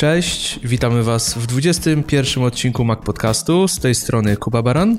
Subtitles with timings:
[0.00, 3.68] Cześć, witamy Was w 21 odcinku Mac Podcastu.
[3.68, 4.98] Z tej strony Kuba Baran.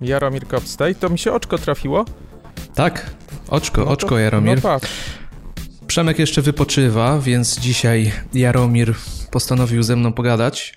[0.00, 0.94] Jaromir Kopstej.
[0.94, 2.04] To mi się oczko trafiło?
[2.74, 3.10] Tak,
[3.48, 4.64] oczko, no oczko Jaromir.
[4.64, 4.80] No.
[5.86, 8.94] Przemek jeszcze wypoczywa, więc dzisiaj Jaromir
[9.30, 10.74] postanowił ze mną pogadać.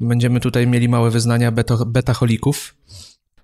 [0.00, 2.74] Będziemy tutaj mieli małe wyznania beta, betaholików.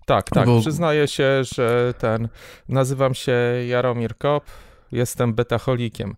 [0.07, 0.47] Tak, tak.
[0.47, 0.61] Bo...
[0.61, 2.29] Przyznaję się, że ten.
[2.69, 3.33] Nazywam się
[3.69, 4.45] Jaromir Kop,
[4.93, 6.17] jestem betaholikiem.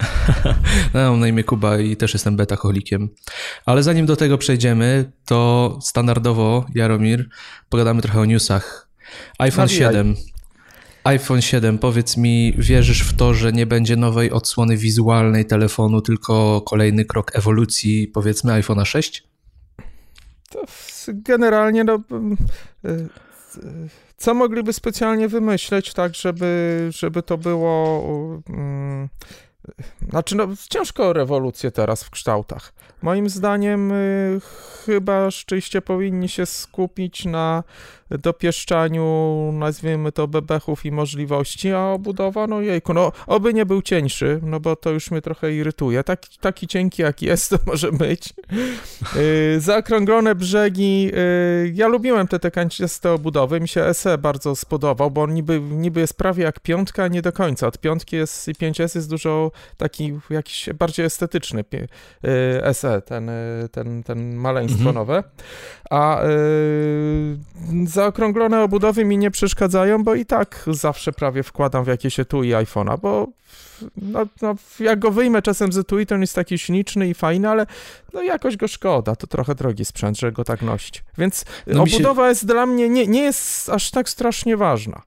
[0.94, 3.08] no, mam na imię Kuba i też jestem betaholikiem.
[3.66, 7.28] Ale zanim do tego przejdziemy, to standardowo, Jaromir,
[7.68, 8.88] pogadamy trochę o newsach.
[9.38, 10.16] iPhone 7.
[11.04, 16.60] iPhone 7, powiedz mi, wierzysz w to, że nie będzie nowej odsłony wizualnej telefonu, tylko
[16.60, 19.24] kolejny krok ewolucji, powiedzmy, iPhone'a 6?
[20.50, 20.64] To
[21.08, 22.00] generalnie, no,
[22.84, 23.08] y,
[24.16, 28.02] co mogliby specjalnie wymyśleć, tak, żeby, żeby to było.
[30.10, 32.72] Znaczy, no, ciężko rewolucję teraz w kształtach.
[33.02, 34.40] Moim zdaniem, y,
[34.84, 37.64] chyba szczęście powinni się skupić na
[38.10, 44.40] dopieszczaniu, nazwijmy to, bebechów i możliwości, a obudowa, no jejku, no oby nie był cieńszy,
[44.42, 46.04] no bo to już mnie trochę irytuje.
[46.04, 48.34] Taki, taki cienki jak jest, to może być.
[49.16, 51.12] Yy, zaokrąglone brzegi, yy,
[51.74, 56.14] ja lubiłem te tekańczyste obudowy, mi się SE bardzo spodobał, bo on niby, niby jest
[56.14, 57.66] prawie jak piątka, a nie do końca.
[57.66, 63.26] Od piątki jest, 5S jest dużo taki jakiś bardziej estetyczny yy, SE, ten,
[63.62, 64.94] yy, ten, ten maleństwo mhm.
[64.94, 65.24] nowe,
[65.90, 72.20] a yy, zaokrąglone obudowy mi nie przeszkadzają, bo i tak zawsze prawie wkładam w jakieś
[72.20, 73.28] etui iPhone'a, bo
[73.96, 77.48] no, no, jak go wyjmę czasem z etui, to on jest taki śliczny i fajny,
[77.48, 77.66] ale
[78.12, 81.04] no jakoś go szkoda, to trochę drogi sprzęt, żeby go tak nosić.
[81.18, 82.28] Więc no obudowa się...
[82.28, 85.02] jest dla mnie, nie, nie jest aż tak strasznie ważna.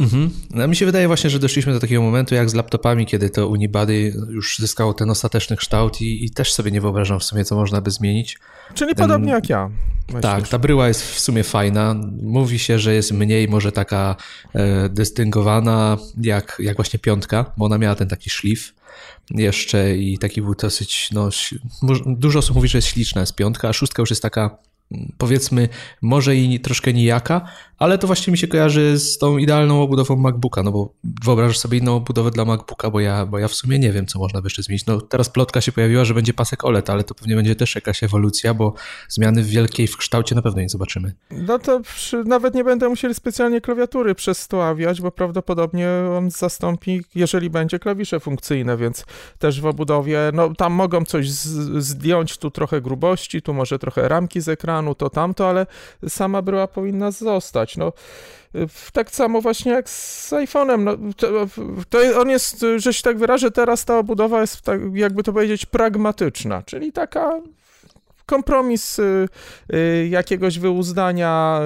[0.00, 0.30] Mhm.
[0.50, 3.48] No, mi się wydaje właśnie, że doszliśmy do takiego momentu jak z laptopami, kiedy to
[3.48, 7.56] Unibody już zyskało ten ostateczny kształt i, i też sobie nie wyobrażam w sumie, co
[7.56, 8.38] można by zmienić.
[8.74, 9.04] Czyli ten...
[9.04, 9.70] podobnie jak ja.
[10.06, 10.22] Myślisz?
[10.22, 11.94] Tak, ta bryła jest w sumie fajna.
[12.22, 14.16] Mówi się, że jest mniej może taka
[14.54, 18.74] e, dystyngowana jak, jak właśnie piątka, bo ona miała ten taki szlif
[19.30, 21.28] jeszcze i taki był dosyć, no,
[22.06, 24.58] dużo osób mówi, że jest śliczna, jest piątka, a szóstka już jest taka
[25.18, 25.68] powiedzmy
[26.02, 30.62] może i troszkę nijaka, ale to właśnie mi się kojarzy z tą idealną obudową MacBooka,
[30.62, 30.92] no bo
[31.24, 34.18] wyobrażasz sobie inną obudowę dla MacBooka, bo ja, bo ja w sumie nie wiem, co
[34.18, 34.86] można by jeszcze zmienić.
[34.86, 38.02] No teraz plotka się pojawiła, że będzie pasek OLED, ale to pewnie będzie też jakaś
[38.02, 38.74] ewolucja, bo
[39.08, 41.12] zmiany wielkiej w kształcie na pewno nie zobaczymy.
[41.30, 47.50] No to przy, nawet nie będę musieli specjalnie klawiatury przestawiać, bo prawdopodobnie on zastąpi, jeżeli
[47.50, 49.04] będzie klawisze funkcyjne, więc
[49.38, 54.08] też w obudowie, no tam mogą coś z, zdjąć, tu trochę grubości, tu może trochę
[54.08, 55.66] ramki z ekranu, to tamto, ale
[56.08, 57.76] sama bryła powinna zostać.
[57.76, 57.92] No,
[58.92, 60.80] tak samo właśnie jak z iPhone'em.
[60.80, 61.46] No, to,
[61.88, 65.66] to, on jest, że się tak wyrażę, teraz ta obudowa jest, tak, jakby to powiedzieć,
[65.66, 67.40] pragmatyczna, czyli taka
[68.30, 69.28] kompromis y,
[69.74, 71.60] y, jakiegoś wyuzdania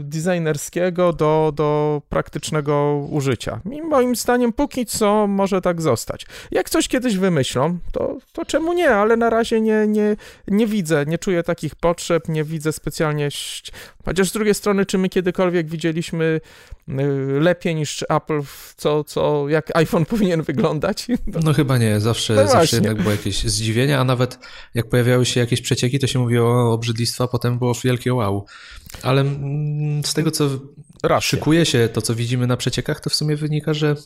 [0.00, 3.60] y, designerskiego do, do praktycznego użycia.
[3.72, 6.26] I moim zdaniem póki co może tak zostać.
[6.50, 10.16] Jak coś kiedyś wymyślą, to, to czemu nie, ale na razie nie, nie,
[10.48, 13.28] nie widzę, nie czuję takich potrzeb, nie widzę specjalnie...
[14.04, 16.40] Chociaż z drugiej strony, czy my kiedykolwiek widzieliśmy
[17.40, 18.40] lepiej niż Apple,
[18.76, 21.06] co, co, jak iPhone powinien wyglądać?
[21.26, 24.38] No chyba nie, zawsze, no zawsze jednak było jakieś zdziwienie, a nawet
[24.74, 28.46] jak pojawiały się jakieś przecieki, to się mówiło o obrzydlistwa, potem było wielkie wow.
[29.02, 29.24] Ale
[30.04, 30.50] z tego, co
[31.02, 31.20] Racja.
[31.20, 33.96] szykuje się, to co widzimy na przeciekach, to w sumie wynika, że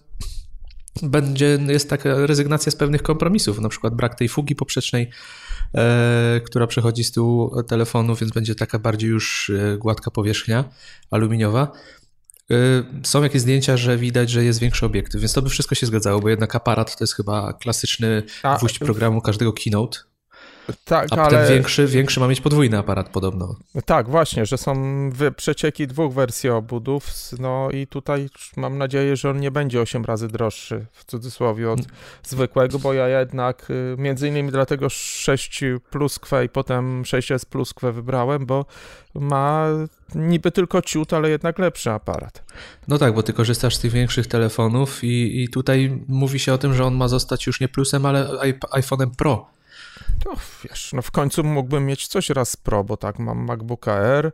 [1.02, 5.10] będzie, jest taka rezygnacja z pewnych kompromisów, na przykład brak tej fugi poprzecznej,
[5.74, 10.64] e, która przechodzi z tyłu telefonu, więc będzie taka bardziej już e, gładka powierzchnia
[11.10, 11.72] aluminiowa.
[12.50, 12.54] E,
[13.02, 16.20] są jakieś zdjęcia, że widać, że jest większy obiektyw, więc to by wszystko się zgadzało,
[16.20, 18.22] bo jednak aparat to jest chyba klasyczny
[18.58, 19.98] gwóźdź programu każdego keynote.
[20.84, 21.38] Tak, A ale...
[21.38, 23.56] ten większy, większy ma mieć podwójny aparat podobno.
[23.84, 24.74] Tak, właśnie, że są
[25.36, 27.06] przecieki dwóch wersji obudów,
[27.38, 31.80] no i tutaj mam nadzieję, że on nie będzie 8 razy droższy, w cudzysłowie, od
[32.22, 38.46] zwykłego, bo ja jednak y, między innymi dlatego 6 pluskwe i potem 6S pluskwe wybrałem,
[38.46, 38.66] bo
[39.14, 39.66] ma
[40.14, 42.44] niby tylko ciut, ale jednak lepszy aparat.
[42.88, 46.58] No tak, bo ty korzystasz z tych większych telefonów i, i tutaj mówi się o
[46.58, 48.28] tym, że on ma zostać już nie plusem, ale
[48.72, 49.57] iPhone'em Pro.
[50.24, 50.30] To
[50.64, 54.32] wiesz, no w końcu mógłbym mieć coś raz Pro, bo tak, mam MacBook Air,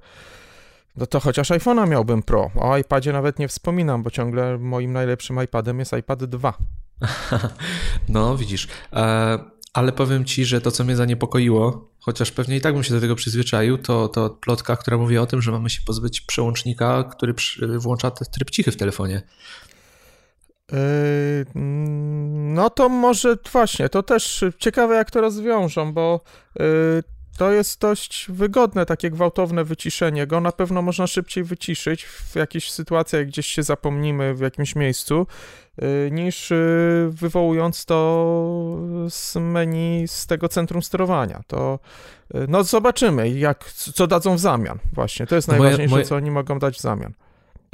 [0.96, 2.50] no to chociaż iPhone'a miałbym Pro.
[2.56, 6.54] O iPadzie nawet nie wspominam, bo ciągle moim najlepszym iPadem jest iPad 2.
[8.08, 8.68] No, widzisz.
[8.92, 9.38] E,
[9.72, 13.00] ale powiem ci, że to, co mnie zaniepokoiło, chociaż pewnie i tak bym się do
[13.00, 17.34] tego przyzwyczaił, to, to plotka, która mówi o tym, że mamy się pozbyć przełącznika, który
[17.78, 19.22] włącza tryb cichy w telefonie.
[22.54, 26.20] No to może właśnie, to też ciekawe jak to rozwiążą, bo
[27.38, 30.40] to jest dość wygodne, takie gwałtowne wyciszenie go.
[30.40, 35.26] Na pewno można szybciej wyciszyć w jakichś sytuacjach, gdzieś się zapomnimy w jakimś miejscu,
[35.82, 36.52] y, niż
[37.08, 38.78] wywołując to
[39.08, 41.40] z menu z tego centrum sterowania.
[41.46, 41.78] To
[42.48, 44.78] no zobaczymy, jak, co dadzą w zamian.
[44.92, 46.04] Właśnie, to jest najważniejsze, moje, moje...
[46.04, 47.12] co oni mogą dać w zamian.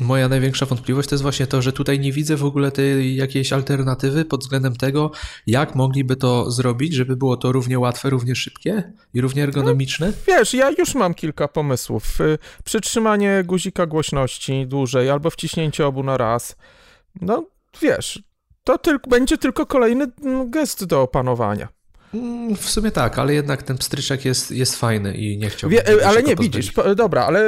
[0.01, 3.53] Moja największa wątpliwość to jest właśnie to, że tutaj nie widzę w ogóle tej jakiejś
[3.53, 5.11] alternatywy pod względem tego,
[5.47, 10.07] jak mogliby to zrobić, żeby było to równie łatwe, równie szybkie i równie ergonomiczne.
[10.07, 12.21] No, wiesz, ja już mam kilka pomysłów.
[12.21, 16.57] Y, przytrzymanie guzika głośności dłużej albo wciśnięcie obu na raz.
[17.21, 17.45] No,
[17.83, 18.23] wiesz,
[18.65, 21.69] to będzie tylko kolejny mm, gest do opanowania.
[22.15, 25.79] Mm, w sumie tak, ale jednak ten pstryczek jest, jest fajny i nie chciałbym.
[25.79, 27.43] Wie, ale nie, widzisz, dobra, ale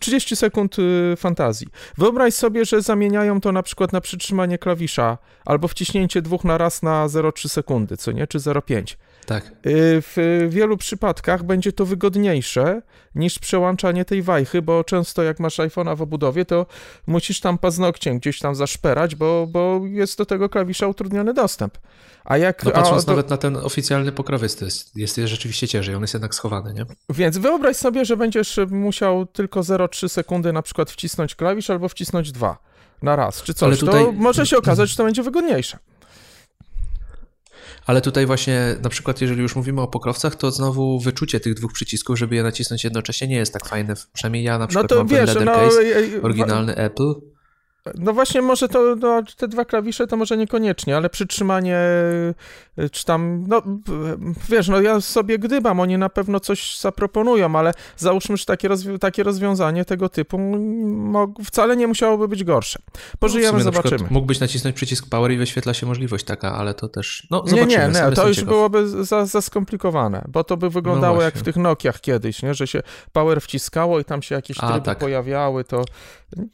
[0.00, 1.66] 30 sekund y, fantazji.
[1.98, 6.82] Wyobraź sobie, że zamieniają to na przykład na przytrzymanie klawisza albo wciśnięcie dwóch na raz
[6.82, 8.96] na 0,3 sekundy, co nie, czy 0,5.
[9.26, 9.46] Tak.
[9.46, 9.52] Y,
[10.02, 12.82] w wielu przypadkach będzie to wygodniejsze
[13.14, 16.66] niż przełączanie tej wajchy, bo często jak masz iPhone'a w obudowie, to
[17.06, 21.78] musisz tam paznokciem gdzieś tam zaszperać, bo, bo jest do tego klawisza utrudniony dostęp.
[22.24, 22.64] A jak...
[22.64, 26.00] No patrząc a, nawet na ten oficjalny pokrowiec, to jest, jest, jest rzeczywiście ciężej, on
[26.00, 26.86] jest jednak schowany, nie?
[27.08, 32.32] Więc wyobraź sobie, że będziesz musiał tylko 0,3 sekundy na przykład wcisnąć klawisz albo wcisnąć
[32.32, 32.58] dwa
[33.02, 33.78] na raz, czy coś.
[33.78, 34.04] Tutaj...
[34.04, 35.78] To może się okazać, że to będzie wygodniejsze.
[37.86, 41.72] Ale tutaj właśnie, na przykład, jeżeli już mówimy o pokrowcach, to znowu wyczucie tych dwóch
[41.72, 43.94] przycisków, żeby je nacisnąć jednocześnie, nie jest tak fajne.
[44.12, 45.78] Przynajmniej ja na no przykład no to mam wiesz, ten no, case,
[46.22, 47.14] oryginalny Apple.
[47.94, 51.78] No właśnie, może to no, te dwa klawisze to może niekoniecznie, ale przytrzymanie
[52.78, 53.62] y, czy tam, no
[54.48, 58.98] wiesz, no ja sobie gdybam, oni na pewno coś zaproponują, ale załóżmy, że takie, rozwi
[58.98, 60.38] takie rozwiązanie tego typu
[61.44, 62.78] wcale nie musiałoby być gorsze.
[63.18, 64.04] Pożyjemy, no zobaczymy.
[64.10, 67.66] Mógłbyś nacisnąć przycisk power i wyświetla się możliwość taka, ale to też, no zobaczymy.
[67.66, 68.54] Nie, nie, nie, to już ciekaw.
[68.54, 72.54] byłoby za, za skomplikowane, bo to by wyglądało no jak w tych Nokiach kiedyś, nie,
[72.54, 72.82] że się
[73.12, 74.98] power wciskało i tam się jakieś tryby tak.
[74.98, 75.84] pojawiały, to,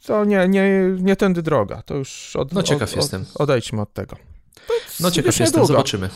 [0.05, 0.69] to nie, nie,
[1.01, 1.81] nie tędy droga.
[1.81, 3.25] To już od, no ciekaw od, jestem.
[3.33, 4.15] Od, odejdźmy od tego.
[4.99, 5.67] no ciekaw jestem, długo.
[5.67, 6.09] zobaczymy.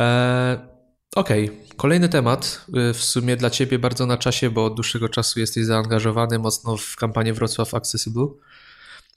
[0.00, 0.70] e,
[1.16, 1.76] Okej, okay.
[1.76, 5.64] kolejny temat, y, w sumie dla Ciebie bardzo na czasie, bo od dłuższego czasu jesteś
[5.64, 8.26] zaangażowany mocno w kampanię Wrocław Accessible.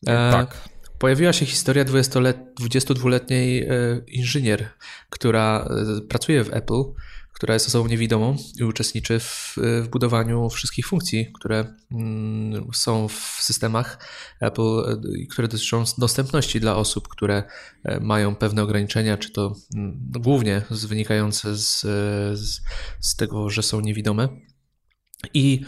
[0.07, 0.57] E, tak.
[0.99, 3.71] Pojawiła się historia 22-letniej e,
[4.07, 4.69] inżynier,
[5.09, 5.67] która
[5.97, 6.83] e, pracuje w Apple
[7.43, 13.37] która jest osobą niewidomą i uczestniczy w, w budowaniu wszystkich funkcji, które mm, są w
[13.41, 13.99] systemach
[14.41, 17.43] Apple, które dotyczą dostępności dla osób, które
[17.83, 21.81] e, mają pewne ograniczenia, czy to mm, głównie wynikające z,
[22.39, 22.61] z,
[23.01, 24.29] z tego, że są niewidome.
[25.33, 25.61] I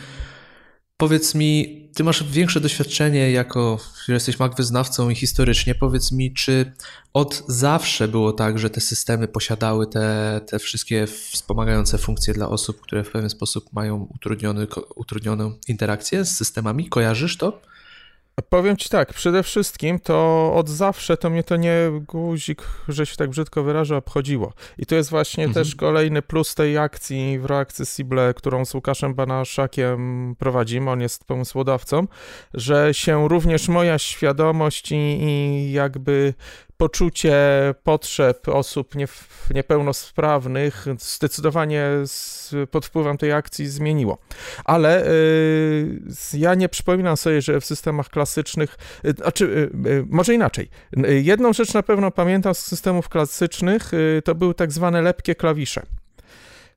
[0.97, 6.71] Powiedz mi, ty masz większe doświadczenie jako, jesteś Mac wyznawcą i historycznie, powiedz mi, czy
[7.13, 12.81] od zawsze było tak, że te systemy posiadały te, te wszystkie wspomagające funkcje dla osób,
[12.81, 16.89] które w pewien sposób mają utrudniony, utrudnioną interakcję z systemami?
[16.89, 17.61] Kojarzysz to?
[18.49, 21.77] Powiem ci tak, przede wszystkim to od zawsze to mnie to nie
[22.07, 24.53] guzik, że się tak brzydko wyrażę, obchodziło.
[24.77, 25.65] I to jest właśnie mhm.
[25.65, 32.07] też kolejny plus tej akcji w Reaccessible, którą z Łukaszem Banaszakiem prowadzimy, on jest pomysłodawcą,
[32.53, 36.33] że się również moja świadomość i, i jakby
[36.77, 37.35] poczucie
[37.83, 39.07] potrzeb osób nie,
[39.53, 44.17] niepełnosprawnych zdecydowanie z, pod wpływem tej akcji zmieniło.
[44.65, 45.99] Ale y,
[46.33, 50.69] ja nie przypominam sobie, że w systemach klasycznych, y, znaczy, y, y może inaczej.
[50.97, 53.91] Y, jedną rzecz na pewno pamiętam z systemów klasycznych,
[54.23, 55.81] to były tak zwane lepkie klawisze.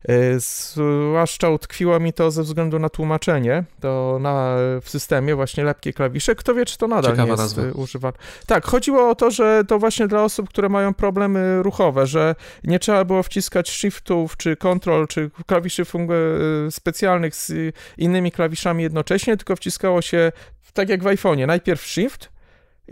[0.08, 5.92] E, zwłaszcza utkwiło mi to ze względu na tłumaczenie to na, w systemie, właśnie lepkie
[5.92, 6.34] klawisze.
[6.34, 7.62] Kto wie, czy to nadal Ciekawa nie jest nazwa.
[7.74, 8.16] używane.
[8.46, 12.78] Tak, chodziło o to, że to właśnie dla osób, które mają problemy ruchowe, że nie
[12.78, 17.52] trzeba było wciskać shiftów, czy control, czy klawiszy e, specjalnych z
[17.96, 20.32] innymi klawiszami jednocześnie, tylko wciskało się
[20.72, 22.30] tak jak w iPhone'ie, najpierw shift,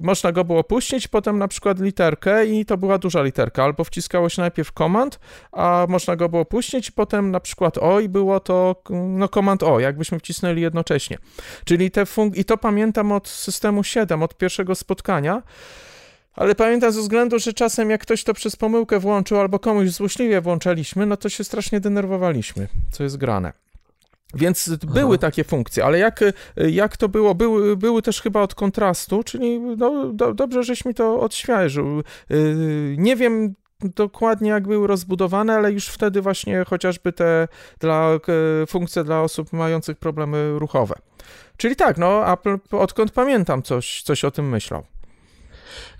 [0.02, 4.28] można go było puścić, potem na przykład literkę i to była duża literka, albo wciskało
[4.28, 5.20] się najpierw command,
[5.52, 9.80] a można go było puścić, potem na przykład o i było to no command o,
[9.80, 11.18] jakbyśmy wcisnęli jednocześnie.
[11.64, 15.42] Czyli te funk i to pamiętam od systemu 7, od pierwszego spotkania,
[16.34, 20.40] ale pamiętam ze względu, że czasem jak ktoś to przez pomyłkę włączył albo komuś złośliwie
[20.40, 23.65] włączaliśmy, no to się strasznie denerwowaliśmy, co jest grane.
[24.36, 25.18] Więc były Aha.
[25.18, 26.20] takie funkcje, ale jak,
[26.56, 27.34] jak to było?
[27.34, 32.02] Były, były też chyba od kontrastu, czyli no, do, dobrze, żeś mi to odświeżył.
[32.30, 37.48] Y, nie wiem, dokładnie jak były rozbudowane, ale już wtedy właśnie chociażby te
[37.80, 38.10] dla,
[38.68, 40.94] funkcje dla osób mających problemy ruchowe.
[41.56, 44.84] Czyli tak, no Apple odkąd pamiętam coś, coś o tym myślał.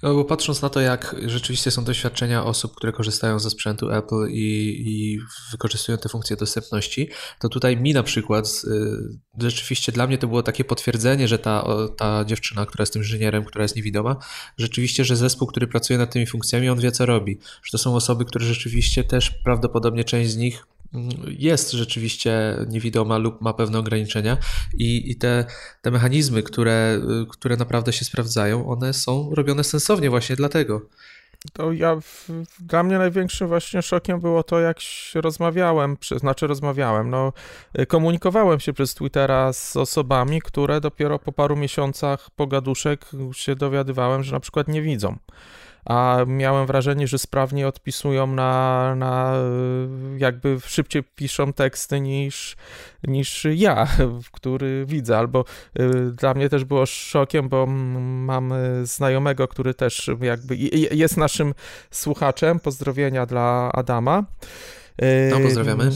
[0.03, 4.27] No bo patrząc na to, jak rzeczywiście są doświadczenia osób, które korzystają ze sprzętu Apple
[4.31, 5.19] i, i
[5.51, 10.43] wykorzystują te funkcje dostępności, to tutaj mi na przykład y, rzeczywiście dla mnie to było
[10.43, 11.65] takie potwierdzenie, że ta,
[11.97, 14.17] ta dziewczyna, która jest tym inżynierem, która jest niewidoma,
[14.59, 17.39] rzeczywiście, że zespół, który pracuje nad tymi funkcjami, on wie co robi.
[17.63, 20.67] Że to są osoby, które rzeczywiście też prawdopodobnie część z nich
[21.39, 24.37] jest rzeczywiście niewidoma lub ma pewne ograniczenia
[24.79, 25.45] i, i te,
[25.83, 27.01] te mechanizmy, które,
[27.31, 30.89] które naprawdę się sprawdzają, one są robione sensownie właśnie dlatego.
[31.53, 31.97] To ja,
[32.61, 34.79] dla mnie największym właśnie szokiem było to, jak
[35.15, 37.33] rozmawiałem, znaczy rozmawiałem, no
[37.89, 44.33] komunikowałem się przez Twittera z osobami, które dopiero po paru miesiącach pogaduszek się dowiadywałem, że
[44.33, 45.17] na przykład nie widzą
[45.87, 49.35] a miałem wrażenie, że sprawnie odpisują na, na
[50.19, 52.57] jakby szybciej piszą teksty niż,
[53.07, 53.89] niż ja,
[54.33, 55.45] który widzę, albo
[55.81, 60.57] y, dla mnie też było szokiem, bo mam znajomego, który też jakby
[60.91, 61.55] jest naszym
[61.91, 64.25] słuchaczem, pozdrowienia dla Adama.
[65.31, 65.91] No, pozdrawiamy.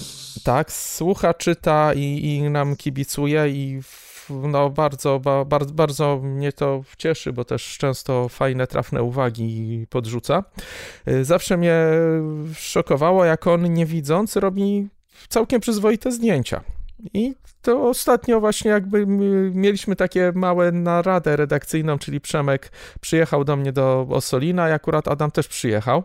[0.44, 3.80] Tak, słucha, czyta i, i nam kibicuje i
[4.30, 10.44] no bardzo, bardzo, bardzo mnie to cieszy, bo też często fajne, trafne uwagi podrzuca.
[11.08, 11.76] Y, zawsze mnie
[12.54, 14.88] szokowało, jak on nie widząc robi
[15.28, 16.60] całkiem przyzwoite zdjęcia.
[17.14, 19.06] I to ostatnio właśnie jakby
[19.54, 25.30] mieliśmy takie małe naradę redakcyjną, czyli Przemek przyjechał do mnie do Osolina i akurat Adam
[25.30, 26.02] też przyjechał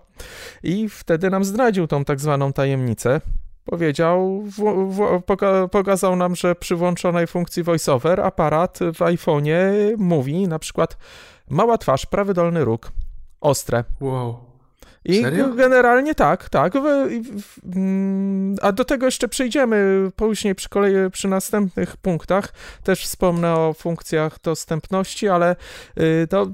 [0.64, 3.22] i wtedy nam zdradził tą tak zwaną tajemnicę,
[3.66, 4.58] powiedział, w,
[4.92, 9.62] w, poka, pokazał nam, że przy włączonej funkcji voiceover aparat w iPhone'ie
[9.98, 10.98] mówi na przykład
[11.50, 12.92] mała twarz, prawy dolny róg,
[13.42, 13.84] ostre.
[14.02, 14.45] Wow.
[15.06, 15.50] I Serio?
[15.50, 16.74] generalnie tak, tak.
[17.76, 22.54] Mm, a do tego jeszcze przejdziemy później przy, kolei, przy następnych punktach.
[22.84, 25.56] Też wspomnę o funkcjach dostępności, ale
[26.00, 26.48] y, to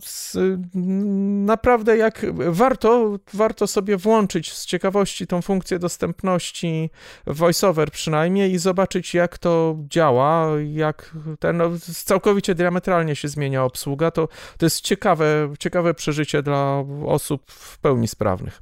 [1.46, 6.90] naprawdę jak warto, warto sobie włączyć z ciekawości tą funkcję dostępności
[7.28, 11.70] VoiceOver przynajmniej i zobaczyć jak to działa, jak ten no,
[12.06, 14.12] całkowicie diametralnie się zmienia obsługa.
[14.12, 14.28] To,
[14.58, 18.08] to jest ciekawe, ciekawe przeżycie dla osób w pełni
[18.50, 18.62] sprawnych.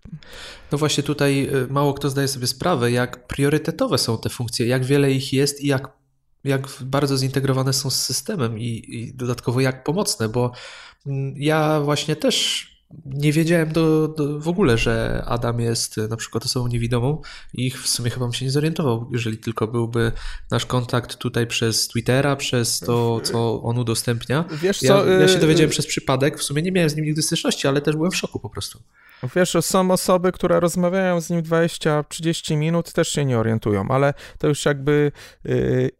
[0.71, 4.85] No właśnie tutaj y, mało kto zdaje sobie sprawę, jak priorytetowe są te funkcje, jak
[4.85, 5.87] wiele ich jest i jak,
[6.43, 10.51] jak bardzo zintegrowane są z systemem i, i dodatkowo jak pomocne, bo
[11.05, 12.68] mm, ja właśnie też
[13.05, 17.21] nie wiedziałem do, do, w ogóle, że Adam jest na przykład osobą niewidomą
[17.53, 20.11] i w sumie chyba bym się nie zorientował, jeżeli tylko byłby
[20.51, 24.45] nasz kontakt tutaj przez Twittera, przez to, co on udostępnia.
[24.51, 26.95] Wiesz co, ja, ja się y, dowiedziałem y przez przypadek, w sumie nie miałem z
[26.95, 28.79] nim nigdy styczności, ale też byłem w szoku po prostu.
[29.35, 34.47] Wiesz, są osoby, które rozmawiają z nim 20-30 minut, też się nie orientują, ale to
[34.47, 35.11] już jakby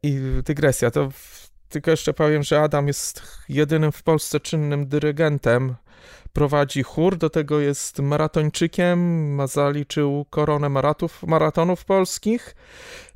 [0.04, 0.92] yy, dygresja.
[0.92, 1.10] To
[1.70, 5.76] tylko jeszcze powiem, że Adam jest jedynym w Polsce czynnym dyrygentem
[6.34, 12.56] prowadzi chór, do tego jest maratończykiem, ma zaliczył koronę maratów, maratonów polskich,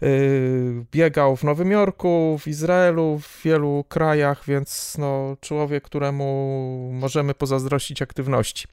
[0.01, 7.34] yy, biegał w Nowym Jorku, w Izraelu, w wielu krajach, więc no, człowiek, któremu możemy
[7.34, 8.67] pozazdrościć aktywności.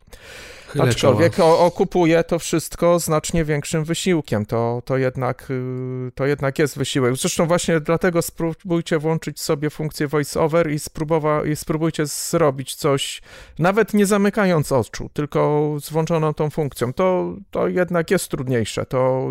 [0.78, 4.46] Aczkolwiek okupuje to wszystko znacznie większym wysiłkiem.
[4.46, 7.16] To, to, jednak, yy, to jednak jest wysiłek.
[7.16, 13.22] Zresztą właśnie dlatego spróbujcie włączyć sobie funkcję voice-over i, spróbowa, i spróbujcie zrobić coś,
[13.58, 14.29] nawet nie zamykając
[14.70, 16.92] oczu, tylko z włączoną tą funkcją.
[16.92, 18.86] To, to jednak jest trudniejsze.
[18.86, 19.28] To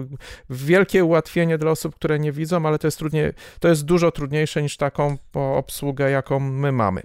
[0.49, 4.61] wielkie ułatwienie dla osób, które nie widzą, ale to jest, trudniej, to jest dużo trudniejsze
[4.61, 7.01] niż taką obsługę, jaką my mamy.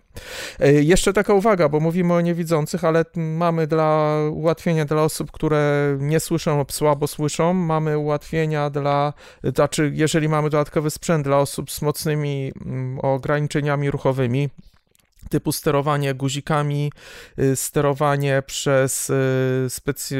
[0.59, 5.97] Yy, jeszcze taka uwaga, bo mówimy o niewidzących, ale mamy dla ułatwienia dla osób, które
[6.01, 7.55] nie słyszą lub słabo słyszą.
[7.55, 9.13] Mamy ułatwienia dla,
[9.55, 14.49] znaczy, jeżeli mamy dodatkowy sprzęt dla osób z mocnymi mm, ograniczeniami ruchowymi,
[15.31, 16.93] typu sterowanie guzikami,
[17.39, 20.19] y, sterowanie przez y, specy...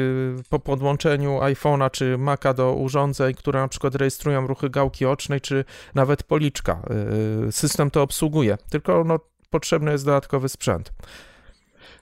[0.49, 5.65] po podłączeniu iPhone'a czy Maca do urządzeń, które na przykład rejestrują ruchy gałki ocznej, czy
[5.95, 6.81] nawet policzka.
[7.47, 9.19] Y, system to obsługuje, tylko no,
[9.49, 10.91] potrzebny jest dodatkowy sprzęt.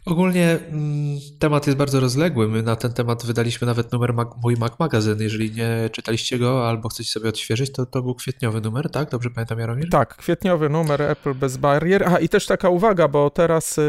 [0.05, 2.47] Ogólnie mm, temat jest bardzo rozległy.
[2.47, 5.21] My na ten temat wydaliśmy nawet numer Mac, mój Mac Magazyn.
[5.21, 9.09] Jeżeli nie czytaliście go albo chcecie sobie odświeżyć, to to był kwietniowy numer, tak?
[9.09, 9.89] Dobrze pamiętam, Jaromir?
[9.89, 12.03] Tak, kwietniowy numer Apple bez barier.
[12.09, 13.81] A i też taka uwaga, bo teraz y,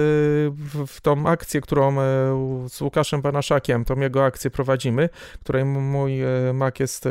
[0.86, 1.98] w, tą akcję, którą y,
[2.68, 5.08] z Łukaszem Banaszakiem, tą jego akcję prowadzimy,
[5.40, 7.08] której mój y, Mac jest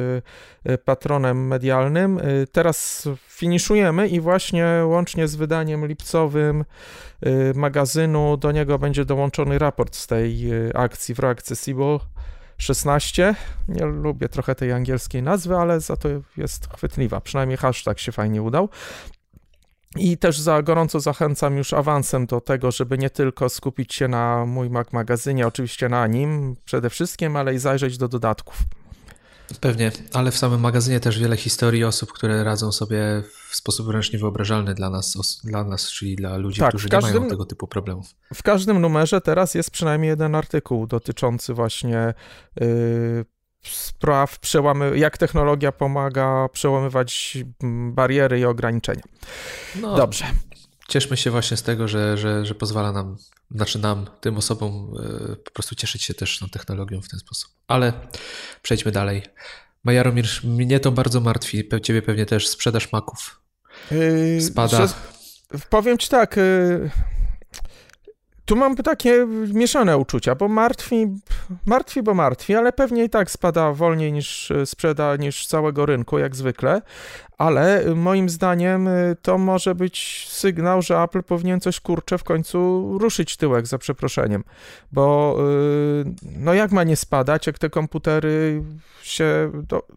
[0.85, 2.19] patronem medialnym,
[2.51, 6.63] teraz finiszujemy i właśnie łącznie z wydaniem lipcowym
[7.55, 11.99] magazynu do niego będzie dołączony raport z tej e, akcji w Accessible
[12.57, 13.35] 16.
[13.67, 17.21] Nie lubię trochę tej angielskiej nazwy, ale za to jest chwytliwa.
[17.21, 18.69] Przynajmniej hashtag się fajnie udał.
[19.95, 24.45] I też za gorąco zachęcam już awansem do tego, żeby nie tylko skupić się na
[24.45, 28.57] mój Mac magazynie, oczywiście na nim przede wszystkim, ale i zajrzeć do dodatków.
[29.61, 34.13] Pewnie, ale w samym magazynie też wiele historii osób, które radzą sobie w sposób wręcz
[34.13, 37.67] niewyobrażalny dla nas, dla nas czyli dla ludzi, tak, którzy każdym, nie mają tego typu
[37.67, 38.05] problemów.
[38.33, 42.13] W każdym numerze teraz jest przynajmniej jeden artykuł dotyczący właśnie
[42.61, 43.25] yy,
[43.63, 47.37] spraw, przełamy, jak technologia pomaga przełamywać
[47.91, 49.03] bariery i ograniczenia.
[49.81, 50.25] No, Dobrze.
[50.93, 53.17] Cieszmy się właśnie z tego, że, że, że pozwala nam,
[53.51, 54.93] znaczy nam, tym osobom
[55.29, 57.51] yy, po prostu cieszyć się też tą technologią w ten sposób.
[57.67, 57.93] Ale
[58.61, 59.23] przejdźmy dalej.
[59.83, 63.41] Majaromir, mnie to bardzo martwi, ciebie pewnie też, sprzedaż maków.
[63.91, 64.87] Yy, Spada.
[65.69, 66.89] Powiem ci tak, yy,
[68.45, 71.07] tu mam takie mieszane uczucia, bo martwi,
[71.65, 76.35] martwi, bo martwi, ale pewnie i tak spada wolniej niż sprzeda, niż całego rynku, jak
[76.35, 76.81] zwykle.
[77.43, 82.89] Ale moim zdaniem y, to może być sygnał, że Apple powinien coś kurcze w końcu
[82.97, 84.43] ruszyć tyłek, za przeproszeniem.
[84.91, 85.37] Bo
[86.01, 86.05] y,
[86.37, 88.63] no jak ma nie spadać, jak te komputery
[89.01, 89.87] się do,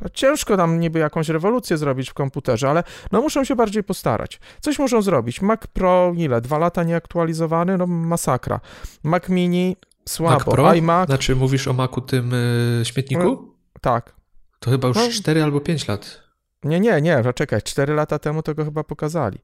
[0.00, 4.40] no ciężko tam niby jakąś rewolucję zrobić w komputerze, ale no muszą się bardziej postarać.
[4.60, 5.42] Coś muszą zrobić.
[5.42, 6.40] Mac Pro ile?
[6.40, 7.78] Dwa lata nieaktualizowany?
[7.78, 8.60] No masakra.
[9.02, 9.76] Mac Mini
[10.08, 10.34] słabo.
[10.34, 10.74] Mac Pro?
[10.74, 11.08] iMac...
[11.08, 12.30] Znaczy mówisz o Macu tym
[12.78, 13.24] yy, śmietniku?
[13.24, 13.44] No,
[13.80, 14.14] tak.
[14.60, 16.25] To chyba już no, 4 albo 5 lat.
[16.64, 19.38] Nie, nie, nie, czekaj, 4 lata temu tego chyba pokazali.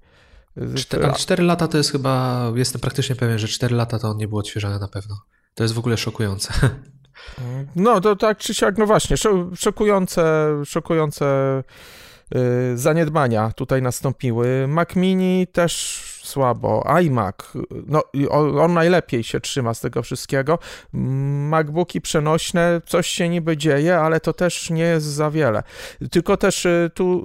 [0.74, 4.16] 4, ale 4 lata to jest chyba, jestem praktycznie pewien, że 4 lata to on
[4.16, 5.16] nie był odświeżany na pewno.
[5.54, 6.52] To jest w ogóle szokujące.
[7.76, 9.16] No to tak czy siak, no właśnie,
[9.56, 11.62] szokujące, szokujące
[12.34, 12.40] yy,
[12.78, 14.66] zaniedbania tutaj nastąpiły.
[14.68, 16.02] Mac Mini też
[16.32, 16.84] słabo.
[16.86, 17.36] iMac,
[17.86, 18.02] no
[18.60, 20.58] on najlepiej się trzyma z tego wszystkiego.
[20.92, 25.62] MacBooki przenośne, coś się niby dzieje, ale to też nie jest za wiele.
[26.10, 27.22] Tylko też y, tu,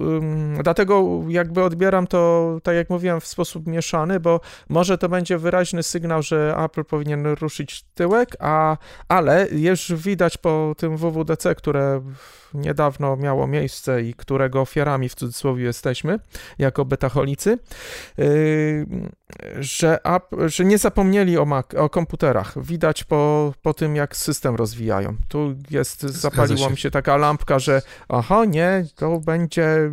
[0.62, 5.82] dlatego jakby odbieram to, tak jak mówiłem, w sposób mieszany, bo może to będzie wyraźny
[5.82, 8.76] sygnał, że Apple powinien ruszyć tyłek, a,
[9.08, 12.02] ale już widać po tym WWDC, które
[12.54, 16.18] niedawno miało miejsce i którego ofiarami w cudzysłowie jesteśmy,
[16.58, 17.58] jako betaholicy,
[18.18, 18.86] yy,
[19.58, 19.98] że,
[20.46, 22.64] że nie zapomnieli o, Mac, o komputerach.
[22.64, 25.16] Widać po, po tym, jak system rozwijają.
[25.28, 29.90] Tu jest, zapaliła mi się taka lampka, że aha, nie, to będzie,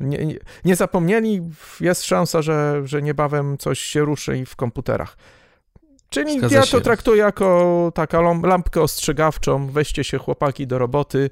[0.00, 1.40] nie, nie, nie zapomnieli,
[1.80, 5.16] jest szansa, że, że niebawem coś się ruszy i w komputerach.
[6.10, 6.80] Czyli Zgadza ja to się.
[6.80, 11.30] traktuję jako taka lampkę ostrzegawczą, weźcie się chłopaki do roboty,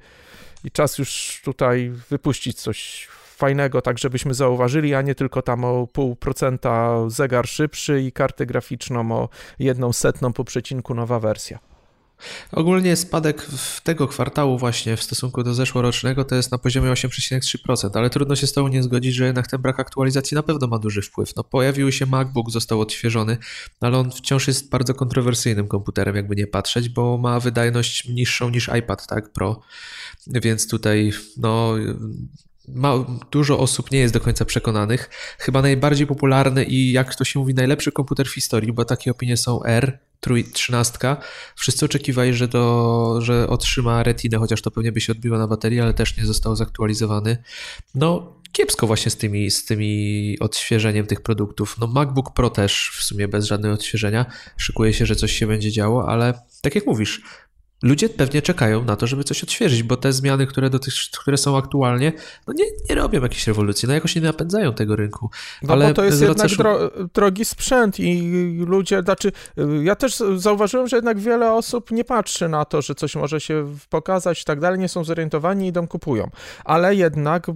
[0.64, 5.86] i czas już tutaj wypuścić coś fajnego, tak żebyśmy zauważyli, a nie tylko tam o
[5.86, 11.58] pół procenta zegar szybszy i kartę graficzną o jedną setną po przecinku nowa wersja.
[12.52, 17.90] Ogólnie spadek w tego kwartału właśnie w stosunku do zeszłorocznego to jest na poziomie 8,3%,
[17.94, 20.78] ale trudno się z tą nie zgodzić, że jednak ten brak aktualizacji na pewno ma
[20.78, 21.36] duży wpływ.
[21.36, 23.38] No, pojawił się MacBook, został odświeżony,
[23.80, 28.70] ale on wciąż jest bardzo kontrowersyjnym komputerem, jakby nie patrzeć, bo ma wydajność niższą niż
[28.78, 29.60] iPad tak, Pro,
[30.28, 31.74] więc tutaj no,
[32.68, 35.10] ma, dużo osób nie jest do końca przekonanych.
[35.38, 39.36] Chyba najbardziej popularny i jak to się mówi, najlepszy komputer w historii, bo takie opinie
[39.36, 39.98] są R,
[40.52, 40.98] 13.
[41.56, 45.80] Wszyscy oczekiwali, że, to, że otrzyma retinę, chociaż to pewnie by się odbiło na baterii,
[45.80, 47.36] ale też nie został zaktualizowany.
[47.94, 51.76] No, kiepsko właśnie z tymi, z tymi odświeżeniem tych produktów.
[51.80, 54.26] No, MacBook Pro też w sumie bez żadnego odświeżenia.
[54.56, 57.22] Szykuje się, że coś się będzie działo, ale tak jak mówisz,
[57.82, 61.56] ludzie pewnie czekają na to, żeby coś odświeżyć, bo te zmiany, które, dotycz, które są
[61.56, 62.12] aktualnie,
[62.46, 65.30] no nie, nie robią jakiejś rewolucji, no jakoś nie napędzają tego rynku.
[65.62, 68.32] No Ale bo to jest jednak dro drogi sprzęt i
[68.66, 69.32] ludzie, znaczy
[69.82, 73.74] ja też zauważyłem, że jednak wiele osób nie patrzy na to, że coś może się
[73.90, 76.30] pokazać i tak dalej, nie są zorientowani i idą kupują.
[76.64, 77.46] Ale jednak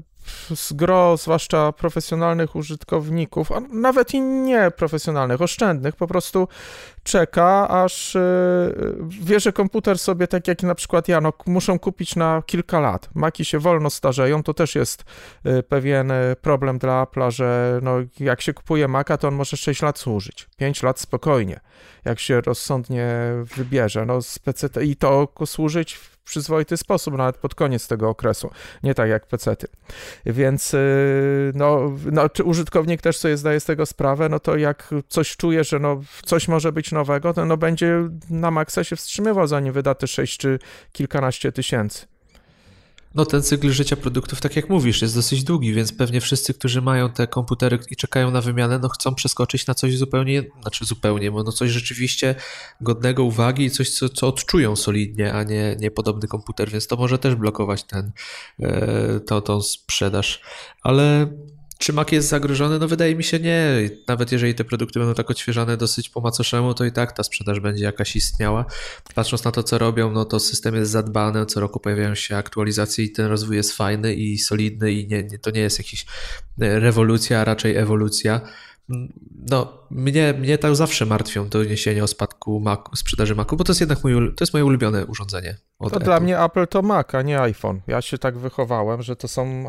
[0.54, 6.48] z gro, zwłaszcza profesjonalnych użytkowników, a nawet i nieprofesjonalnych, oszczędnych, po prostu
[7.02, 12.16] czeka, aż yy, wie, że komputer sobie, tak jak na przykład ja, no, muszą kupić
[12.16, 13.08] na kilka lat.
[13.14, 15.04] Maki się wolno starzeją, to też jest
[15.44, 19.56] yy, pewien y, problem dla Apple'a, że no, jak się kupuje Maca, to on może
[19.56, 21.60] 6 lat służyć, 5 lat spokojnie,
[22.04, 23.08] jak się rozsądnie
[23.56, 24.06] wybierze.
[24.06, 28.50] No, z PC I to służyć przyzwoity sposób, nawet pod koniec tego okresu,
[28.82, 29.66] nie tak jak pecety.
[30.26, 34.94] Więc y, no, no, czy użytkownik też sobie zdaje z tego sprawę, no to jak
[35.08, 39.46] coś czuje, że no, coś może być nowego, to no, będzie na maksa się wstrzymywał,
[39.46, 40.58] zanim wyda te 6 czy
[40.92, 42.06] kilkanaście tysięcy.
[43.14, 46.82] No ten cykl życia produktów, tak jak mówisz, jest dosyć długi, więc pewnie wszyscy, którzy
[46.82, 51.30] mają te komputery i czekają na wymianę, no chcą przeskoczyć na coś zupełnie, znaczy zupełnie,
[51.30, 52.34] bo no coś rzeczywiście
[52.80, 56.96] godnego uwagi i coś, co, co odczują solidnie, a nie, nie podobny komputer, więc to
[56.96, 58.12] może też blokować ten,
[58.60, 60.40] e, to, tą sprzedaż.
[60.82, 61.32] Ale
[61.82, 62.78] czy Mac jest zagrożony?
[62.78, 63.90] No wydaje mi się nie.
[64.08, 67.60] Nawet jeżeli te produkty będą tak odświeżane dosyć po macoszemu, to i tak ta sprzedaż
[67.60, 68.64] będzie jakaś istniała.
[69.14, 73.04] Patrząc na to, co robią, no to system jest zadbany, co roku pojawiają się aktualizacje
[73.04, 76.06] i ten rozwój jest fajny i solidny i nie, nie, to nie jest jakaś
[76.58, 78.40] rewolucja, a raczej ewolucja.
[79.50, 83.80] No, mnie, mnie tak zawsze martwią doniesienia o spadku Mac, sprzedaży Macu, bo to jest
[83.80, 85.56] jednak mój, to jest moje ulubione urządzenie.
[85.80, 86.04] to Apple.
[86.04, 87.80] dla mnie Apple to Mac, a nie iPhone.
[87.86, 89.64] Ja się tak wychowałem, że to są,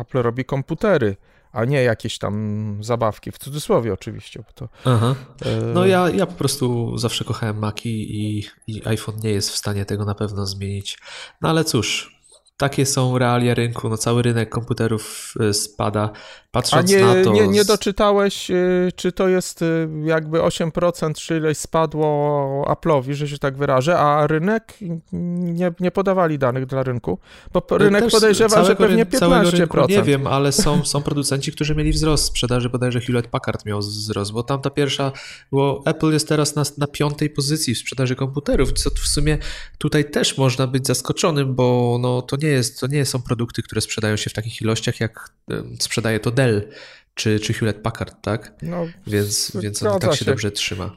[0.00, 1.16] Apple robi komputery
[1.52, 4.44] a nie jakieś tam zabawki, w cudzysłowie oczywiście.
[4.54, 5.14] To, Aha.
[5.44, 9.56] E, no ja, ja po prostu zawsze kochałem Maki i, i iPhone nie jest w
[9.56, 10.98] stanie tego na pewno zmienić.
[11.40, 12.20] No ale cóż,
[12.56, 16.10] takie są realia rynku, no cały rynek komputerów e, spada.
[16.52, 17.32] Patrząc A nie, na to...
[17.32, 18.54] nie, nie doczytałeś, e,
[18.96, 19.66] czy to jest e,
[20.04, 24.78] jakby 8% czy ileś spadło Apple'owi, że się tak wyrażę, a rynek
[25.12, 27.18] nie, nie podawali danych dla rynku,
[27.52, 29.50] bo rynek Też podejrzewa, że pewnie 15%.
[29.50, 33.78] Rynku nie wiem, ale są, są producenci, którzy mieli wzrost sprzedaży, bodajże Hewlett Packard miał
[33.78, 35.12] wzrost, bo tam ta pierwsza,
[35.52, 39.38] bo Apple jest teraz na, na piątej pozycji w sprzedaży komputerów, co w sumie
[39.78, 43.80] tutaj też można być zaskoczonym, bo no, to, nie jest, to nie są produkty, które
[43.80, 45.30] sprzedają się w takich ilościach, jak
[45.78, 46.68] sprzedaje to Dell
[47.14, 48.52] czy, czy Hewlett Packard, tak?
[48.62, 50.96] No, więc, więc on tak się, się dobrze trzyma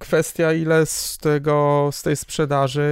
[0.00, 2.82] kwestia, ile z tego, z tej sprzedaży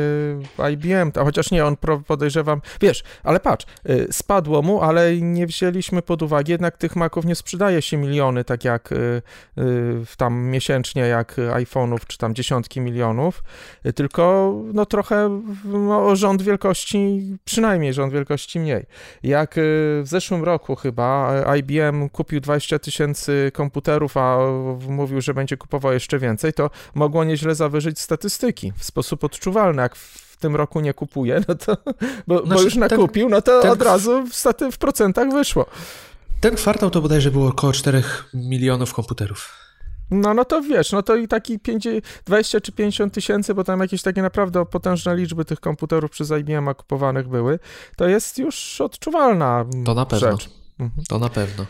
[0.73, 6.03] IBM, a chociaż nie, on podejrzewam, wiesz, ale patrz, y, spadło mu, ale nie wzięliśmy
[6.03, 9.23] pod uwagę, jednak tych Maców nie sprzedaje się miliony, tak jak y,
[9.59, 13.43] y, tam miesięcznie, jak iPhone'ów, czy tam dziesiątki milionów,
[13.95, 18.87] tylko no trochę no, rząd wielkości, przynajmniej rząd wielkości mniej.
[19.23, 24.39] Jak w zeszłym roku chyba IBM kupił 20 tysięcy komputerów, a
[24.89, 29.83] mówił, że będzie kupował jeszcze więcej, to mogło nieźle zawyżyć statystyki w sposób odczuwalny.
[29.83, 31.76] Jak w tym roku nie kupuje, no to,
[32.26, 35.66] bo, znaczy, bo już nakupił, no to ten, od razu w, staty, w procentach wyszło.
[36.40, 38.03] Ten kwartał to bodajże było około 4
[38.35, 39.61] milionów komputerów.
[40.11, 43.81] No, no to wiesz, no to i taki 50, 20 czy 50 tysięcy, bo tam
[43.81, 47.59] jakieś takie naprawdę potężne liczby tych komputerów przez IBM kupowanych były,
[47.96, 50.31] to jest już odczuwalna To na pewno.
[50.31, 50.50] Rzecz.
[50.79, 51.05] Mhm.
[51.09, 51.66] To na pewno.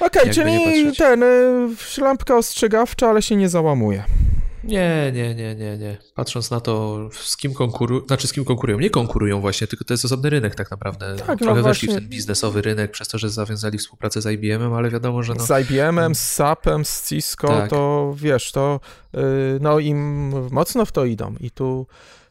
[0.00, 4.04] Okej, okay, czyli ten, y, lampka ostrzegawcza, ale się nie załamuje.
[4.64, 5.96] Nie, nie, nie, nie, nie.
[6.14, 9.94] Patrząc na to, z kim konkurują, znaczy z kim konkurują, nie konkurują właśnie, tylko to
[9.94, 11.16] jest osobny rynek tak naprawdę.
[11.16, 14.72] Tak, Trochę no weszli w ten biznesowy rynek przez to, że zawiązali współpracę z IBM-em,
[14.72, 15.46] ale wiadomo, że no...
[15.46, 17.70] Z IBM-em, z SAP-em, z Cisco, tak.
[17.70, 18.80] to wiesz, to
[19.12, 19.20] yy,
[19.60, 21.86] no im mocno w to idą i tu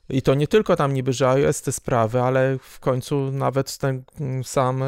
[0.10, 4.04] i to nie tylko tam niby, że iOS te sprawy, ale w końcu nawet ten
[4.44, 4.86] sam y,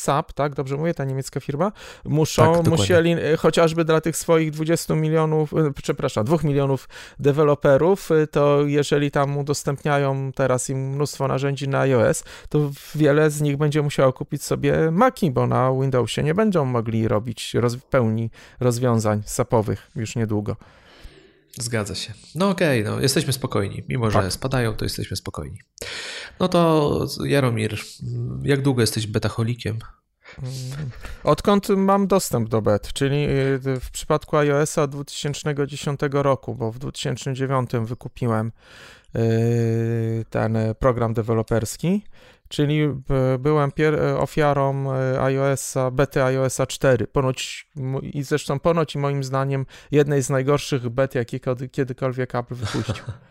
[0.00, 1.72] SAP, tak, dobrze mówię, ta niemiecka firma,
[2.04, 8.10] muszą, tak, musieli e, chociażby dla tych swoich 20 milionów, e, przepraszam, 2 milionów deweloperów,
[8.10, 13.56] e, to jeżeli tam udostępniają teraz im mnóstwo narzędzi na iOS, to wiele z nich
[13.56, 19.22] będzie musiało kupić sobie Maci, bo na Windowsie nie będą mogli robić roz, pełni rozwiązań
[19.26, 20.56] SAPowych już niedługo.
[21.58, 22.14] Zgadza się.
[22.34, 23.82] No okej, okay, no jesteśmy spokojni.
[23.88, 24.32] Mimo, że tak.
[24.32, 25.58] spadają, to jesteśmy spokojni.
[26.40, 27.78] No to Jaromir,
[28.42, 29.78] jak długo jesteś betaholikiem?
[31.24, 36.78] Odkąd mam dostęp do bet, czyli y, w przypadku iOS-a od 2010 roku, bo w
[36.78, 38.52] 2009 wykupiłem
[39.16, 42.02] y, ten program deweloperski
[42.50, 47.06] Czyli e, byłem e, ofiarą e, iOS-a, bety iOS-a 4.
[47.06, 47.68] Ponoć,
[48.02, 51.40] i zresztą ponoć i moim zdaniem jednej z najgorszych bet, jakie
[51.72, 53.04] kiedykolwiek Apple wypuścił.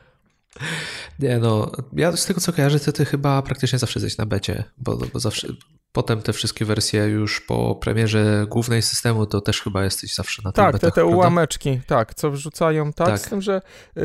[1.19, 4.63] Nie no, ja z tego co kojarzę, to ty chyba praktycznie zawsze jesteś na becie,
[4.77, 5.47] bo, bo zawsze
[5.91, 10.51] potem te wszystkie wersje już po premierze głównej systemu, to też chyba jesteś zawsze na
[10.51, 13.19] Tak, betach, te, te ułameczki, tak, co wrzucają, tak, tak.
[13.19, 13.61] z tym, że
[13.97, 14.01] y,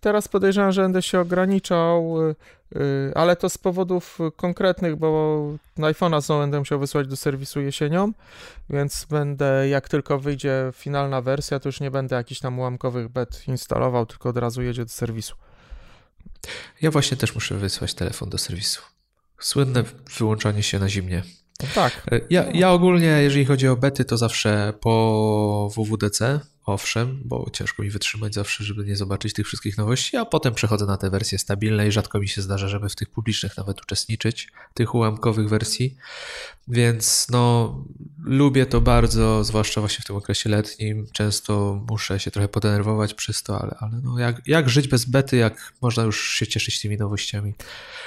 [0.00, 2.34] teraz podejrzewam, że będę się ograniczał, y,
[2.76, 5.40] y, ale to z powodów konkretnych, bo
[5.76, 8.12] na iPhone'a znowu będę musiał wysłać do serwisu jesienią,
[8.70, 13.48] więc będę, jak tylko wyjdzie finalna wersja, to już nie będę jakichś tam ułamkowych bet
[13.48, 15.34] instalował, tylko od razu jedzie do serwisu.
[16.82, 18.82] Ja właśnie też muszę wysłać telefon do serwisu.
[19.38, 19.84] Słynne
[20.18, 21.22] wyłączanie się na zimnie.
[21.74, 22.02] Tak.
[22.12, 27.82] E, ja, ja ogólnie, jeżeli chodzi o bety, to zawsze po WWDC owszem, bo ciężko
[27.82, 31.38] mi wytrzymać zawsze, żeby nie zobaczyć tych wszystkich nowości, a potem przechodzę na te wersje
[31.38, 35.96] stabilne i rzadko mi się zdarza, żeby w tych publicznych nawet uczestniczyć, tych ułamkowych wersji.
[36.68, 37.74] Więc no,
[38.24, 41.06] lubię to bardzo, zwłaszcza właśnie w tym okresie letnim.
[41.12, 45.36] Często muszę się trochę podenerwować przez to, ale, ale no, jak, jak żyć bez bety,
[45.36, 47.54] jak można już się cieszyć tymi nowościami.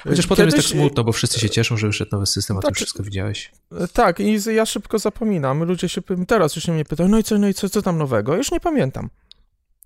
[0.04, 0.28] Chociaż Kiedyś...
[0.28, 2.76] potem jest tak smutno, bo wszyscy się cieszą, że wyszedł nowy system, a tak, ty
[2.76, 3.52] wszystko widziałeś.
[3.94, 5.64] Tak, i ja szybko zapominam.
[5.64, 8.36] Ludzie się teraz już mnie pytają, no i co, no i co, co tam nowego?
[8.36, 9.10] już nie pamiętam.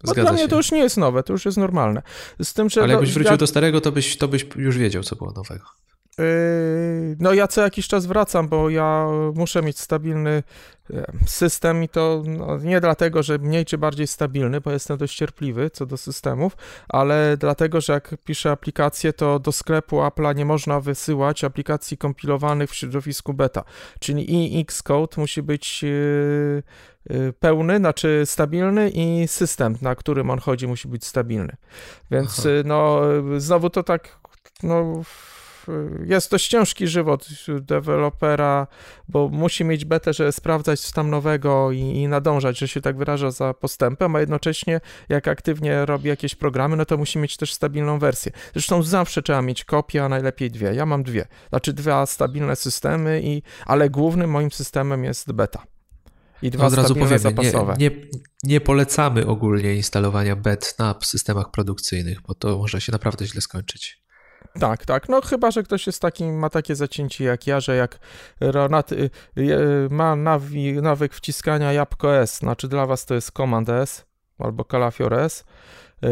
[0.04, 0.47] Bo dla mnie się.
[0.47, 2.02] to już nie jest nowe, to już jest normalne.
[2.43, 3.38] Z tym, że Ale jakbyś wrócił ja...
[3.38, 5.65] do starego, to byś, to byś już wiedział, co było nowego.
[6.17, 10.43] Yy, no ja co jakiś czas wracam, bo ja muszę mieć stabilny
[11.26, 15.70] system i to no, nie dlatego, że mniej czy bardziej stabilny, bo jestem dość cierpliwy
[15.70, 16.58] co do systemów,
[16.90, 22.70] ale dlatego, że jak piszę aplikację, to do sklepu Apple'a nie można wysyłać aplikacji kompilowanych
[22.70, 23.64] w środowisku beta,
[24.00, 26.64] czyli i Xcode musi być yy,
[27.40, 31.56] pełny, znaczy stabilny i system, na którym on chodzi, musi być stabilny.
[32.12, 32.50] Więc Aha.
[32.66, 33.02] no
[33.38, 34.20] znowu to tak
[34.64, 35.04] no
[36.06, 37.28] jest dość ciężki żywot
[37.62, 38.67] dewelopera,
[39.08, 42.97] bo musi mieć betę, żeby sprawdzać co tam nowego i, i nadążać, że się tak
[42.97, 47.54] wyraża za postępem, a jednocześnie jak aktywnie robi jakieś programy, no to musi mieć też
[47.54, 48.32] stabilną wersję.
[48.54, 50.74] Zresztą zawsze trzeba mieć kopię, a najlepiej dwie.
[50.74, 51.28] Ja mam dwie.
[51.50, 55.63] Znaczy dwa stabilne systemy, i, ale głównym moim systemem jest beta.
[56.41, 57.76] I dwa Od razu powiem, zapasowe.
[57.78, 57.95] Nie, nie,
[58.43, 64.01] nie polecamy ogólnie instalowania bet na systemach produkcyjnych, bo to może się naprawdę źle skończyć.
[64.60, 65.10] Tak, tak.
[65.10, 68.00] No chyba, że ktoś jest taki, ma takie zacięcie jak ja, że jak
[68.42, 69.10] Ronat y,
[69.90, 74.06] ma nawi, nawyk wciskania jabłko S, znaczy dla was to jest Command S
[74.40, 75.44] albo Calafior S,
[76.04, 76.08] y,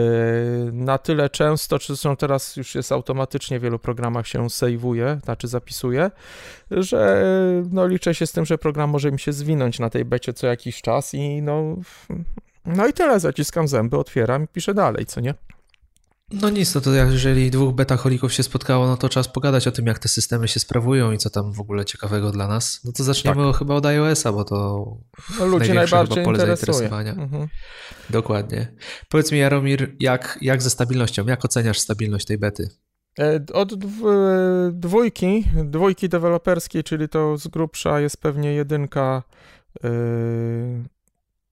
[0.73, 5.47] na tyle często, czy zresztą teraz już jest automatycznie w wielu programach się sejwuje, znaczy
[5.47, 6.11] zapisuje,
[6.71, 7.23] że
[7.71, 10.47] no liczę się z tym, że program może mi się zwinąć na tej becie co
[10.47, 11.75] jakiś czas i no,
[12.65, 15.33] no i tyle, zaciskam zęby, otwieram i piszę dalej, co nie?
[16.31, 19.85] No nic, no to jeżeli dwóch betaholików się spotkało, no to czas pogadać o tym,
[19.85, 22.81] jak te systemy się sprawują i co tam w ogóle ciekawego dla nas.
[22.85, 23.55] No to zaczniemy tak.
[23.55, 24.87] chyba od iOS-a, bo to
[25.39, 27.11] no, ludzi najbardziej pole zainteresowania.
[27.11, 27.47] Mhm.
[28.09, 28.73] Dokładnie.
[29.09, 31.25] Powiedz mi, Jaromir, jak, jak ze stabilnością?
[31.25, 32.69] Jak oceniasz stabilność tej bety?
[33.19, 33.73] E, od
[34.71, 39.23] dwójki, dwójki deweloperskiej, czyli to z grubsza jest pewnie jedynka.
[39.83, 39.89] Yy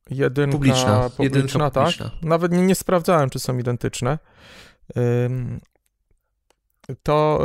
[0.10, 1.84] jedynka publiczna, publiczna jedynka tak.
[1.84, 2.12] Publiczna.
[2.22, 4.18] Nawet nie, nie sprawdzałem, czy są identyczne.
[7.04, 7.40] To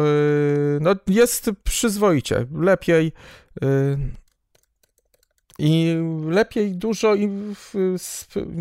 [0.76, 2.46] y, no, jest przyzwoicie.
[2.54, 3.12] Lepiej
[3.62, 3.98] y,
[5.58, 5.96] i
[6.28, 7.30] lepiej dużo i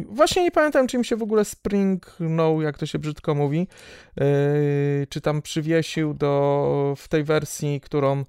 [0.09, 3.67] właśnie nie pamiętam, czy mi się w ogóle springnął, jak to się brzydko mówi,
[4.17, 4.25] yy,
[5.09, 8.25] czy tam przywiesił do, w tej wersji, którą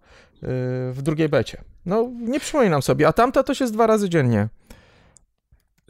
[0.92, 1.64] w drugiej becie.
[1.86, 4.48] No, nie przypominam sobie, a tamta to się jest dwa razy dziennie.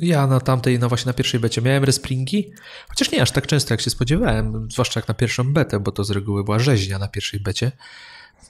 [0.03, 2.53] Ja na tamtej, no właśnie na pierwszej becie miałem respringi,
[2.89, 6.05] chociaż nie aż tak często jak się spodziewałem, zwłaszcza jak na pierwszą betę, bo to
[6.05, 7.73] z reguły była rzeźnia na pierwszej becie.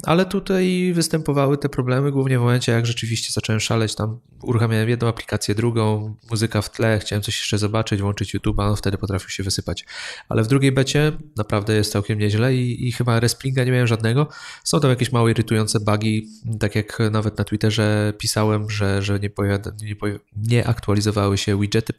[0.03, 5.09] Ale tutaj występowały te problemy głównie w momencie, jak rzeczywiście zacząłem szaleć, tam uruchamiałem jedną
[5.09, 9.43] aplikację, drugą, muzyka w tle, chciałem coś jeszcze zobaczyć, włączyć YouTube'a, no wtedy potrafił się
[9.43, 9.85] wysypać.
[10.29, 14.29] Ale w drugiej becie naprawdę jest całkiem nieźle i, i chyba respringa nie miałem żadnego.
[14.65, 16.29] Są tam jakieś małe irytujące bugi,
[16.61, 21.93] tak jak nawet na Twitterze pisałem, że, że nie, powiad- nie, nie aktualizowały się widgety,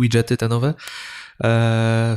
[0.00, 0.74] widgety te nowe.
[1.40, 2.16] Eee,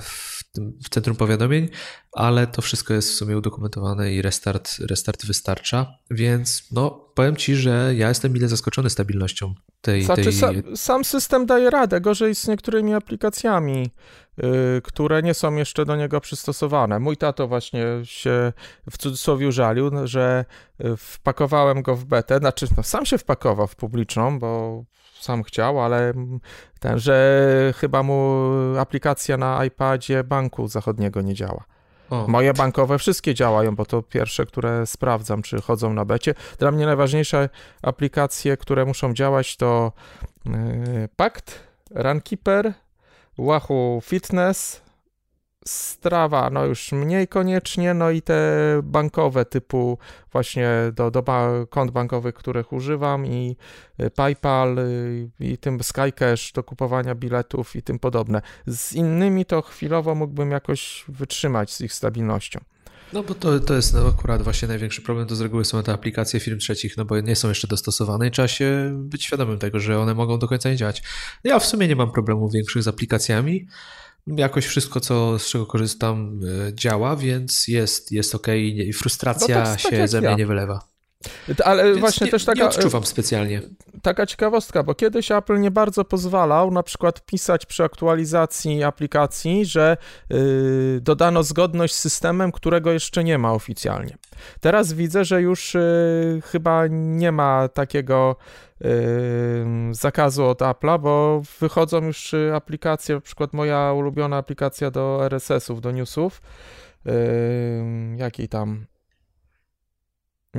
[0.84, 1.70] w centrum powiadomień,
[2.12, 7.56] ale to wszystko jest w sumie udokumentowane i restart, restart wystarcza, więc no powiem Ci,
[7.56, 10.04] że ja jestem mile zaskoczony stabilnością tej...
[10.04, 10.34] Znaczy, tej...
[10.34, 13.92] Sam, sam system daje radę, gorzej z niektórymi aplikacjami,
[14.38, 17.00] yy, które nie są jeszcze do niego przystosowane.
[17.00, 18.54] Mój tato właśnie się
[18.92, 20.46] w cudzysłowie żalił, że
[20.98, 24.84] wpakowałem go w betę, znaczy no, sam się wpakował w publiczną, bo
[25.26, 26.14] sam chciał, ale
[26.80, 28.42] ten, że chyba mu
[28.80, 31.64] aplikacja na iPadzie banku zachodniego nie działa.
[32.10, 32.28] O.
[32.28, 36.34] Moje bankowe wszystkie działają, bo to pierwsze, które sprawdzam, czy chodzą na becie.
[36.60, 37.50] Dla mnie najważniejsze
[37.82, 39.92] aplikacje, które muszą działać to
[40.46, 40.54] yy,
[41.16, 41.60] Pact,
[41.92, 42.74] Runkeeper,
[43.38, 44.82] Wahoo Fitness,
[45.68, 48.40] Strawa, no już mniej koniecznie, no i te
[48.84, 49.98] bankowe typu
[50.32, 51.24] właśnie do, do
[51.70, 53.56] kont bankowych, których używam i
[54.00, 58.42] y, PayPal y, i tym Skycash do kupowania biletów i tym podobne.
[58.68, 62.60] Z innymi to chwilowo mógłbym jakoś wytrzymać z ich stabilnością.
[63.14, 65.94] No bo to, to jest no, akurat właśnie największy problem, to z reguły są te
[65.94, 69.80] aplikacje firm trzecich, no bo nie są jeszcze dostosowane i trzeba się być świadomym tego,
[69.80, 71.04] że one mogą do końca nie działać.
[71.44, 73.68] Ja w sumie nie mam problemu większych z aplikacjami,
[74.28, 79.66] jakoś wszystko, co, z czego korzystam, e, działa, więc jest, jest ok i frustracja no
[79.66, 80.36] tak, tak się ze mnie ja.
[80.36, 80.95] nie wylewa.
[81.64, 82.60] Ale Więc właśnie nie, też taka...
[82.60, 83.62] Nie odczuwam specjalnie.
[84.02, 89.98] Taka ciekawostka, bo kiedyś Apple nie bardzo pozwalał na przykład pisać przy aktualizacji aplikacji, że
[90.30, 94.18] yy, dodano zgodność z systemem, którego jeszcze nie ma oficjalnie.
[94.60, 98.36] Teraz widzę, że już yy, chyba nie ma takiego
[99.92, 105.82] zakazu od Apple'a, bo wychodzą już y, aplikacje, na przykład moja ulubiona aplikacja do RSS-ów,
[105.82, 106.42] do newsów,
[108.18, 108.86] jakiej tam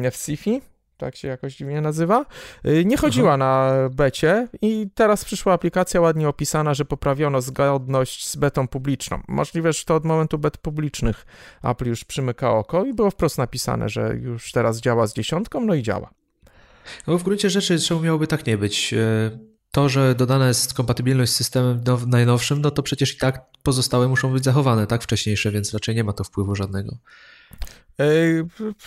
[0.04, 0.60] FCFI,
[0.96, 2.26] tak się jakoś dziwnie nazywa,
[2.66, 3.36] y, nie chodziła Aha.
[3.36, 9.22] na becie i teraz przyszła aplikacja ładnie opisana, że poprawiono zgodność z betą publiczną.
[9.28, 11.26] Możliwe, że to od momentu bet publicznych
[11.62, 15.74] Apple już przymyka oko i było wprost napisane, że już teraz działa z dziesiątką, no
[15.74, 16.10] i działa.
[17.06, 18.94] No w gruncie rzeczy czemu miałoby tak nie być?
[18.94, 19.38] E,
[19.70, 24.32] to, że dodana jest kompatybilność z systemem najnowszym, no to przecież i tak pozostałe muszą
[24.32, 26.96] być zachowane, tak wcześniejsze, więc raczej nie ma to wpływu żadnego.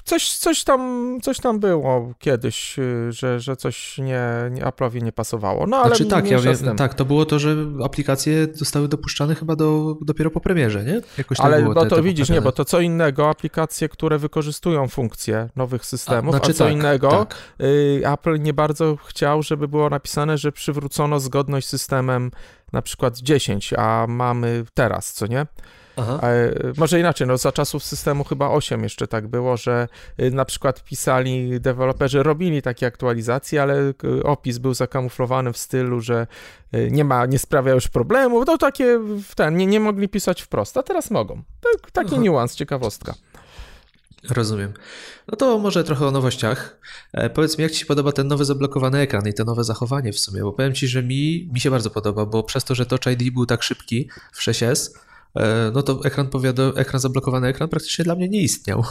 [0.04, 5.12] Coś, coś, tam, coś tam było kiedyś, y, że, że coś nie, nie Apple'owi nie
[5.12, 5.68] pasowało.
[5.68, 9.56] No, ale znaczy tak, ja wiem, tak, to było to, że aplikacje zostały dopuszczane chyba
[9.56, 11.02] do, dopiero po premierze, nie?
[11.18, 14.18] Jakoś tak ale było bo to te widzisz, nie, bo to co innego, aplikacje, które
[14.18, 17.36] wykorzystują funkcje nowych systemów, a, znaczy a co tak, innego, tak.
[17.62, 22.32] Y, Apple nie bardzo chciał, żeby było napisane, że przywrócono zgodność z systemem
[22.74, 25.46] na przykład 10, a mamy teraz, co nie?
[26.00, 26.20] Aha.
[26.78, 29.88] Może inaczej, no za czasów systemu chyba 8 jeszcze tak było, że
[30.20, 36.02] y, na przykład pisali deweloperzy, robili takie aktualizacje, ale y, opis był zakamuflowany w stylu,
[36.02, 36.28] że
[36.76, 39.00] y, nie ma, nie sprawia już problemu, to takie,
[39.36, 41.42] ten, nie, nie mogli pisać wprost, a teraz mogą.
[41.94, 42.22] Taki Aha.
[42.22, 43.14] niuans, ciekawostka.
[44.30, 44.74] Rozumiem.
[45.28, 46.80] No to może trochę o nowościach.
[47.14, 50.14] E, powiedz mi, jak Ci się podoba ten nowy zablokowany ekran i to nowe zachowanie
[50.14, 52.86] w sumie, bo powiem Ci, że mi, mi się bardzo podoba, bo przez to, że
[52.86, 55.09] Touch ID był tak szybki w 6S, E,
[55.74, 58.84] no to ekran, powiada, ekran zablokowany ekran praktycznie dla mnie nie istniał.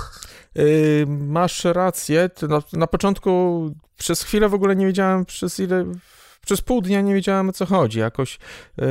[0.54, 2.30] Yy, masz rację.
[2.48, 3.30] Na, na początku
[3.98, 5.84] przez chwilę w ogóle nie wiedziałem, przez ile
[6.48, 7.98] przez pół dnia nie wiedziałem o co chodzi.
[7.98, 8.38] Jakoś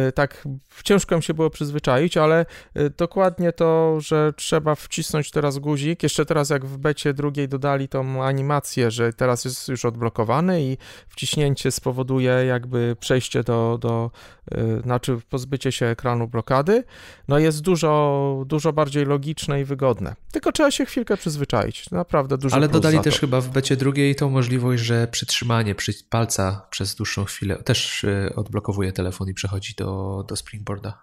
[0.08, 0.48] y, tak
[0.84, 2.46] ciężko mi się było przyzwyczaić, ale
[2.78, 6.04] y, dokładnie to, że trzeba wcisnąć teraz guzik.
[6.04, 10.78] Jeszcze teraz, jak w becie drugiej dodali tą animację, że teraz jest już odblokowany i
[11.08, 14.12] wciśnięcie spowoduje jakby przejście do, do
[14.54, 16.84] y, znaczy pozbycie się ekranu blokady.
[17.28, 20.16] No jest dużo, dużo bardziej logiczne i wygodne.
[20.32, 21.92] Tylko trzeba się chwilkę przyzwyczaić.
[21.92, 26.68] Naprawdę dużo Ale dodali też chyba w becie drugiej tą możliwość, że przytrzymanie przy palca
[26.70, 31.02] przez dłuższą chwilę chwilę też y, odblokowuje telefon i przechodzi do, do Springboarda.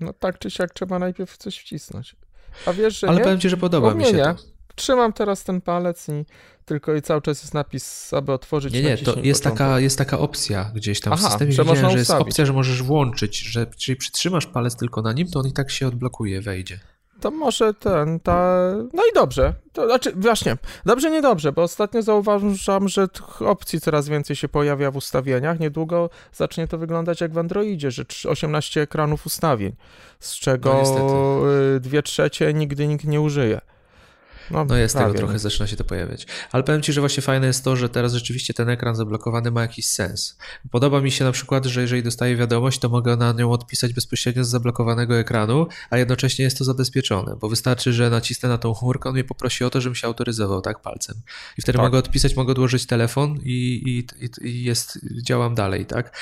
[0.00, 2.16] No tak czy siak trzeba najpierw coś wcisnąć.
[2.66, 3.24] A wiesz, że Ale nie?
[3.24, 4.24] powiem ci, że podoba mi się nie.
[4.24, 4.36] to.
[4.74, 6.12] Trzymam teraz ten palec i
[6.64, 8.74] tylko i cały czas jest napis, aby otworzyć.
[8.74, 11.52] Nie, nie, to jest taka, jest taka opcja gdzieś tam Aha, w systemie.
[11.52, 15.30] Że, widziałem, że jest opcja, że możesz włączyć, że jeżeli przytrzymasz palec tylko na nim,
[15.30, 16.80] to on i tak się odblokuje, wejdzie
[17.22, 18.58] to może ten, ta...
[18.92, 19.54] No i dobrze.
[19.72, 20.56] To znaczy, właśnie,
[20.86, 23.06] dobrze, niedobrze, bo ostatnio zauważam, że
[23.40, 25.60] opcji coraz więcej się pojawia w ustawieniach.
[25.60, 29.72] Niedługo zacznie to wyglądać jak w Androidzie, że 18 ekranów ustawień,
[30.20, 31.40] z czego no,
[31.80, 33.60] dwie trzecie nigdy nikt nie użyje.
[34.50, 36.26] No, no jest tego trochę, zaczyna się to pojawiać.
[36.52, 39.62] Ale powiem Ci, że właśnie fajne jest to, że teraz rzeczywiście ten ekran zablokowany ma
[39.62, 40.38] jakiś sens.
[40.70, 44.44] Podoba mi się na przykład, że jeżeli dostaję wiadomość, to mogę na nią odpisać bezpośrednio
[44.44, 49.08] z zablokowanego ekranu, a jednocześnie jest to zabezpieczone, bo wystarczy, że nacisnę na tą chmurkę,
[49.08, 51.16] on mnie poprosi o to, żebym się autoryzował, tak, palcem.
[51.58, 51.86] I wtedy tak.
[51.86, 56.18] mogę odpisać, mogę odłożyć telefon i, i, i jest, działam dalej, tak.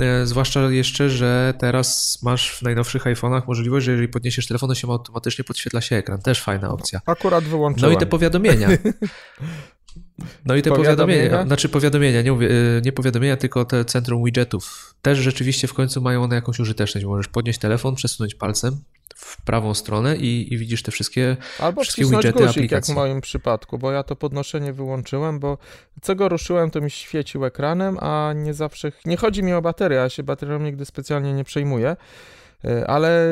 [0.00, 4.74] E, zwłaszcza jeszcze, że teraz masz w najnowszych iPhone'ach możliwość, że jeżeli podniesiesz telefon, to
[4.74, 6.22] się automatycznie podświetla się ekran.
[6.22, 7.00] Też fajna opcja.
[7.06, 8.68] Akurat wyłączyłem no i te powiadomienia.
[10.44, 14.24] No i te powiadomienia, powiadomienia znaczy powiadomienia, nie, mówię, y, nie powiadomienia, tylko te centrum
[14.24, 14.94] widgetów.
[15.02, 17.06] Też rzeczywiście w końcu mają one jakąś użyteczność.
[17.06, 18.80] Możesz podnieść telefon, przesunąć palcem
[19.16, 22.92] w prawą stronę i, i widzisz te wszystkie, Albo wszystkie widgety guzik, aplikacji.
[22.92, 25.58] jak w moim przypadku, bo ja to podnoszenie wyłączyłem, bo
[26.02, 29.96] co go ruszyłem, to mi świecił ekranem, a nie zawsze, nie chodzi mi o baterię,
[29.96, 31.96] ja się baterią nigdy specjalnie nie przejmuję.
[32.64, 33.26] E, ale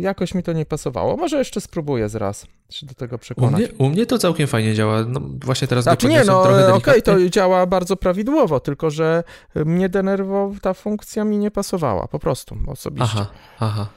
[0.00, 1.16] jakoś mi to nie pasowało.
[1.16, 3.52] Może jeszcze spróbuję zraz się do tego przekonać.
[3.52, 5.04] U mnie, u mnie to całkiem fajnie działa.
[5.04, 9.24] No, właśnie teraz znaczy, nie, no okej, okay, to działa bardzo prawidłowo, tylko że
[9.54, 13.10] mnie denerwował, ta funkcja mi nie pasowała, po prostu, osobiście.
[13.12, 13.26] Aha,
[13.58, 13.88] aha,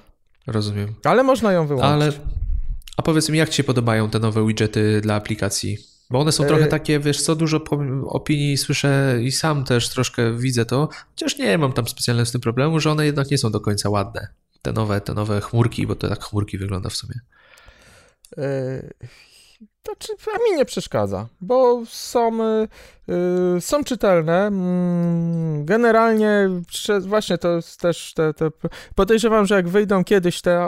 [0.47, 0.95] rozumiem.
[1.03, 1.91] Ale można ją wyłączyć.
[1.91, 2.11] Ale,
[2.97, 5.77] a powiedz mi, jak Ci się podobają te nowe widgety dla aplikacji?
[6.09, 7.63] Bo one są trochę e, takie, wiesz co, dużo
[8.05, 12.41] opinii słyszę i sam też troszkę widzę to, chociaż nie mam tam specjalnego z tym
[12.41, 14.27] problemu, że one jednak nie są do końca ładne
[14.61, 17.15] te nowe, te nowe chmurki, bo to tak chmurki wygląda w sumie.
[18.37, 18.81] E,
[19.85, 22.37] Znaczy, a mi nie przeszkadza, bo są,
[23.07, 24.47] yy, są czytelne.
[24.47, 26.49] Mm, generalnie
[27.01, 28.51] właśnie to jest też te, te,
[28.95, 30.61] podejrzewam, że jak wyjdą kiedyś te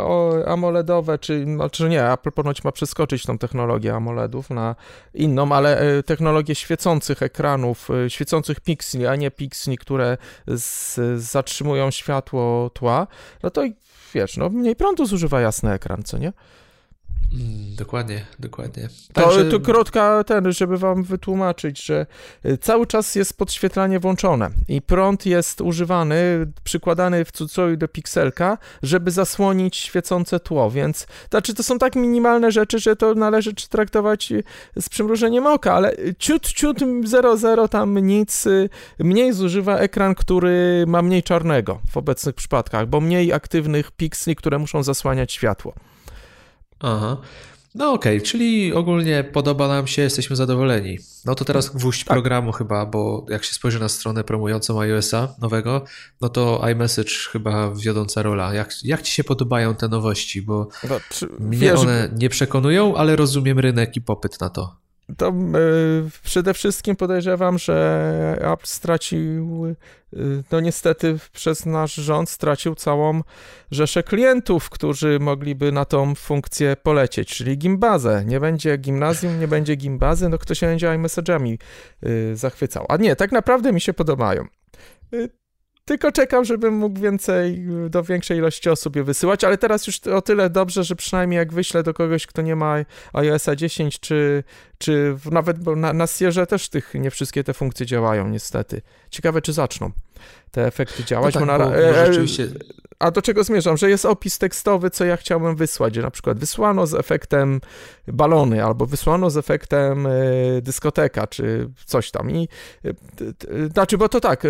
[0.46, 4.76] AMOLEDowe, czy, no, czy nie, Apple ponoć ma przeskoczyć tą technologię AMOLEDów na
[5.14, 10.18] inną, ale technologię świecących ekranów, świecących pikseli, a nie pikseli, które
[10.48, 13.08] z, zatrzymują światło tła,
[13.44, 13.62] no to
[14.14, 16.34] wiesz, no mniej prądu zużywa jasny ekran, co nie?
[17.34, 18.90] Mm, dokładnie, dokładnie.
[19.14, 19.46] To, Także...
[19.46, 22.06] to krótka ten, żeby wam wytłumaczyć, że
[22.46, 28.58] y, cały czas jest podświetlanie włączone i prąd jest używany, przykładany w cudzysłowie do pikselka,
[28.84, 34.32] żeby zasłonić świecące tło, więc znaczy to są tak minimalne rzeczy, że to należy traktować
[34.32, 34.44] y,
[34.82, 38.70] z przymrużeniem oka, ale ciut, ciut 00 tam nic, y,
[39.00, 44.60] mniej zużywa ekran, który ma mniej czarnego w obecnych przypadkach, bo mniej aktywnych pikseli, które
[44.60, 45.74] muszą zasłaniać światło.
[46.84, 47.18] Aha.
[47.76, 51.00] No okej, okay, czyli ogólnie podoba nam się, jesteśmy zadowoleni.
[51.26, 52.16] No to teraz gwóźdź tak.
[52.16, 55.86] programu chyba, bo jak się spojrzy na stronę promującą iOS-a nowego,
[56.22, 58.54] no to iMessage chyba wiodąca rola.
[58.54, 60.42] Jak, jak ci się podobają te nowości?
[60.42, 61.00] Bo no,
[61.40, 64.83] mnie wiesz, one nie przekonują, ale rozumiem rynek i popyt na to.
[65.18, 65.34] To y,
[66.24, 69.66] przede wszystkim podejrzewam, że Apple stracił,
[70.14, 73.22] y, no niestety przez nasz rząd stracił całą
[73.72, 78.24] rzeszę klientów, którzy mogliby na tą funkcję polecieć, czyli gimbazę.
[78.26, 81.58] Nie będzie gimnazjum, nie będzie gimbazy, no kto się będzie iMessage'ami
[82.06, 82.86] y, zachwycał.
[82.90, 84.46] A nie, tak naprawdę mi się podobają.
[85.86, 90.22] Tylko czekam, żebym mógł więcej, do większej ilości osób je wysyłać, ale teraz już o
[90.22, 92.76] tyle dobrze, że przynajmniej jak wyślę do kogoś, kto nie ma
[93.14, 94.44] iOS 10, czy,
[94.78, 98.82] czy nawet bo na, na Sierze też tych, nie wszystkie te funkcje działają niestety.
[99.10, 99.92] Ciekawe, czy zaczną
[100.52, 101.36] te efekty działać.
[101.36, 102.48] No tak, bo na, bo, bo rzeczywiście
[103.00, 103.78] a do czego zmierzam?
[103.78, 107.62] Że jest opis tekstowy, co ja chciałem wysłać, że na przykład wysłano z efektem
[108.08, 112.32] balony, albo wysłano z efektem y, dyskoteka, czy coś tam.
[112.32, 112.48] I,
[112.86, 114.44] y, znaczy, bo to tak,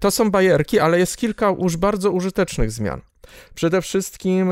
[0.00, 3.00] to są bajerki, ale jest kilka już bardzo użytecznych zmian.
[3.54, 4.50] Przede wszystkim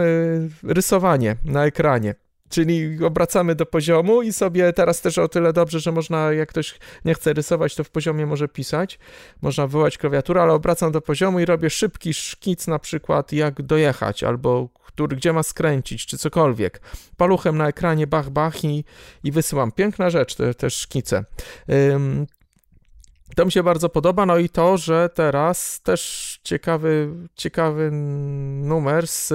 [0.63, 2.15] rysowanie na ekranie.
[2.49, 6.79] Czyli obracamy do poziomu i sobie teraz też o tyle dobrze, że można, jak ktoś
[7.05, 8.99] nie chce rysować, to w poziomie może pisać.
[9.43, 14.23] Można wywołać klawiaturę, ale obracam do poziomu i robię szybki szkic na przykład jak dojechać
[14.23, 16.81] albo który, gdzie ma skręcić, czy cokolwiek.
[17.17, 18.85] Paluchem na ekranie bach, bach i,
[19.25, 19.73] i wysyłam.
[19.73, 21.25] Piękna rzecz, te, te szkice.
[21.71, 22.27] Ym,
[23.37, 27.91] to mi się bardzo podoba, no i to, że teraz też ciekawy, ciekawy
[28.63, 29.33] numer z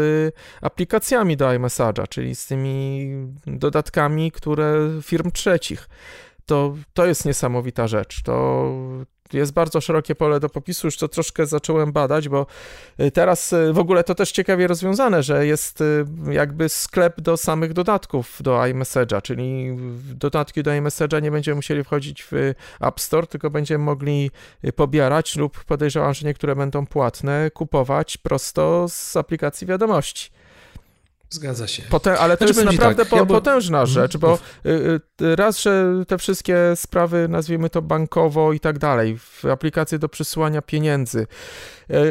[0.62, 3.10] aplikacjami do iMessage'a, czyli z tymi
[3.48, 5.90] dodatkami, które firm trzecich.
[6.46, 8.24] To, to jest niesamowita rzecz.
[8.24, 8.72] To,
[9.34, 12.46] jest bardzo szerokie pole do popisu, już to troszkę zacząłem badać, bo
[13.00, 17.38] y, teraz y, w ogóle to też ciekawie rozwiązane, że jest y, jakby sklep do
[17.38, 19.78] samych dodatków do iMessage'a, czyli
[20.14, 24.32] dodatki do iMessage'a nie będziemy musieli wchodzić w App Store, tylko będziemy mogli
[24.76, 30.41] pobierać lub podejrzewam, że niektóre będą płatne, kupować prosto z aplikacji wiadomości.
[31.32, 31.84] Zgadza się.
[31.90, 33.94] Potem, ale to znaczy, jest naprawdę tak, ja potężna mhm.
[33.94, 34.70] rzecz, bo y,
[35.22, 39.20] y, raz, że te wszystkie sprawy, nazwijmy to bankowo i tak dalej,
[39.52, 41.28] aplikacje do przesyłania pieniędzy,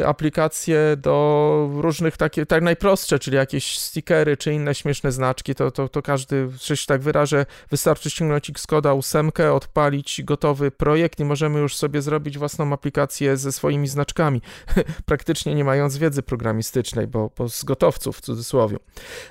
[0.05, 5.89] aplikacje do różnych takich, tak najprostsze, czyli jakieś stickery czy inne śmieszne znaczki, to, to,
[5.89, 11.59] to każdy, że się tak wyrażę, wystarczy ściągnąć Xcoda ósemkę, odpalić gotowy projekt i możemy
[11.59, 14.41] już sobie zrobić własną aplikację ze swoimi znaczkami,
[15.05, 18.77] praktycznie nie mając wiedzy programistycznej, bo, bo z gotowców w cudzysłowie.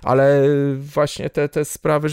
[0.03, 0.43] Ale
[0.77, 2.09] właśnie te, te sprawy,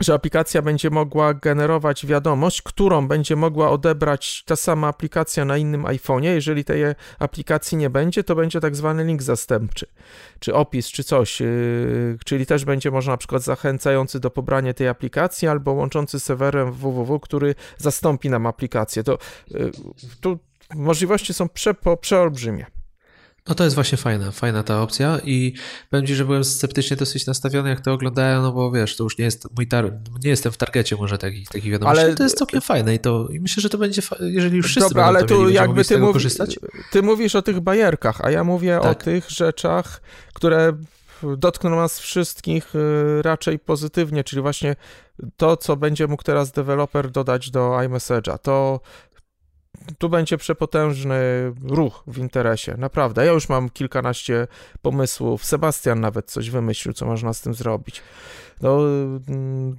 [0.00, 5.82] że aplikacja będzie mogła generować wiadomość, którą będzie mogła odebrać ta sama aplikacja na innym
[5.82, 6.28] iPhone'ie.
[6.28, 6.82] Jeżeli tej
[7.18, 9.86] aplikacji nie będzie, to będzie tak zwany link zastępczy,
[10.38, 11.40] czy opis, czy coś.
[11.40, 16.72] Yy, czyli też będzie można na przykład zachęcający do pobrania tej aplikacji albo łączący serwerem
[16.72, 19.02] www, który zastąpi nam aplikację.
[19.04, 19.18] To
[19.50, 19.70] yy,
[20.20, 20.38] tu
[20.74, 22.77] możliwości są prze, przeolbrzymie.
[23.48, 25.54] No to jest właśnie fajna, fajna ta opcja i
[25.90, 29.18] powiem Ci, że byłem sceptycznie dosyć nastawiony, jak to oglądałem, no bo wiesz, to już
[29.18, 29.92] nie jest mój tar
[30.24, 33.28] nie jestem w targecie może takich, takich wiadomości, ale to jest całkiem fajne i to
[33.28, 36.16] i myślę, że to będzie, jeżeli już wszyscy Dobra, ale tu mieli, jakby ty, mów,
[36.90, 38.90] ty mówisz o tych bajerkach, a ja mówię tak.
[38.90, 40.00] o tych rzeczach,
[40.34, 40.72] które
[41.36, 44.76] dotkną nas wszystkich y, raczej pozytywnie, czyli właśnie
[45.36, 48.80] to, co będzie mógł teraz deweloper dodać do iMessage'a, to
[49.98, 51.18] tu będzie przepotężny
[51.62, 53.26] ruch w interesie, naprawdę.
[53.26, 54.46] Ja już mam kilkanaście
[54.82, 55.44] pomysłów.
[55.44, 58.02] Sebastian nawet coś wymyślił, co można z tym zrobić.
[58.62, 58.78] No,
[59.28, 59.76] mm,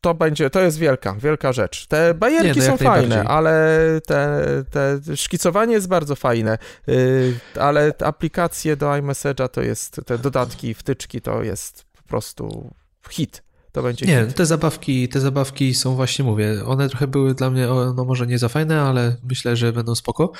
[0.00, 1.86] to będzie, to jest wielka, wielka rzecz.
[1.86, 7.92] Te bajerki Nie, no są fajne, ale te, te szkicowanie jest bardzo fajne, yy, ale
[8.04, 12.74] aplikacje do iMessage'a to jest, te dodatki, wtyczki to jest po prostu
[13.10, 13.47] hit.
[13.78, 14.34] To będzie Nie, hit.
[14.34, 17.66] te zabawki, te zabawki są właśnie, mówię, one trochę były dla mnie,
[17.96, 20.32] no może nie za fajne, ale myślę, że będą spoko,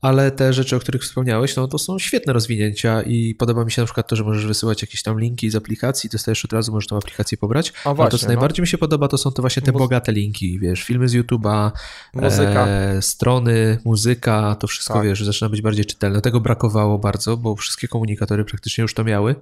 [0.00, 3.82] ale te rzeczy, o których wspomniałeś, no to są świetne rozwinięcia i podoba mi się
[3.82, 6.88] na przykład to, że możesz wysyłać jakieś tam linki z aplikacji, dostajesz od razu, możesz
[6.88, 7.72] tą aplikację pobrać.
[7.84, 8.28] A właśnie, to, co no.
[8.28, 11.14] najbardziej mi się podoba, to są to właśnie te Muzy bogate linki, wiesz, filmy z
[11.14, 11.70] YouTube'a,
[12.14, 12.66] muzyka.
[12.66, 15.04] E, strony, muzyka, to wszystko, tak.
[15.04, 16.20] wiesz, zaczyna być bardziej czytelne.
[16.20, 19.34] Tego brakowało bardzo, bo wszystkie komunikatory praktycznie już to miały.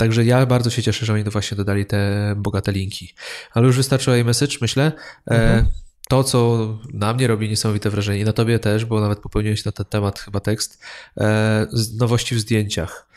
[0.00, 3.14] Także ja bardzo się cieszę, że oni właśnie dodali te bogate linki.
[3.52, 4.92] Ale już wystarczyło iMessage, myślę.
[5.30, 5.66] E, mhm.
[6.08, 9.72] To, co na mnie robi niesamowite wrażenie i na tobie też, bo nawet popełniłeś na
[9.72, 10.82] ten temat chyba tekst,
[11.20, 11.66] e,
[11.98, 13.08] nowości w zdjęciach,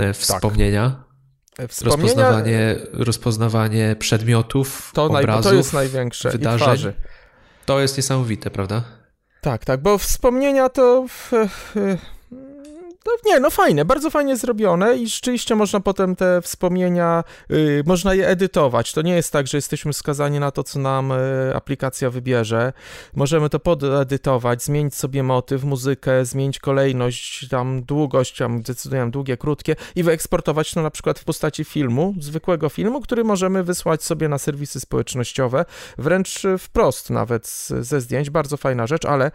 [0.00, 1.04] e, wspomnienia.
[1.56, 1.68] Tak.
[1.82, 6.92] Rozpoznawanie, rozpoznawanie przedmiotów, to obrazów, to jest największe wydarzeń.
[7.66, 8.84] To jest niesamowite, prawda?
[9.40, 11.06] Tak, tak, bo wspomnienia to
[13.06, 18.14] no nie, no fajne, bardzo fajnie zrobione i rzeczywiście można potem te wspomnienia, y, można
[18.14, 18.92] je edytować.
[18.92, 22.72] To nie jest tak, że jesteśmy skazani na to, co nam y, aplikacja wybierze.
[23.14, 29.76] Możemy to podedytować, zmienić sobie motyw, muzykę, zmienić kolejność, tam długość, tam decyduję długie, krótkie
[29.96, 34.38] i wyeksportować to na przykład w postaci filmu, zwykłego filmu, który możemy wysłać sobie na
[34.38, 35.64] serwisy społecznościowe,
[35.98, 37.48] wręcz wprost nawet
[37.80, 38.30] ze zdjęć.
[38.30, 39.30] Bardzo fajna rzecz, ale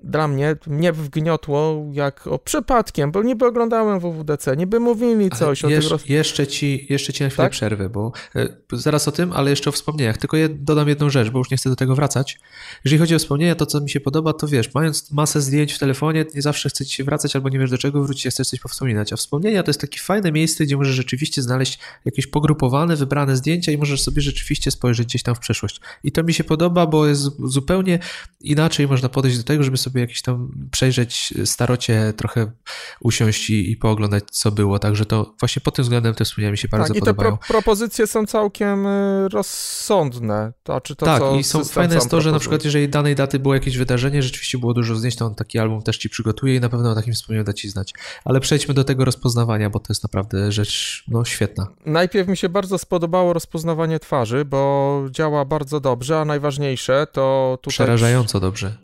[0.00, 5.78] dla mnie mnie wgniotło jak o przypadkiem, bo niby oglądałem WWDC, niby mówili coś ale
[5.78, 5.90] o tym.
[5.90, 6.08] Roz...
[6.08, 7.52] Jeszcze ci, jeszcze ci na chwilę tak?
[7.52, 10.18] przerwę, bo e, zaraz o tym, ale jeszcze o wspomnieniach.
[10.18, 12.38] Tylko je dodam jedną rzecz, bo już nie chcę do tego wracać.
[12.84, 15.78] Jeżeli chodzi o wspomnienia, to co mi się podoba, to wiesz, mając masę zdjęć w
[15.78, 18.60] telefonie, nie zawsze chce ci się wracać albo nie wiesz do czego wrócić, chcesz coś
[18.60, 19.12] powspominać.
[19.12, 23.72] A wspomnienia to jest takie fajne miejsce, gdzie możesz rzeczywiście znaleźć jakieś pogrupowane, wybrane zdjęcia
[23.72, 25.80] i możesz sobie rzeczywiście spojrzeć gdzieś tam w przeszłość.
[26.04, 27.98] I to mi się podoba, bo jest zupełnie
[28.40, 32.52] inaczej można podejść do tego, żeby sobie jakieś tam przejrzeć starocie, trochę
[33.00, 34.78] usiąść i, i pooglądać, co było.
[34.78, 37.30] Także to właśnie pod tym względem te wspomnienia mi się bardzo tak, podobają.
[37.30, 40.52] I te pro propozycje są całkiem y, rozsądne.
[40.62, 43.38] To, czy to, tak, i są fajne jest to, że na przykład jeżeli danej daty
[43.38, 46.60] było jakieś wydarzenie, rzeczywiście było dużo zdjęć, to on taki album też ci przygotuje i
[46.60, 47.94] na pewno o takim wspomnieniu da ci znać.
[48.24, 51.66] Ale przejdźmy do tego rozpoznawania, bo to jest naprawdę rzecz no, świetna.
[51.86, 57.74] Najpierw mi się bardzo spodobało rozpoznawanie twarzy, bo działa bardzo dobrze, a najważniejsze to tutaj...
[57.74, 58.76] Przerażająco dobrze.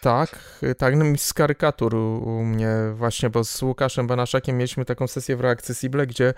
[0.00, 0.38] Tak,
[0.78, 5.40] tak, no z karykatur u mnie właśnie, bo z Łukaszem Banaszakiem mieliśmy taką sesję w
[5.40, 6.34] Reaccessible, gdzie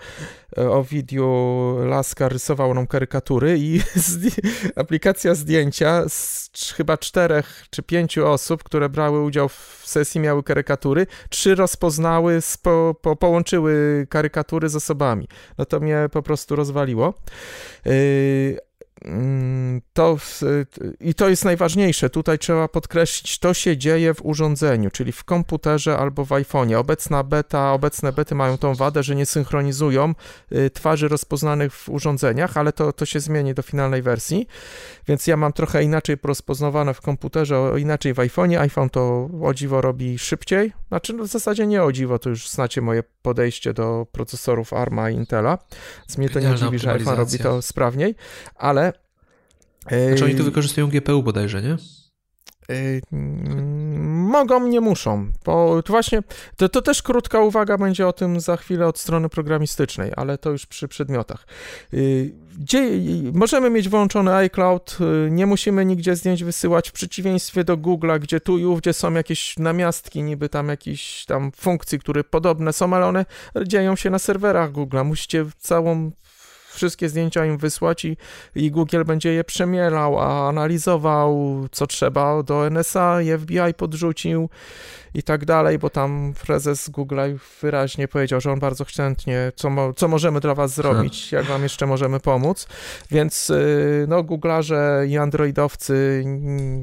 [0.57, 3.81] e, Ovidiu Laska rysował nam karykatury i
[4.75, 11.07] aplikacja zdjęcia z chyba czterech czy pięciu osób, które brały udział w sesji, miały karykatury,
[11.29, 15.27] trzy rozpoznały, spo, po, połączyły karykatury z osobami.
[15.57, 17.13] No to mnie po prostu rozwaliło.
[17.85, 17.93] Yy,
[19.93, 20.17] to,
[20.99, 22.09] I to jest najważniejsze.
[22.09, 26.75] Tutaj trzeba podkreślić, to się dzieje w urządzeniu, czyli w komputerze albo w iPhone'ie.
[26.75, 30.13] Obecna beta, obecne bety mają tą wadę, że nie synchronizują
[30.51, 34.47] y, twarzy rozpoznanych w urządzeniach, ale to, to się zmieni do finalnej wersji.
[35.07, 38.59] Więc ja mam trochę inaczej rozpoznawane w komputerze, inaczej w iPhone'ie.
[38.59, 40.73] iPhone to o dziwo robi szybciej.
[40.87, 45.09] Znaczy, no w zasadzie nie o dziwo, to już znacie moje podejście do procesorów ARMA
[45.09, 45.57] i Intela.
[45.99, 48.15] Więc mnie to nie dziwi, że iPhone robi to sprawniej,
[48.55, 48.92] ale
[49.89, 51.77] znaczy oni tu wykorzystują GPU bodajże, nie?
[54.31, 56.23] Mogą, nie muszą, bo to właśnie,
[56.57, 60.49] to, to też krótka uwaga będzie o tym za chwilę od strony programistycznej, ale to
[60.49, 61.47] już przy przedmiotach.
[62.59, 62.89] Gdzie,
[63.33, 64.97] możemy mieć włączony iCloud,
[65.29, 69.57] nie musimy nigdzie zdjęć wysyłać, w przeciwieństwie do Google'a, gdzie tu i ówdzie są jakieś
[69.57, 73.25] namiastki, niby tam jakieś tam funkcje, które podobne są, ale one
[73.65, 75.05] dzieją się na serwerach Google'a.
[75.05, 76.11] Musicie całą
[76.73, 78.17] wszystkie zdjęcia im wysłać i,
[78.55, 82.43] i Google będzie je przemielał, a analizował, co trzeba.
[82.43, 84.49] Do NSA i FBI podrzucił
[85.13, 87.19] i tak dalej, bo tam prezes Google
[87.61, 91.63] wyraźnie powiedział, że on bardzo chętnie, co, mo, co możemy dla was zrobić, jak wam
[91.63, 92.67] jeszcze możemy pomóc,
[93.11, 96.23] więc y, no Google'arze i androidowcy,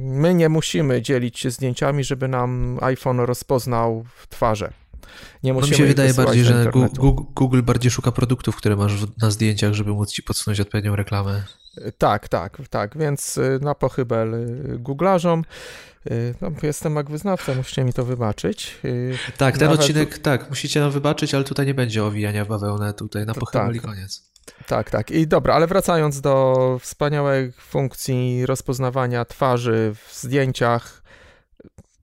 [0.03, 4.80] my nie musimy dzielić się zdjęciami, żeby nam iPhone rozpoznał twarze.
[5.43, 6.71] Nie musimy no mi się wydaje bardziej, że
[7.35, 8.93] Google, bardziej szuka produktów, które masz
[9.23, 11.43] na zdjęciach, żeby móc ci podsunąć odpowiednią reklamę.
[11.99, 15.43] Tak, tak, tak, więc y, na pochybel y, Google'arzom.
[16.11, 18.79] Y, no, jestem jak wyznawca, musicie mi to wybaczyć.
[19.37, 19.81] Tak, ten Nawet...
[19.81, 23.83] odcinek, tak, musicie nam wybaczyć, ale tutaj nie będzie owijania bawełnę, tutaj na pochybel tak.
[23.83, 24.31] koniec.
[24.67, 25.11] Tak, tak.
[25.11, 31.00] I dobra, ale wracając do wspaniałej funkcji rozpoznawania twarzy w zdjęciach,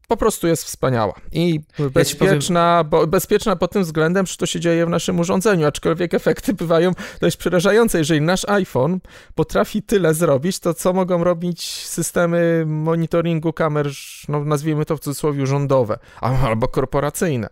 [0.07, 1.59] po prostu jest wspaniała i
[1.93, 3.09] bezpieczna, ja powiem...
[3.09, 6.91] bezpieczna pod tym względem, że to się dzieje w naszym urządzeniu, aczkolwiek efekty bywają
[7.21, 7.97] dość przerażające.
[7.97, 8.99] Jeżeli nasz iPhone
[9.35, 13.89] potrafi tyle zrobić, to co mogą robić systemy monitoringu kamer,
[14.27, 17.47] no nazwijmy to w cudzysłowie rządowe albo korporacyjne,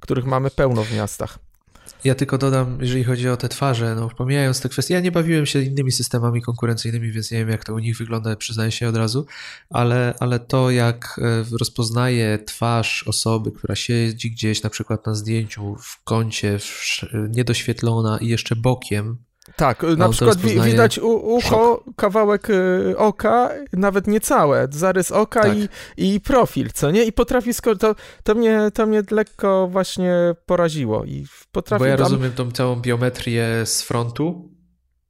[0.00, 1.38] których mamy pełno w miastach.
[2.04, 5.46] Ja tylko dodam, jeżeli chodzi o te twarze, no pomijając te kwestie, ja nie bawiłem
[5.46, 8.96] się innymi systemami konkurencyjnymi, więc nie wiem jak to u nich wygląda, przyznaję się od
[8.96, 9.26] razu,
[9.70, 15.76] ale, ale to jak e, rozpoznaje twarz osoby, która siedzi gdzieś na przykład na zdjęciu
[15.76, 19.18] w kącie, w, niedoświetlona i jeszcze bokiem,
[19.60, 21.84] tak, na przykład widać ucho, szok.
[21.96, 25.56] kawałek y, oka, nawet nie całe, zarys oka tak.
[25.56, 27.04] i, i profil, co nie?
[27.04, 30.14] I potrafi, to, to, mnie, to mnie lekko właśnie
[30.46, 31.04] poraziło.
[31.04, 32.04] I potrafi Bo ja tam...
[32.04, 34.50] rozumiem tą całą biometrię z frontu,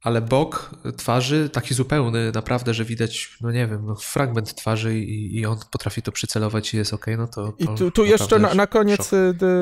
[0.01, 5.39] ale bok twarzy taki zupełny, naprawdę, że widać, no nie wiem, no fragment twarzy i,
[5.39, 7.53] i on potrafi to przycelować i jest ok, no to.
[7.59, 9.13] I tu, tu jeszcze na, na koniec szok.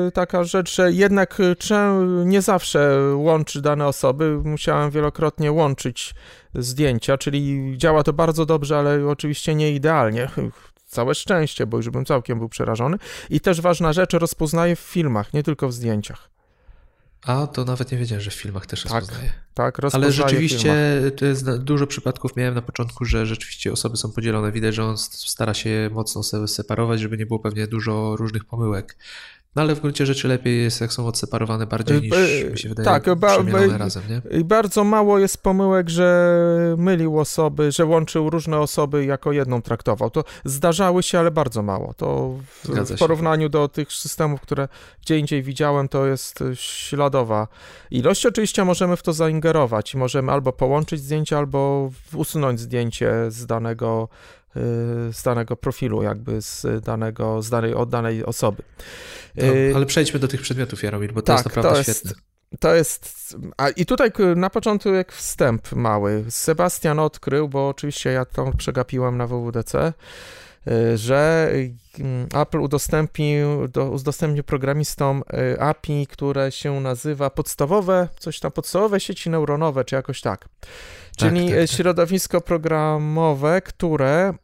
[0.08, 1.56] Y, taka rzecz, że jednak y,
[2.24, 4.40] nie zawsze łączy dane osoby.
[4.44, 6.14] Musiałem wielokrotnie łączyć
[6.54, 10.30] zdjęcia, czyli działa to bardzo dobrze, ale oczywiście nie idealnie.
[10.86, 12.96] Całe szczęście, bo już bym całkiem był przerażony.
[13.30, 16.30] I też ważna rzecz, rozpoznaje w filmach, nie tylko w zdjęciach.
[17.26, 19.32] A, to nawet nie wiedziałem, że w filmach też tak, rozpoznaje.
[19.54, 24.12] Tak, rozpoznaje Ale rzeczywiście to jest dużo przypadków miałem na początku, że rzeczywiście osoby są
[24.12, 24.52] podzielone.
[24.52, 28.96] Widać, że on stara się mocno separować, żeby nie było pewnie dużo różnych pomyłek.
[29.56, 32.58] No ale w gruncie rzeczy lepiej jest, jak są odseparowane bardziej y, niż, y, mi
[32.58, 34.38] się wydaje, tak, ba, ba, razem, nie?
[34.38, 40.10] I bardzo mało jest pomyłek, że mylił osoby, że łączył różne osoby jako jedną traktował.
[40.10, 41.94] To zdarzały się, ale bardzo mało.
[41.94, 42.34] To
[42.64, 44.68] w, w porównaniu do tych systemów, które
[45.02, 47.48] gdzie indziej widziałem, to jest śladowa
[47.90, 48.26] ilość.
[48.26, 54.08] Oczywiście możemy w to zaingerować i możemy albo połączyć zdjęcie, albo usunąć zdjęcie z danego
[55.12, 58.62] z danego profilu, jakby z danego, z danej, od danej osoby.
[59.36, 59.44] No,
[59.74, 62.22] ale przejdźmy do tych przedmiotów, Jaromir, bo to tak, jest naprawdę to jest, świetne.
[62.58, 63.36] To jest.
[63.56, 66.24] A i tutaj na początku jak wstęp mały.
[66.28, 69.92] Sebastian odkrył, bo oczywiście ja to przegapiłem na WWDC, y,
[70.94, 71.52] że
[71.98, 75.22] mm, Apple udostępnił, do, udostępnił programistom
[75.54, 80.48] y, API, które się nazywa podstawowe, coś tam podstawowe sieci neuronowe, czy jakoś tak.
[81.16, 81.76] Czyli tak, tak, tak.
[81.76, 84.34] środowisko programowe, które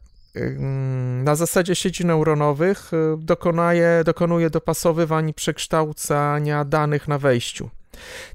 [1.23, 7.69] na zasadzie sieci neuronowych y, dokonuje, dokonuje dopasowywań i przekształcania danych na wejściu.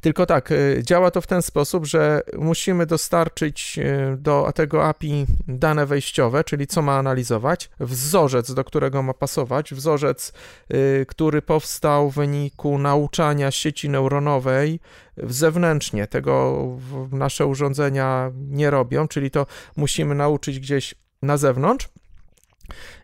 [0.01, 5.27] Tylko tak, y, działa to w ten sposób, że musimy dostarczyć y, do tego API
[5.49, 10.33] dane wejściowe, czyli co ma analizować, wzorzec, do którego ma pasować, wzorzec,
[11.09, 14.81] który powstał w wyniku nauczania sieci neuronowej
[15.17, 16.07] zewnętrznie.
[16.07, 16.67] Tego
[17.13, 19.47] nasze urządzenia nie robią, czyli to
[19.77, 21.89] musimy nauczyć gdzieś na zewnątrz.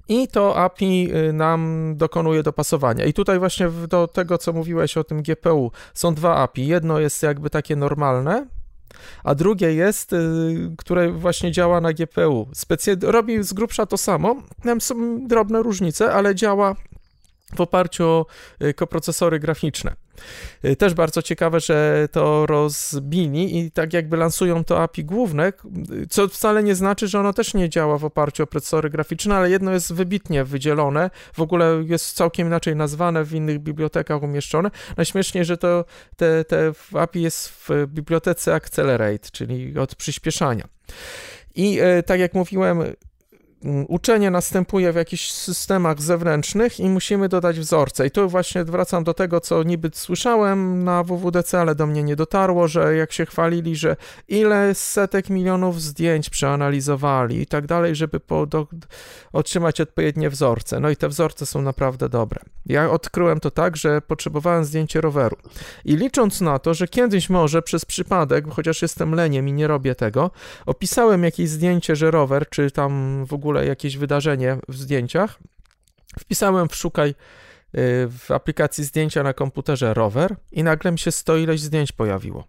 [0.08, 3.04] I to API y, nam dokonuje dopasowania.
[3.04, 6.66] I tutaj właśnie do tego, co mówiłeś o tym GPU, są dwa API.
[6.66, 8.46] Jedno jest jakby takie normalne,
[9.24, 10.16] a drugie jest, y,
[10.78, 12.48] które właśnie działa na GPU.
[12.54, 16.74] Specy- robi z grubsza to samo, tam są drobne różnice, ale działa
[17.56, 18.26] w oparciu o
[18.62, 19.96] y, koprocesory graficzne.
[20.64, 25.52] Y, też bardzo ciekawe, że to rozbili i tak jakby lansują to API główne,
[26.10, 29.50] co wcale nie znaczy, że ono też nie działa w oparciu o procesory graficzne, ale
[29.50, 34.70] jedno jest wybitnie wydzielone, w ogóle jest całkiem inaczej nazwane, w innych bibliotekach umieszczone.
[34.96, 35.84] Najśmieszniej, że to
[36.16, 40.68] te, te API jest w bibliotece Accelerate, czyli od przyspieszania.
[41.54, 42.82] I y, tak jak mówiłem,
[43.88, 48.06] uczenie następuje w jakichś systemach zewnętrznych i musimy dodać wzorce.
[48.06, 52.16] I tu właśnie wracam do tego, co niby słyszałem na WWDC, ale do mnie nie
[52.16, 53.96] dotarło, że jak się chwalili, że
[54.28, 58.66] ile setek milionów zdjęć przeanalizowali i tak dalej, żeby po, do,
[59.32, 60.80] otrzymać odpowiednie wzorce.
[60.80, 62.40] No i te wzorce są naprawdę dobre.
[62.66, 65.36] Ja odkryłem to tak, że potrzebowałem zdjęcie roweru.
[65.84, 69.94] I licząc na to, że kiedyś może przez przypadek, chociaż jestem leniem i nie robię
[69.94, 70.30] tego,
[70.66, 75.38] opisałem jakieś zdjęcie, że rower, czy tam w ogóle ogóle jakieś wydarzenie w zdjęciach.
[76.18, 77.14] Wpisałem w szukaj y,
[78.18, 82.44] w aplikacji zdjęcia na komputerze rower i nagle mi się 100 ileś zdjęć pojawiło.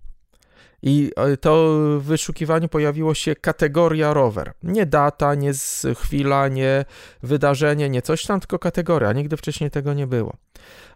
[0.81, 1.67] I y, to
[1.99, 4.53] w wyszukiwaniu pojawiło się kategoria rower.
[4.63, 5.51] Nie data, nie
[5.95, 6.85] chwila, nie
[7.23, 9.13] wydarzenie, nie coś tam, tylko kategoria.
[9.13, 10.33] Nigdy wcześniej tego nie było.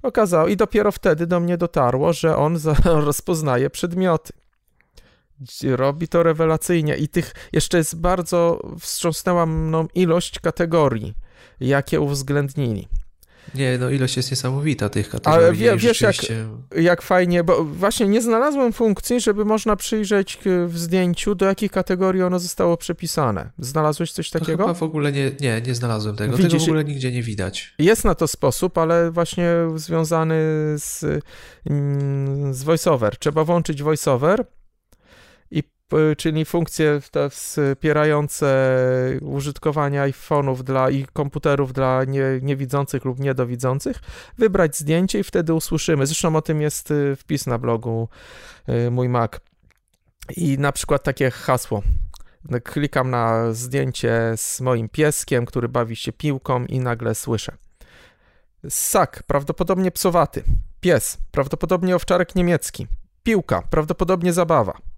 [0.01, 2.57] Okazało i dopiero wtedy do mnie dotarło, że on
[3.09, 4.33] rozpoznaje przedmioty
[5.63, 11.13] robi to rewelacyjnie i tych jeszcze jest bardzo wstrząsnęła mną ilość kategorii,
[11.59, 12.87] jakie uwzględnili.
[13.55, 15.45] Nie, no ilość jest niesamowita tych kategorii.
[15.45, 16.15] Ale wie, wiesz, jak,
[16.75, 22.23] jak fajnie, bo właśnie nie znalazłem funkcji, żeby można przyjrzeć w zdjęciu, do jakiej kategorii
[22.23, 23.51] ono zostało przypisane.
[23.59, 24.57] Znalazłeś coś takiego?
[24.57, 26.37] No chyba w ogóle nie, nie, nie znalazłem tego.
[26.37, 27.73] Widzisz, tego w ogóle nigdzie nie widać.
[27.79, 30.35] Jest na to sposób, ale właśnie związany
[30.77, 31.05] z,
[31.69, 33.17] mm, z VoiceOver.
[33.17, 34.45] Trzeba włączyć VoiceOver
[36.17, 38.47] czyli funkcje te wspierające
[39.21, 43.99] użytkowania iPhone'ów dla i komputerów dla nie, niewidzących lub niedowidzących,
[44.37, 46.05] wybrać zdjęcie i wtedy usłyszymy.
[46.05, 48.09] Zresztą o tym jest y, wpis na blogu
[48.69, 49.31] y, mój Mac.
[50.37, 51.83] I na przykład takie hasło.
[52.63, 57.57] Klikam na zdjęcie z moim pieskiem, który bawi się piłką i nagle słyszę.
[58.69, 60.43] Ssak, prawdopodobnie psowaty.
[60.81, 62.87] Pies, prawdopodobnie owczarek niemiecki.
[63.23, 64.92] Piłka, prawdopodobnie zabawa.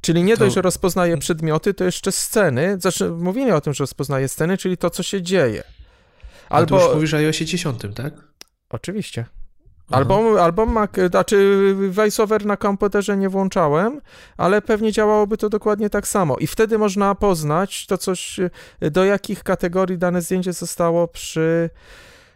[0.00, 0.44] Czyli nie to...
[0.44, 2.76] dość, że rozpoznaje przedmioty, to jeszcze sceny.
[2.80, 5.62] Znaczy, mówimy o tym, że rozpoznaje sceny, czyli to, co się dzieje.
[6.48, 6.76] Albo...
[6.76, 8.14] A to już mówisz o iOSie 10, tak?
[8.70, 9.24] Oczywiście.
[9.90, 14.00] Albo, albo Mac, znaczy VoiceOver na komputerze nie włączałem,
[14.36, 16.36] ale pewnie działałoby to dokładnie tak samo.
[16.36, 18.40] I wtedy można poznać to coś,
[18.80, 21.70] do jakich kategorii dane zdjęcie zostało przy,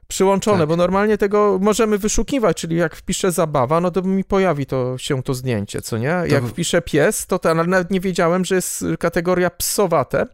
[0.09, 0.69] przyłączone, tak.
[0.69, 5.23] bo normalnie tego możemy wyszukiwać, czyli jak wpiszę zabawa, no to mi pojawi to się
[5.23, 6.23] to zdjęcie, co nie?
[6.29, 6.49] Jak to...
[6.49, 10.27] wpiszę pies, to, to nawet nie wiedziałem, że jest kategoria psowate.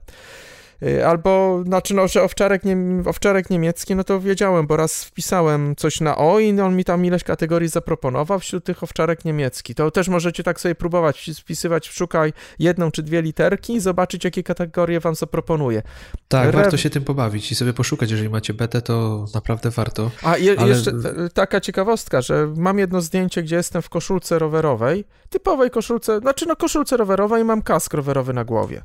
[0.86, 2.76] Y, albo, znaczy, no, że owczarek, nie,
[3.06, 7.04] owczarek niemiecki, no to wiedziałem, bo raz wpisałem coś na O i on mi tam
[7.04, 9.74] ileś kategorii zaproponował wśród tych owczarek niemiecki.
[9.74, 14.42] To też możecie tak sobie próbować wpisywać, szukaj jedną czy dwie literki i zobaczyć, jakie
[14.42, 15.82] kategorie wam zaproponuje.
[16.28, 16.52] Tak, Re...
[16.52, 20.10] warto się tym pobawić i sobie poszukać, jeżeli macie betę, to naprawdę warto.
[20.22, 20.68] A je, ale...
[20.68, 20.92] jeszcze
[21.34, 26.56] taka ciekawostka, że mam jedno zdjęcie, gdzie jestem w koszulce rowerowej, typowej koszulce, znaczy no
[26.56, 28.82] koszulce rowerowej i mam kask rowerowy na głowie.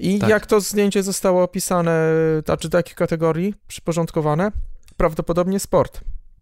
[0.00, 0.30] I tak.
[0.30, 2.12] jak to zdjęcie zostało opisane,
[2.44, 4.52] znaczy do jakiej kategorii przyporządkowane?
[4.96, 6.00] Prawdopodobnie sport.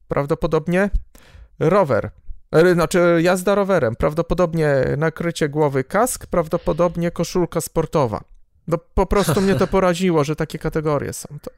[0.08, 0.90] Prawdopodobnie
[1.58, 2.10] rower.
[2.52, 3.96] E, znaczy jazda rowerem.
[3.96, 8.20] Prawdopodobnie nakrycie głowy kask, prawdopodobnie koszulka sportowa.
[8.68, 11.28] No po prostu mnie to poraziło, że takie kategorie są.
[11.42, 11.50] To,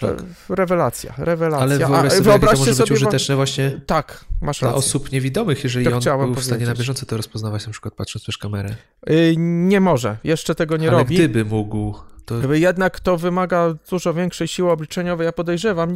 [0.00, 0.16] to
[0.54, 1.66] rewelacja, rewelacja.
[1.66, 5.64] Ale wyobraź sobie, wyobraźcie to może sobie być użyteczne właśnie tak, masz dla osób niewidomych,
[5.64, 8.74] jeżeli to on był w stanie na bieżąco to rozpoznawać, na przykład patrząc przez kamerę.
[9.06, 11.14] Yy, nie może, jeszcze tego nie Ale robi.
[11.14, 12.54] gdyby mógł, to...
[12.54, 15.24] Jednak to wymaga dużo większej siły obliczeniowej.
[15.24, 15.94] Ja podejrzewam,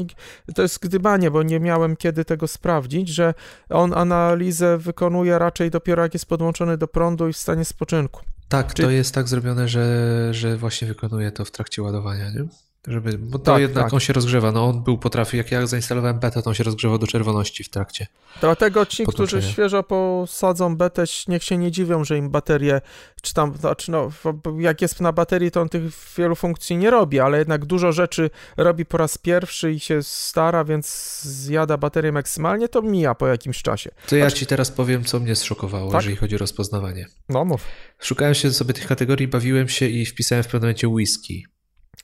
[0.54, 3.34] to jest gdybanie, bo nie miałem kiedy tego sprawdzić, że
[3.70, 8.20] on analizę wykonuje raczej dopiero jak jest podłączony do prądu i w stanie spoczynku.
[8.48, 8.82] Tak, Czy...
[8.82, 12.44] to jest tak zrobione, że, że właśnie wykonuje to w trakcie ładowania, nie?
[12.86, 13.94] Żeby, bo to tak, jednak tak.
[13.94, 14.52] on się rozgrzewa.
[14.52, 17.68] No on był potrafi, jak ja zainstalowałem betę, to on się rozgrzewał do czerwoności w
[17.68, 18.06] trakcie.
[18.40, 22.80] Dlatego ci, którzy świeżo posadzą betę, niech się nie dziwią, że im baterie,
[23.22, 24.10] czy tam, znaczy no,
[24.58, 25.82] jak jest na baterii, to on tych
[26.18, 30.64] wielu funkcji nie robi, ale jednak dużo rzeczy robi po raz pierwszy i się stara,
[30.64, 33.90] więc zjada baterię maksymalnie, to mija po jakimś czasie.
[34.08, 34.36] To ja znaczy...
[34.36, 36.00] ci teraz powiem, co mnie zszokowało, tak?
[36.00, 37.06] jeżeli chodzi o rozpoznawanie.
[37.28, 37.64] No mów.
[37.98, 41.46] Szukałem się sobie tych kategorii, bawiłem się i wpisałem w pewnym momencie whisky.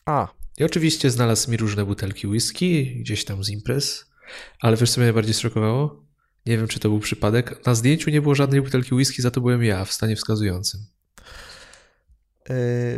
[0.06, 0.41] A.
[0.58, 4.06] I oczywiście znalazł mi różne butelki whisky, gdzieś tam z imprez,
[4.60, 6.02] ale wiesz co mnie najbardziej szokowało?
[6.46, 7.66] Nie wiem, czy to był przypadek.
[7.66, 10.80] Na zdjęciu nie było żadnej butelki whisky, za to byłem ja w stanie wskazującym.
[12.48, 12.54] Yy,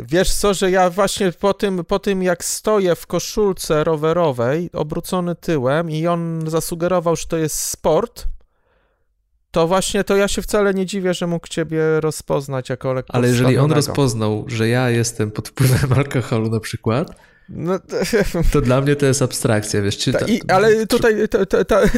[0.09, 5.35] wiesz co, że ja właśnie po tym, po tym jak stoję w koszulce rowerowej, obrócony
[5.35, 8.25] tyłem i on zasugerował, że to jest sport,
[9.51, 13.27] to właśnie to ja się wcale nie dziwię, że mógł ciebie rozpoznać jako lekko Ale
[13.27, 17.15] jeżeli on rozpoznał, że ja jestem pod wpływem alkoholu na przykład,
[17.49, 17.95] no, to...
[18.53, 18.61] to...
[18.61, 19.97] dla mnie to jest abstrakcja, wiesz.
[19.97, 21.15] Czy ta, i, ale tutaj,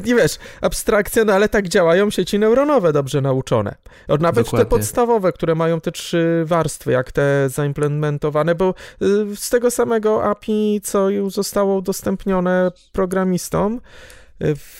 [0.05, 3.75] nie wiesz, abstrakcja, no ale tak działają sieci neuronowe dobrze nauczone.
[4.07, 4.65] Nawet Dokładnie.
[4.65, 10.23] te podstawowe, które mają te trzy warstwy, jak te zaimplementowane, bo y, z tego samego
[10.23, 13.81] API, co już zostało udostępnione programistom,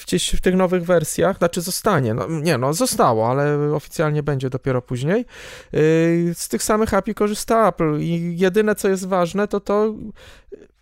[0.06, 4.82] gdzieś w tych nowych wersjach, znaczy zostanie, no, nie no, zostało, ale oficjalnie będzie dopiero
[4.82, 5.26] później.
[5.74, 9.96] Y, z tych samych API korzysta Apple i jedyne, co jest ważne, to to,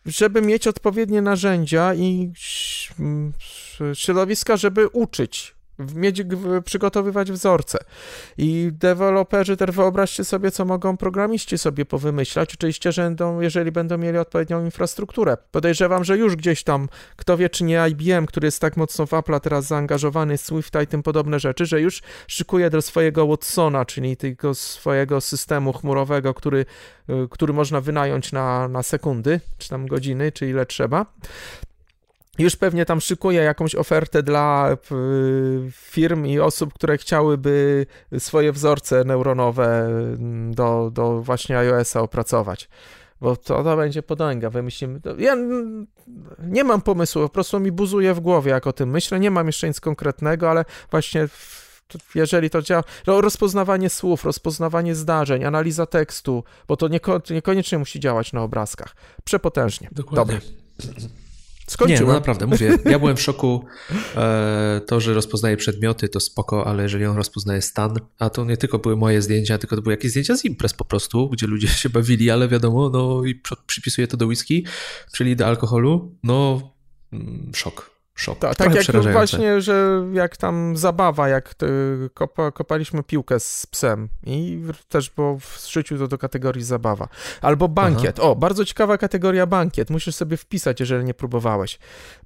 [0.06, 2.32] żeby mieć odpowiednie narzędzia i
[3.94, 6.24] środowiska, żeby uczyć mieć,
[6.66, 7.78] przygotowywać wzorce.
[8.38, 12.54] I deweloperzy też wyobraźcie sobie, co mogą programiści sobie powymyślać.
[12.54, 15.38] Oczywiście, że będą, jeżeli będą mieli odpowiednią infrastrukturę.
[15.52, 19.14] Podejrzewam, że już gdzieś tam, kto wie, czy nie IBM, który jest tak mocno w
[19.14, 24.18] Apple teraz zaangażowany, Swifta i tym podobne rzeczy, że już szykuje do swojego Watsona, czyli
[24.18, 26.66] tego swojego systemu chmurowego, który,
[27.10, 31.06] y, który można wynająć na, na sekundy, czy tam godziny, czy ile trzeba
[32.38, 34.78] już pewnie tam szykuje jakąś ofertę dla
[35.72, 37.86] firm i osób, które chciałyby
[38.20, 42.70] swoje wzorce neuronowe mm, do, do właśnie iOS-a opracować.
[43.22, 45.00] Bo to, to będzie podęga, wymyślimy.
[45.18, 45.36] Ja
[46.48, 49.20] nie mam pomysłu, po prostu mi buzuje w głowie, jak o tym myślę.
[49.20, 51.28] Nie mam jeszcze nic konkretnego, ale właśnie
[52.16, 58.34] jeżeli to działa, rozpoznawanie słów, rozpoznawanie zdarzeń, analiza tekstu, bo to nieko, niekoniecznie musi działać
[58.34, 58.96] na obrazkach.
[59.24, 59.90] Przepotężnie.
[59.92, 60.42] Dokładnie.
[61.68, 62.04] Skończyłem.
[62.04, 63.66] Nie, no naprawdę, mówię, ja byłem w szoku.
[64.16, 68.58] E, to, że rozpoznaje przedmioty, to spoko, ale jeżeli on rozpoznaje stan, a to nie
[68.58, 71.68] tylko były moje zdjęcia, tylko to były jakieś zdjęcia z imprez po prostu, gdzie ludzie
[71.68, 74.66] się bawili, ale wiadomo, no i przypisuje to do whisky,
[75.14, 76.62] czyli do alkoholu, no
[77.14, 77.95] mm, szok.
[78.16, 78.40] Szok.
[78.40, 81.56] Ta, tak jak właśnie, że jak tam zabawa, jak
[82.14, 87.08] kopa, kopaliśmy piłkę z psem i też było w życiu to do kategorii zabawa.
[87.42, 88.20] Albo bankiet.
[88.20, 88.30] Aha.
[88.30, 89.90] O, bardzo ciekawa kategoria bankiet.
[89.90, 91.80] Musisz sobie wpisać, jeżeli nie próbowałeś.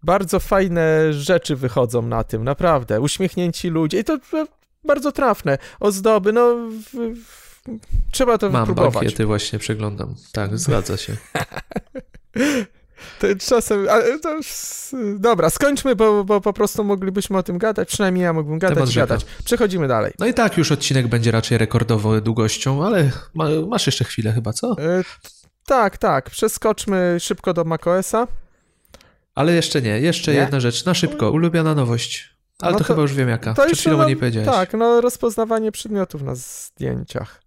[0.04, 3.02] Bardzo fajne rzeczy wychodzą na tym, naprawdę.
[3.02, 4.18] Uśmiechnięci ludzie i to
[4.84, 5.58] bardzo trafne.
[5.80, 6.56] Ozdoby, no...
[6.56, 7.64] W, w,
[8.12, 8.94] trzeba to Mam wypróbować.
[8.94, 10.16] Mam bankiety właśnie przeglądam.
[10.32, 11.16] Tak, zgadza się.
[13.20, 13.88] To czasem.
[14.22, 14.48] To już,
[15.16, 17.88] dobra, skończmy, bo, bo po prostu moglibyśmy o tym gadać.
[17.88, 19.26] Przynajmniej ja mógłbym gadać gadać.
[19.44, 20.14] Przechodzimy dalej.
[20.20, 24.54] No i tak, już odcinek będzie raczej rekordowo długością, ale ma, masz jeszcze chwilę chyba,
[24.54, 24.72] co?
[24.72, 25.04] E,
[25.66, 26.30] tak, tak.
[26.30, 28.28] Przeskoczmy szybko do macOSa.
[29.36, 30.38] Ale jeszcze nie, jeszcze nie?
[30.38, 30.86] jedna rzecz.
[30.86, 32.40] Na szybko, ulubiona nowość.
[32.62, 33.54] Ale no to, to, chyba już wiem jaka.
[33.54, 34.50] To Przed chwilą no, nie powiedziałeś.
[34.50, 37.42] Tak, no rozpoznawanie przedmiotów na zdjęciach.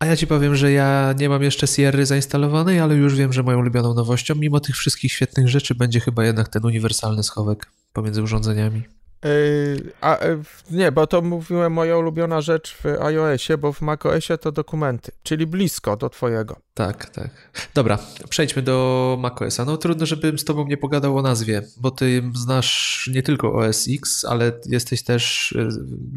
[0.00, 3.42] A ja ci powiem, że ja nie mam jeszcze Sierry zainstalowanej, ale już wiem, że
[3.42, 8.22] moją ulubioną nowością, mimo tych wszystkich świetnych rzeczy, będzie chyba jednak ten uniwersalny schowek pomiędzy
[8.22, 8.82] urządzeniami.
[9.24, 14.38] Yy, a, yy, nie, bo to mówiłem moja ulubiona rzecz w iOSie, bo w macOSie
[14.38, 16.56] to dokumenty, czyli blisko do twojego.
[16.74, 17.30] Tak, tak.
[17.74, 17.98] Dobra,
[18.28, 19.64] przejdźmy do macOSa.
[19.64, 23.86] No trudno, żebym z tobą nie pogadał o nazwie, bo ty znasz nie tylko OS
[23.88, 25.68] X, ale jesteś też, yy,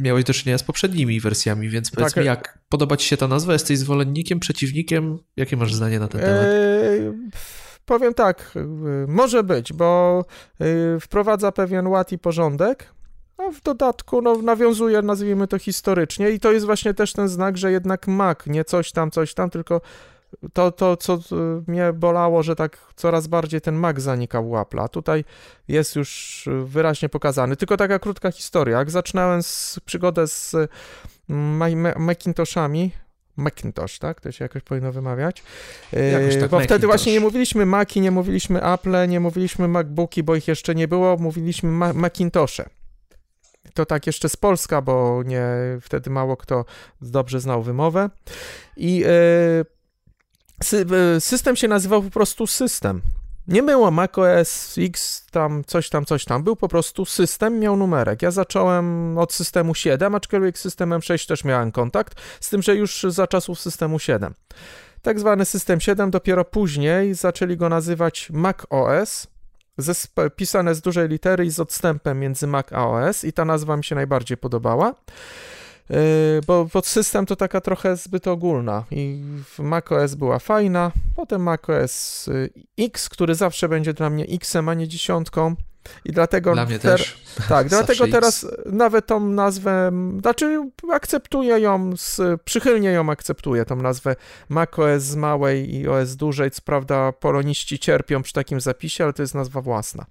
[0.04, 2.24] miałeś do czynienia z poprzednimi wersjami, więc powiedz tak.
[2.24, 3.54] mi, jak podoba ci się ta nazwa?
[3.54, 5.18] Jesteś zwolennikiem, przeciwnikiem?
[5.36, 6.46] Jakie masz zdanie na ten temat?
[6.46, 7.14] Yy
[7.86, 10.22] Powiem tak, y, może być, bo
[10.96, 12.94] y, wprowadza pewien ład i porządek,
[13.38, 17.58] a w dodatku no, nawiązuje, nazwijmy to historycznie i to jest właśnie też ten znak,
[17.58, 19.82] że jednak Mac, nie coś tam, coś tam, tylko
[20.54, 21.20] to, to co
[21.68, 24.90] mnie bolało, że tak coraz bardziej ten Mac zanikał u Apple'a.
[24.90, 25.26] Tutaj
[25.68, 27.56] jest już wyraźnie pokazany.
[27.56, 28.78] Tylko taka krótka historia.
[28.78, 30.56] Jak zaczynałem z, przygodę z
[31.98, 32.92] Macintoshami,
[33.38, 34.22] Macintosh, tak?
[34.22, 35.44] To się jakoś powinno wymawiać.
[36.12, 36.64] Jakoś tak, bo Macintosh.
[36.64, 40.88] wtedy właśnie nie mówiliśmy Maci, nie mówiliśmy Apple, nie mówiliśmy MacBooki, bo ich jeszcze nie
[40.88, 42.66] było, mówiliśmy Ma Macintosze.
[43.74, 45.44] To tak jeszcze z Polska, bo nie,
[45.82, 46.66] wtedy mało kto
[47.02, 48.10] dobrze znał wymowę.
[48.78, 49.04] I
[50.64, 53.02] e, system się nazywał po prostu system.
[53.48, 56.44] Nie było macOS X, tam coś tam, coś tam.
[56.44, 58.22] Był po prostu system, miał numerek.
[58.22, 62.76] Ja zacząłem od systemu 7, aczkolwiek z systemem 6 też miałem kontakt, z tym, że
[62.76, 64.34] już za czasów systemu 7.
[65.02, 69.28] Tak zwany system 7 dopiero później zaczęli go nazywać macOS,
[70.36, 73.84] pisane z dużej litery i z odstępem między Mac a OS i ta nazwa mi
[73.84, 74.96] się najbardziej podobała.
[75.90, 75.98] Yy,
[76.48, 79.24] bo pod system to taka trochę zbyt ogólna i
[79.60, 84.88] macOS była fajna, potem macOS y, X, który zawsze będzie dla mnie Xem, a nie
[84.88, 85.56] dziesiątką.
[86.06, 86.54] I dlatego.
[86.54, 87.00] Dla mnie ter...
[87.00, 87.24] też.
[87.50, 94.16] Tak, dlatego teraz nawet tą nazwę, znaczy akceptuję ją, z, przychylnie ją akceptuję, tą nazwę
[94.50, 96.52] macOS z małej i OS dużej.
[96.52, 100.06] Co prawda, poloniści cierpią przy takim zapisie, ale to jest nazwa własna.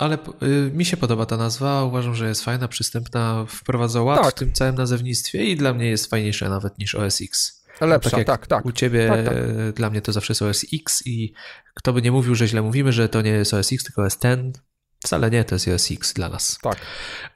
[0.00, 4.34] Ale y, mi się podoba ta nazwa, uważam, że jest fajna, przystępna, wprowadza ład tak.
[4.34, 7.64] w tym całym nazewnictwie i dla mnie jest fajniejsza nawet niż OS X.
[7.80, 8.66] Lepsza, tak, tak, tak.
[8.66, 9.34] U ciebie tak, tak.
[9.74, 11.32] dla mnie to zawsze jest OS X i
[11.74, 14.18] kto by nie mówił, że źle mówimy, że to nie jest OS X, tylko OS
[14.24, 14.60] X,
[15.04, 16.58] wcale nie, to jest OS X dla nas.
[16.62, 16.76] Tak.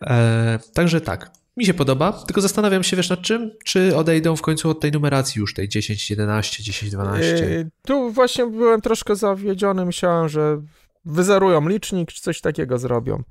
[0.03, 3.51] E, także tak, mi się podoba, tylko zastanawiam się, wiesz nad czym?
[3.65, 7.27] Czy odejdą w końcu od tej numeracji już, tej 10, 11, 10, 12?
[7.27, 10.63] Yy, tu właśnie byłem troszkę zawiedziony, myślałem, że
[11.05, 13.23] wyzerują licznik, czy coś takiego zrobią.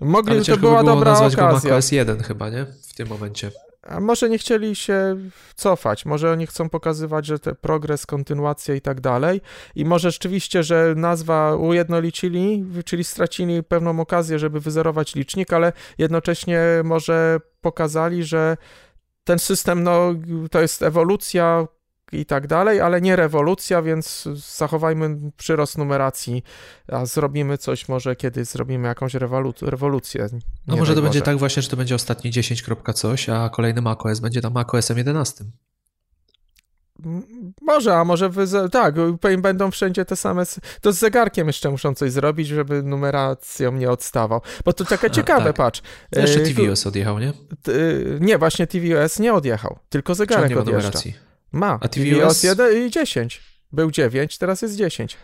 [0.00, 1.70] Mogli, Ale to była by dobra okazja.
[1.70, 2.66] Go OS 1 chyba, nie?
[2.88, 3.50] W tym momencie.
[3.82, 5.16] A może nie chcieli się
[5.54, 9.40] cofać, może oni chcą pokazywać, że te progres, kontynuacja i tak dalej.
[9.74, 16.60] I może rzeczywiście, że nazwa ujednolicili, czyli stracili pewną okazję, żeby wyzerować licznik, ale jednocześnie
[16.84, 18.56] może pokazali, że
[19.24, 20.14] ten system no,
[20.50, 21.66] to jest ewolucja
[22.12, 26.42] i tak dalej, ale nie rewolucja, więc zachowajmy przyrost numeracji,
[26.88, 30.28] a zrobimy coś może kiedy zrobimy jakąś rewolu- rewolucję.
[30.66, 32.64] No może to będzie tak właśnie, że to będzie ostatni 10.
[32.94, 35.44] coś, a kolejny macOS będzie tam macOSem 11.
[37.62, 38.94] Może, a może wy, tak,
[39.38, 40.42] będą wszędzie te same.
[40.80, 44.40] To z zegarkiem jeszcze muszą coś zrobić, żeby numeracją nie odstawał.
[44.64, 45.56] Bo to takie ciekawe, tak.
[45.56, 45.82] patrz.
[46.16, 47.32] Jeszcze y, tvOS odjechał, nie?
[48.20, 50.70] Nie, właśnie tvOS nie odjechał, tylko zegarek odjeżdża.
[50.70, 51.14] Numeracji?
[51.54, 51.78] Ma.
[51.80, 53.42] A tvOS 1 i 10.
[53.72, 55.16] Był 9, teraz jest 10.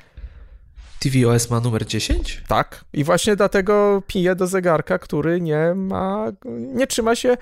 [0.99, 2.43] tvOS ma numer 10?
[2.49, 2.85] Tak.
[2.93, 6.33] I właśnie dlatego pije do zegarka, który nie ma,
[6.75, 7.37] nie trzyma się,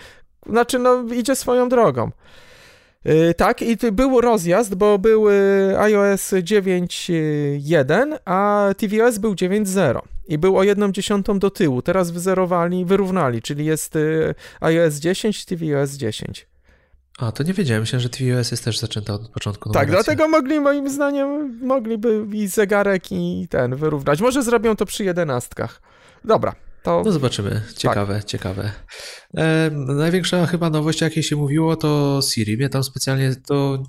[0.47, 2.11] znaczy no idzie swoją drogą.
[3.05, 5.29] Yy, tak, i był rozjazd, bo był
[5.79, 11.83] iOS 9.1, a tvOS był 9.0 i był o jedną dziesiątą do tyłu.
[11.83, 16.47] Teraz wyzerowali, wyrównali, czyli jest y, iOS 10, tvOS 10.
[17.19, 17.83] A, to nie wiedziałem.
[17.83, 19.71] Myślałem, że tvOS jest też zaczęta od początku.
[19.71, 24.21] Tak, dlatego mogli, moim zdaniem, mogliby i zegarek i ten wyrównać.
[24.21, 25.83] Może zrobią to przy jedenastkach.
[26.25, 26.55] Dobra,
[26.89, 27.03] to...
[27.05, 27.63] No zobaczymy.
[27.77, 28.25] Ciekawe, tak.
[28.25, 28.73] ciekawe.
[29.37, 32.57] E, największa chyba nowość, jakiej się mówiło, to Siri.
[32.57, 33.83] Mnie tam specjalnie to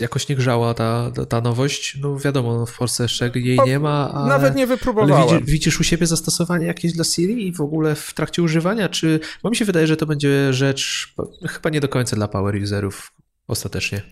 [0.00, 1.98] jakoś nie grzała ta, ta nowość.
[2.00, 4.12] No wiadomo, w Polsce jeszcze jej nie ma.
[4.14, 5.38] Ale, Nawet nie wypróbowałem.
[5.38, 8.88] Widzisz, widzisz, u siebie zastosowanie jakieś dla Siri i w ogóle w trakcie używania?
[8.88, 11.14] Czy, bo mi się wydaje, że to będzie rzecz
[11.48, 13.12] chyba nie do końca dla power userów
[13.48, 14.02] ostatecznie.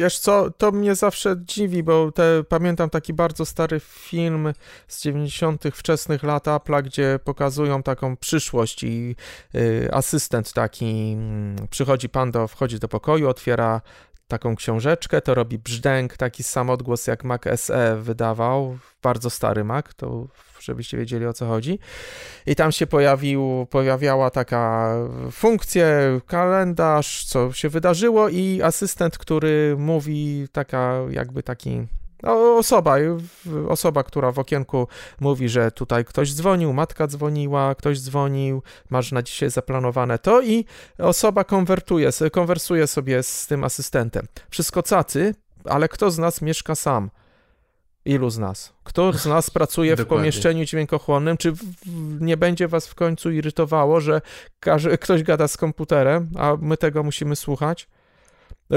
[0.00, 4.52] Wiesz co, to mnie zawsze dziwi, bo te, pamiętam taki bardzo stary film
[4.88, 5.64] z 90.
[5.72, 9.16] wczesnych lat Apple'a, gdzie pokazują taką przyszłość i
[9.54, 11.16] y, asystent taki,
[11.64, 13.80] y, przychodzi pan do, wchodzi do pokoju, otwiera
[14.28, 19.86] taką książeczkę, to robi brzdęk, taki sam odgłos jak Mac SE wydawał, bardzo stary Mac,
[19.96, 20.26] to
[20.62, 21.78] żebyście wiedzieli o co chodzi.
[22.46, 24.94] I tam się pojawił, pojawiała taka
[25.32, 25.86] funkcja,
[26.26, 31.86] kalendarz, co się wydarzyło i asystent, który mówi taka jakby taki
[32.22, 32.96] no, osoba,
[33.68, 34.88] osoba, która w okienku
[35.20, 40.64] mówi, że tutaj ktoś dzwonił, matka dzwoniła, ktoś dzwonił, masz na dzisiaj zaplanowane to i
[40.98, 44.26] osoba konwertuje, konwersuje sobie z tym asystentem.
[44.50, 45.34] Wszystko cacy,
[45.64, 47.10] ale kto z nas mieszka sam?
[48.04, 48.72] Ilu z nas?
[48.84, 51.36] Kto z nas pracuje w pomieszczeniu dźwiękochłonnym?
[51.36, 51.52] Czy
[52.20, 54.20] nie będzie was w końcu irytowało, że
[55.00, 57.88] ktoś gada z komputerem, a my tego musimy słuchać?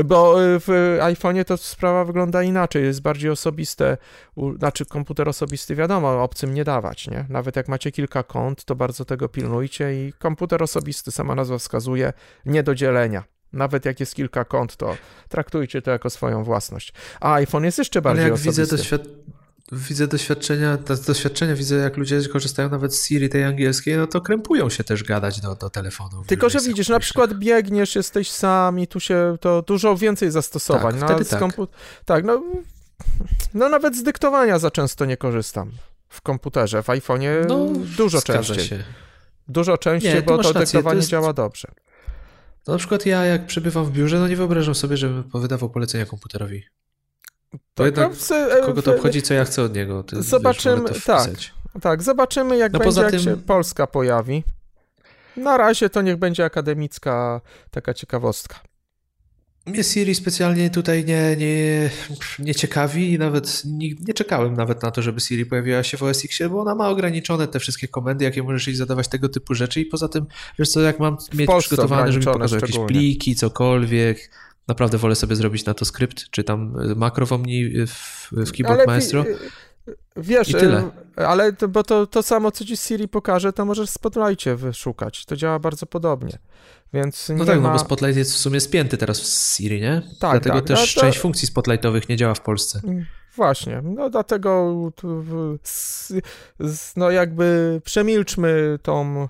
[0.05, 3.97] Bo y, w iPhone'ie to sprawa wygląda inaczej, jest bardziej osobiste,
[4.57, 7.25] znaczy komputer osobisty wiadomo, obcym nie dawać, nie?
[7.29, 12.13] Nawet jak macie kilka kont, to bardzo tego pilnujcie i komputer osobisty, sama nazwa wskazuje,
[12.45, 13.23] nie do dzielenia.
[13.53, 14.97] Nawet jak jest kilka kont, to
[15.29, 16.93] traktujcie to jako swoją własność.
[17.21, 18.61] A iPhone jest jeszcze bardziej Ale jak osobisty.
[18.61, 19.01] widzę doświad
[19.71, 20.77] widzę doświadczenia,
[21.07, 25.03] doświadczenia widzę, jak ludzie korzystają nawet z Siri tej angielskiej, no to krępują się też
[25.03, 26.23] gadać do, do telefonu.
[26.27, 30.99] Tylko, że widzisz, na przykład biegniesz, jesteś sam i tu się to dużo więcej zastosowań.
[30.99, 31.53] Tak, no, tak.
[32.05, 32.43] tak, no,
[33.53, 35.71] no nawet z dyktowania za często nie korzystam
[36.09, 38.65] w komputerze, w iPhone'ie no, dużo częściej.
[38.65, 38.83] Się.
[39.47, 41.09] Dużo częściej, nie, bo to dyktowanie jest...
[41.09, 41.67] działa dobrze.
[42.67, 46.05] No, na przykład ja, jak przebywam w biurze, no nie wyobrażam sobie, żebym wydawał polecenia
[46.05, 46.63] komputerowi.
[47.73, 50.03] To jednak no, kogo to obchodzi, co ja chcę od niego.
[50.03, 51.29] Ty, zobaczymy, tak,
[51.81, 53.19] tak, zobaczymy jak no będzie, jak tym...
[53.19, 54.43] się Polska pojawi.
[55.37, 57.41] Na razie to niech będzie akademicka
[57.71, 58.59] taka ciekawostka.
[59.65, 61.89] Mnie Siri specjalnie tutaj nie, nie,
[62.39, 66.03] nie ciekawi i nawet nie, nie, czekałem nawet na to, żeby Siri pojawiła się w
[66.03, 69.53] OS X, bo ona ma ograniczone te wszystkie komendy, jakie możesz jej zadawać tego typu
[69.53, 70.25] rzeczy i poza tym,
[70.59, 74.31] wiesz co, jak mam mieć przygotowane, żeby mi pokazał jakieś pliki, cokolwiek,
[74.67, 78.79] naprawdę wolę sobie zrobić na to skrypt, czy tam makro w Omni w, w Keyboard
[78.79, 79.25] Ale Maestro.
[80.17, 80.89] Wiesz, I tyle.
[81.15, 85.25] ale to, bo to, to samo, co ci Siri pokaże, to możesz w Spotlightie wyszukać.
[85.25, 86.37] To działa bardzo podobnie.
[86.93, 87.67] Więc no tak, no ma...
[87.67, 90.01] no bo Spotlight jest w sumie spięty teraz w Siri, nie?
[90.19, 90.67] Tak, Dlatego tak.
[90.67, 91.07] też no, to...
[91.07, 92.81] część funkcji Spotlightowych nie działa w Polsce.
[92.83, 94.73] Mm, właśnie, no dlatego
[96.95, 99.27] no jakby przemilczmy tą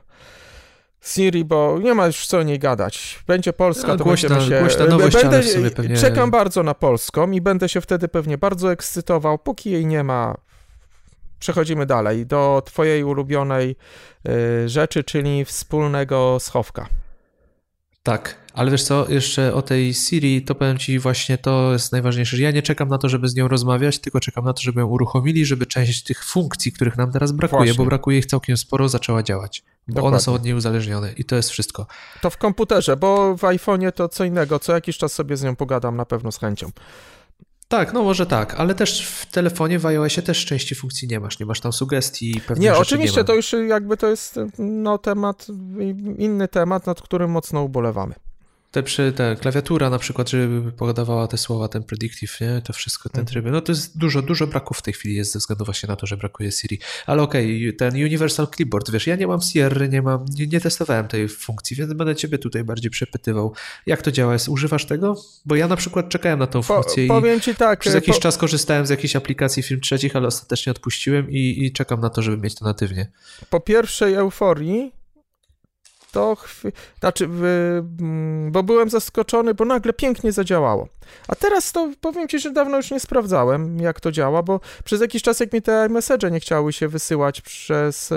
[1.01, 3.23] Siri, bo nie ma już co o niej gadać.
[3.27, 4.59] Będzie Polska, no, to głośna, będziemy się...
[4.59, 5.97] Głośna nowość, będę, w sumie pewnie...
[5.97, 9.39] Czekam bardzo na Polską i będę się wtedy pewnie bardzo ekscytował.
[9.39, 10.37] Póki jej nie ma,
[11.39, 13.75] przechodzimy dalej do twojej ulubionej
[14.27, 16.87] y, rzeczy, czyli wspólnego schowka.
[18.03, 22.37] Tak, ale wiesz co, jeszcze o tej Siri, to powiem ci właśnie, to jest najważniejsze,
[22.37, 24.87] ja nie czekam na to, żeby z nią rozmawiać, tylko czekam na to, żeby ją
[24.87, 27.73] uruchomili, żeby część tych funkcji, których nam teraz brakuje, właśnie.
[27.73, 29.63] bo brakuje ich całkiem sporo, zaczęła działać.
[29.87, 30.15] Bo Dokładnie.
[30.15, 31.87] one są od niej uzależnione i to jest wszystko.
[32.21, 35.55] To w komputerze, bo w iPhone'ie to co innego, co jakiś czas sobie z nią
[35.55, 36.71] pogadam na pewno z chęcią.
[37.73, 41.39] Tak, no może tak, ale też w telefonie w iOSie też części funkcji nie masz,
[41.39, 42.41] nie masz tam sugestii.
[42.57, 45.47] Nie, oczywiście nie to już jakby to jest no, temat,
[46.17, 48.15] inny temat, nad którym mocno ubolewamy
[48.73, 52.61] te, przy, te klawiatura na przykład, żeby podawała te słowa, ten predictive, nie?
[52.61, 53.27] To wszystko, ten mhm.
[53.27, 53.51] tryby.
[53.51, 56.07] No to jest dużo, dużo braków w tej chwili jest ze względu właśnie na to,
[56.07, 56.79] że brakuje Siri.
[57.05, 60.61] Ale okej, okay, ten Universal Clipboard, wiesz, ja nie mam Sierra, nie mam, nie, nie,
[60.61, 63.53] testowałem tej funkcji, więc będę ciebie tutaj bardziej przepytywał.
[63.85, 64.35] Jak to działa?
[64.49, 65.15] Używasz tego?
[65.45, 67.79] Bo ja na przykład czekałem na tą funkcję po, powiem ci tak.
[67.79, 68.21] Przez jakiś po...
[68.21, 72.21] czas korzystałem z jakiejś aplikacji film trzecich, ale ostatecznie odpuściłem i, i czekam na to,
[72.21, 73.11] żeby mieć to natywnie.
[73.49, 75.02] Po pierwszej euforii
[76.13, 76.67] to chwi...
[76.99, 80.87] znaczy, mm, bo byłem zaskoczony, bo nagle pięknie zadziałało.
[81.27, 85.01] A teraz to powiem ci, że dawno już nie sprawdzałem, jak to działa, bo przez
[85.01, 88.15] jakiś czas, jak mi te message nie chciały się wysyłać przez e,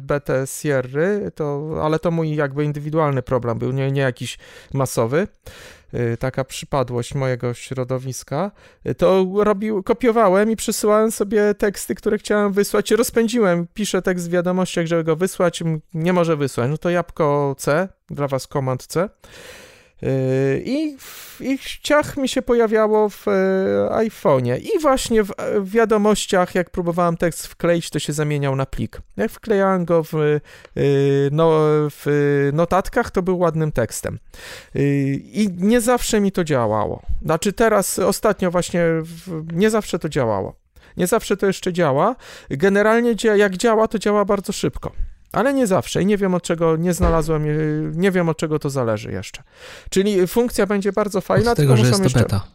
[0.00, 4.38] BT Sierry, to, ale to mój jakby indywidualny problem był, nie, nie jakiś
[4.74, 5.28] masowy
[6.18, 8.50] taka przypadłość mojego środowiska,
[8.96, 12.90] to robił, kopiowałem i przesyłałem sobie teksty, które chciałem wysłać.
[12.90, 15.62] Rozpędziłem, piszę tekst w wiadomościach, żeby go wysłać,
[15.94, 16.70] nie może wysłać.
[16.70, 19.08] No to jabłko C, dla was komand C.
[20.02, 20.96] Yy, I
[21.40, 23.32] ich ciach mi się pojawiało w e,
[23.90, 24.60] iPhone'ie.
[24.60, 25.32] I właśnie w,
[25.62, 29.00] wiadomościach, jak próbowałem tekst wkleić, to się zamieniał na plik.
[29.16, 30.40] Jak wklejałem go w, e,
[31.32, 31.50] no,
[31.90, 34.18] w notatkach, to był ładnym tekstem.
[34.74, 34.80] E,
[35.14, 37.02] I nie zawsze mi to działało.
[37.22, 38.82] Znaczy teraz, ostatnio właśnie,
[39.52, 40.54] nie zawsze to działało.
[40.96, 42.16] Nie zawsze to jeszcze działa.
[42.50, 44.92] Generalnie jak działa, to działa bardzo szybko.
[45.32, 47.44] Ale nie zawsze i nie wiem od czego, nie znalazłem,
[48.00, 49.42] nie wiem od czego to zależy jeszcze.
[49.90, 51.50] Czyli funkcja będzie bardzo fajna.
[51.50, 52.18] Od tego, że jest to jeszcze...
[52.18, 52.46] beta.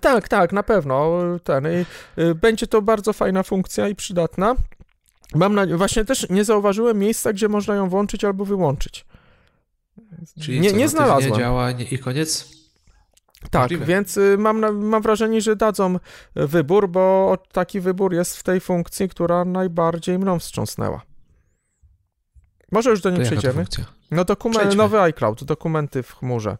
[0.00, 1.22] Tak, tak, na pewno.
[1.44, 1.86] Ten, y,
[2.34, 4.54] będzie to bardzo fajna funkcja i przydatna.
[5.34, 9.06] Mam na, właśnie też nie zauważyłem miejsca, gdzie można ją włączyć albo wyłączyć.
[10.40, 11.32] Czyli nie, co, nie znalazłem.
[11.32, 12.48] Nie działa i koniec?
[13.50, 13.86] Tak, Możliwe.
[13.86, 15.98] więc y, mam, mam wrażenie, że dadzą
[16.34, 21.02] wybór, bo taki wybór jest w tej funkcji, która najbardziej mną wstrząsnęła.
[22.74, 23.64] Może już do niej przejdziemy.
[24.10, 26.56] No dokument, nowy iCloud, dokumenty w chmurze.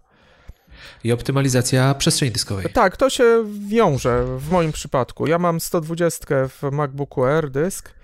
[1.04, 2.72] I optymalizacja przestrzeni dyskowej.
[2.72, 5.26] Tak, to się wiąże w moim przypadku.
[5.26, 7.94] Ja mam 120 w MacBooku Air dysk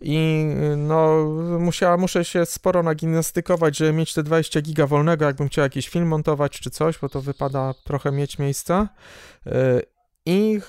[0.00, 1.24] i no
[1.58, 6.08] musiała, muszę się sporo nagimnastykować, żeby mieć te 20 giga wolnego, jakbym chciał jakiś film
[6.08, 8.88] montować czy coś, bo to wypada trochę mieć miejsca.
[9.46, 9.50] Y,
[10.26, 10.60] I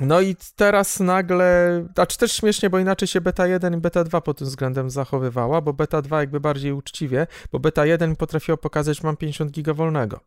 [0.00, 4.20] no i teraz nagle, znaczy też śmiesznie, bo inaczej się beta 1 i beta 2
[4.20, 8.96] pod tym względem zachowywała, bo beta 2 jakby bardziej uczciwie, bo beta 1 potrafiło pokazać,
[8.96, 10.20] że mam 50 giga wolnego.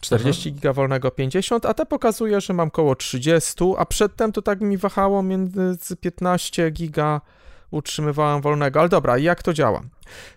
[0.00, 4.60] 40 giga wolnego 50, a ta pokazuje, że mam koło 30, a przedtem to tak
[4.60, 7.20] mi wahało między 15 giga
[7.70, 8.80] utrzymywałem wolnego.
[8.80, 9.82] Ale dobra, jak to działa?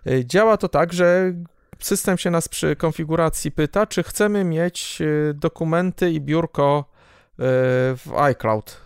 [0.07, 1.33] Y, działa to tak, że
[1.79, 6.90] system się nas przy konfiguracji pyta, czy chcemy mieć y, dokumenty i biurko
[7.37, 8.81] w iCloud.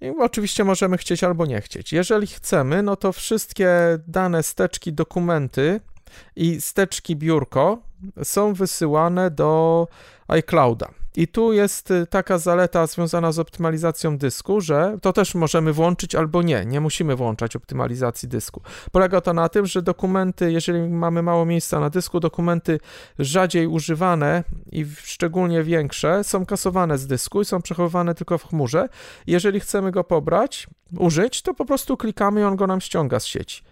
[0.00, 1.92] I oczywiście możemy chcieć albo nie chcieć.
[1.92, 5.80] Jeżeli chcemy, no to wszystkie dane steczki dokumenty
[6.36, 7.78] i steczki biurko
[8.22, 9.88] są wysyłane do
[10.28, 10.88] iClouda.
[11.16, 16.14] I tu jest y, taka zaleta związana z optymalizacją dysku, że to też możemy włączyć
[16.14, 18.60] albo nie, nie musimy włączać optymalizacji dysku.
[18.92, 22.80] Polega to na tym, że dokumenty, jeżeli mamy mało miejsca na dysku, dokumenty
[23.18, 28.88] rzadziej używane i szczególnie większe są kasowane z dysku i są przechowywane tylko w chmurze.
[29.26, 30.66] Jeżeli chcemy go pobrać,
[30.98, 33.62] użyć, to po prostu klikamy i on go nam ściąga z sieci.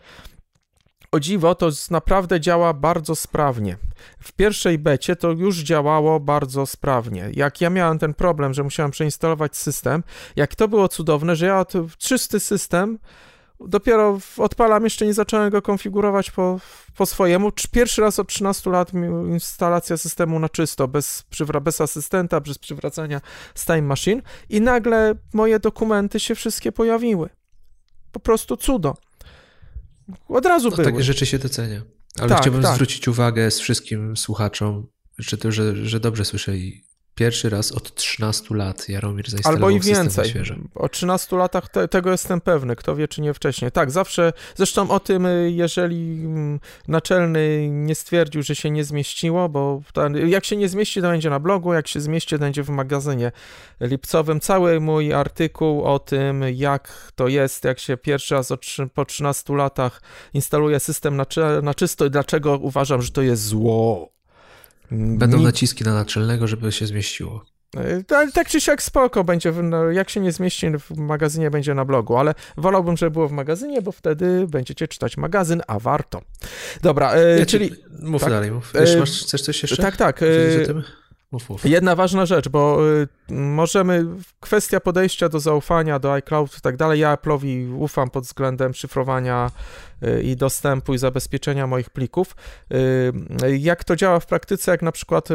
[1.13, 3.77] O dziwo, to naprawdę działa bardzo sprawnie.
[4.21, 7.31] W pierwszej becie to już działało bardzo sprawnie.
[7.33, 10.03] Jak ja miałem ten problem, że musiałem przeinstalować system,
[10.37, 11.65] jak to było cudowne, że ja
[11.99, 12.99] czysty system
[13.61, 16.61] dopiero odpalam, jeszcze nie zacząłem go konfigurować po,
[16.97, 17.53] po swojemu.
[17.73, 18.93] Pierwszy raz od 13 lat
[19.29, 21.25] instalacja systemu na czysto, bez,
[21.63, 23.21] bez asystenta, bez przywracania
[23.55, 27.29] z Time Machine i nagle moje dokumenty się wszystkie pojawiły.
[28.13, 28.95] Po prostu cudo.
[30.29, 30.93] Od razu no, były.
[30.93, 31.83] Takie rzeczy się docenia.
[32.19, 32.75] Ale tak, chciałbym tak.
[32.75, 34.87] zwrócić uwagę z wszystkim słuchaczom,
[35.19, 36.85] że, to, że, że dobrze słyszę i
[37.21, 40.35] Pierwszy raz od 13 lat Jaromir zainstalował Albo i więcej.
[40.75, 43.73] O 13 latach te, tego jestem pewny, kto wie czy nie wcześniej.
[43.73, 49.49] Tak, zawsze, zresztą o tym, y, jeżeli mm, naczelny nie stwierdził, że się nie zmieściło,
[49.49, 52.62] bo ten, jak się nie zmieści, to będzie na blogu, jak się zmieści, to będzie
[52.62, 53.33] w magazynie
[53.81, 54.41] lipcowym.
[54.41, 58.64] Cały mój artykuł o tym, jak to jest, jak się pierwszy raz od,
[58.95, 60.03] po 13 latach
[60.35, 61.27] instaluje system na,
[61.62, 64.20] na czysto i dlaczego uważam, że to jest zło.
[64.91, 67.45] Będą naciski na naczelnego, żeby się zmieściło.
[68.07, 71.84] Tak, tak czy siak spoko będzie, no, jak się nie zmieści w magazynie, będzie na
[71.84, 76.22] blogu, ale wolałbym, żeby było w magazynie, bo wtedy będziecie czytać magazyn, a warto.
[76.82, 77.70] Dobra, e, ja czyli...
[78.03, 78.72] Mów tak, dalej, mów.
[78.74, 79.82] Wiesz, masz, chcesz coś jeszcze?
[79.82, 80.22] Tak, tak.
[80.22, 80.26] E,
[81.64, 82.78] Jedna ważna rzecz, bo
[83.28, 84.07] możemy,
[84.41, 89.51] kwestia podejścia do zaufania, do iCloud i tak dalej, ja Apple'owi ufam pod względem szyfrowania
[90.22, 92.36] i dostępu i zabezpieczenia moich plików.
[92.72, 95.28] Y, jak to działa w praktyce, jak na przykład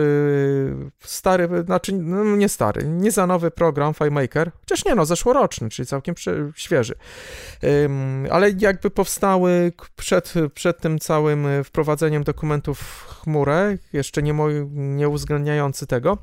[1.04, 5.86] stary, znaczy no nie stary, nie za nowy program FileMaker, chociaż nie no, zeszłoroczny, czyli
[5.86, 6.16] całkiem
[6.56, 6.96] świeży,
[8.32, 14.34] ale jakby powstały przed, przed tym całym wprowadzeniem dokumentów w chmurę, jeszcze nie,
[14.72, 16.18] nie uwzględniający tego.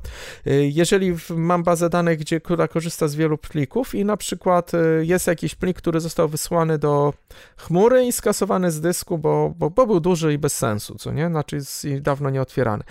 [0.47, 5.05] Y, jeżeli mam bazę danych, gdzie, która korzysta z wielu plików i na przykład y,
[5.05, 7.13] jest jakiś plik, który został wysłany do
[7.57, 8.32] chmury i skasowany
[8.71, 11.27] z dysku, bo, bo, bo był duży i bez sensu, co nie?
[11.27, 11.57] Znaczy
[12.01, 12.83] dawno nie otwierany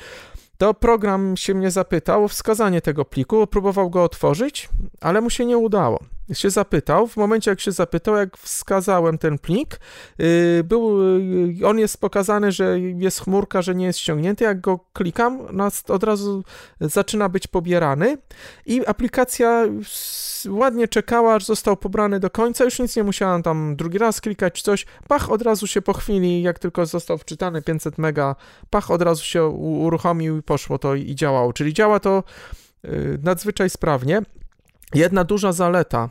[0.62, 4.68] to program się mnie zapytał o wskazanie tego pliku, próbował go otworzyć,
[5.00, 5.98] ale mu się nie udało.
[6.32, 7.06] się zapytał.
[7.06, 9.80] W momencie, jak się zapytał, jak wskazałem ten plik,
[10.20, 11.02] y, był,
[11.60, 14.44] y, on jest pokazany, że jest chmurka, że nie jest ściągnięty.
[14.44, 16.44] Jak go klikam, od razu
[16.80, 18.18] zaczyna być pobierany
[18.66, 19.64] i aplikacja
[20.50, 22.64] ładnie czekała, aż został pobrany do końca.
[22.64, 24.86] Już nic nie musiałam tam drugi raz klikać coś.
[25.08, 28.36] Pach, od razu się po chwili, jak tylko został wczytany 500 mega,
[28.70, 31.52] pach, od razu się uruchomił i poszło to i działało.
[31.52, 32.24] Czyli działa to
[32.84, 34.22] y, nadzwyczaj sprawnie.
[34.94, 36.08] Jedna duża zaleta,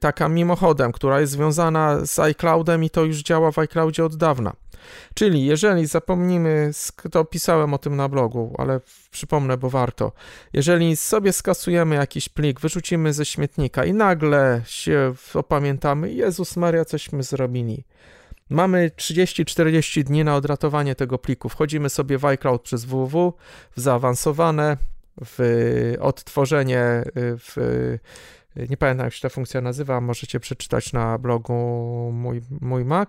[0.00, 4.52] taka mimochodem, która jest związana z iCloudem i to już działa w iCloudzie od dawna.
[5.14, 6.70] Czyli jeżeli zapomnimy,
[7.10, 8.80] to pisałem o tym na blogu, ale
[9.10, 10.12] przypomnę, bo warto.
[10.52, 17.22] Jeżeli sobie skasujemy jakiś plik, wyrzucimy ze śmietnika i nagle się opamiętamy, Jezus Maria, cośmy
[17.22, 17.84] zrobili.
[18.50, 21.48] Mamy 30-40 dni na odratowanie tego pliku.
[21.48, 23.34] Wchodzimy sobie w iCloud przez www,
[23.76, 24.76] w zaawansowane,
[25.24, 25.38] w
[26.00, 27.54] odtworzenie, w,
[28.56, 31.54] nie pamiętam jak się ta funkcja nazywa, możecie przeczytać na blogu
[32.14, 33.08] mój, mój Mac.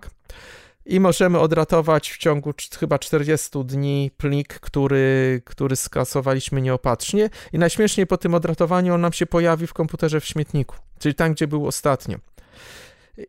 [0.86, 7.30] I możemy odratować w ciągu chyba 40 dni plik, który, który skasowaliśmy nieopatrznie.
[7.52, 11.32] I najśmieszniej po tym odratowaniu on nam się pojawi w komputerze w śmietniku, czyli tam,
[11.32, 12.18] gdzie był ostatnio.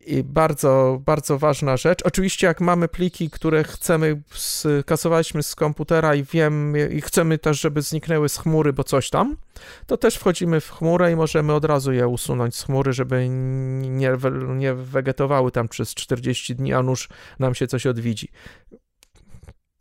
[0.06, 2.02] I bardzo, bardzo ważna rzecz.
[2.04, 7.82] Oczywiście, jak mamy pliki, które chcemy, skasowaliśmy z komputera i wiem, i chcemy też, żeby
[7.82, 9.38] zniknęły z chmury, bo coś tam,
[9.86, 14.12] to też wchodzimy w chmurę i możemy od razu je usunąć z chmury, żeby nie,
[14.48, 17.10] nie wegetowały tam przez 40 dni, a nuż
[17.40, 18.28] nam się coś odwidzi.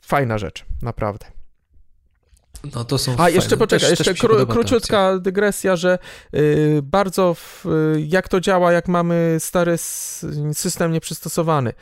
[0.00, 1.35] Fajna rzecz, naprawdę.
[2.74, 3.14] No to są.
[3.18, 5.98] A jeszcze poczekaj, też, jeszcze też kró, króciutka dygresja, że
[6.34, 9.78] y, bardzo w, y, jak to działa, jak mamy stary
[10.52, 11.72] system nieprzystosowany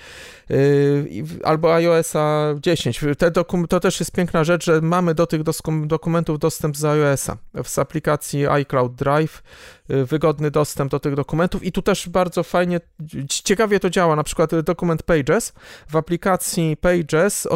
[0.51, 3.01] y, albo iOSa 10.
[3.19, 5.43] Te dokum, to też jest piękna rzecz, że mamy do tych
[5.87, 9.43] dokumentów dostęp z iOSa z aplikacji iCloud Drive
[9.89, 12.81] wygodny dostęp do tych dokumentów i tu też bardzo fajnie,
[13.29, 15.53] ciekawie to działa, na przykład dokument Pages,
[15.89, 17.49] w aplikacji Pages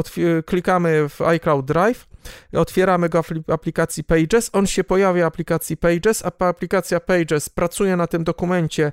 [0.46, 2.07] klikamy w iCloud Drive
[2.52, 7.96] otwieramy go w aplikacji Pages, on się pojawia w aplikacji Pages, a aplikacja Pages pracuje
[7.96, 8.92] na tym dokumencie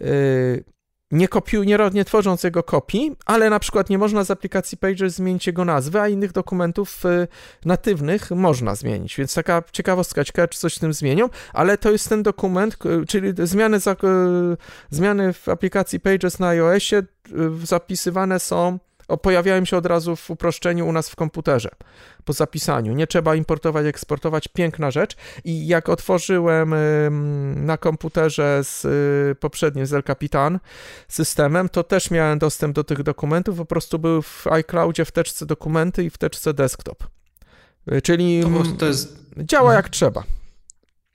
[0.00, 0.64] yy,
[1.12, 5.14] nie, kopiu, nie, nie tworząc jego kopii, ale na przykład nie można z aplikacji Pages
[5.14, 7.28] zmienić jego nazwy, a innych dokumentów y,
[7.64, 9.16] natywnych można zmienić.
[9.16, 12.76] Więc taka ciekawostka, ciekawe, czy coś z tym zmienią, ale to jest ten dokument,
[13.08, 13.96] czyli zmiany, za, y,
[14.90, 18.78] zmiany w aplikacji Pages na iOSie y, zapisywane są
[19.16, 21.70] pojawiają się od razu w uproszczeniu u nas w komputerze
[22.24, 22.92] po zapisaniu.
[22.92, 24.48] Nie trzeba importować, eksportować.
[24.48, 25.16] Piękna rzecz.
[25.44, 26.74] I jak otworzyłem
[27.66, 30.60] na komputerze z y, poprzednim, z El Capitan
[31.08, 33.56] systemem, to też miałem dostęp do tych dokumentów.
[33.56, 37.04] Po prostu były w iCloudzie w teczce dokumenty i w teczce desktop.
[37.92, 39.16] Y, czyli to, to jest...
[39.36, 40.22] działa jak trzeba.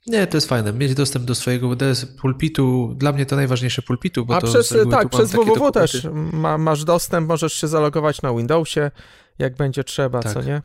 [0.06, 0.72] Nie, to jest fajne.
[0.72, 4.74] Mieć dostęp do swojego WDS pulpitu, dla mnie to najważniejsze pulpitu, bo A to przez,
[4.90, 8.90] tak, przez www też ma, masz dostęp, możesz się zalogować na Windowsie,
[9.38, 10.32] jak będzie trzeba, tak.
[10.32, 10.62] co nie?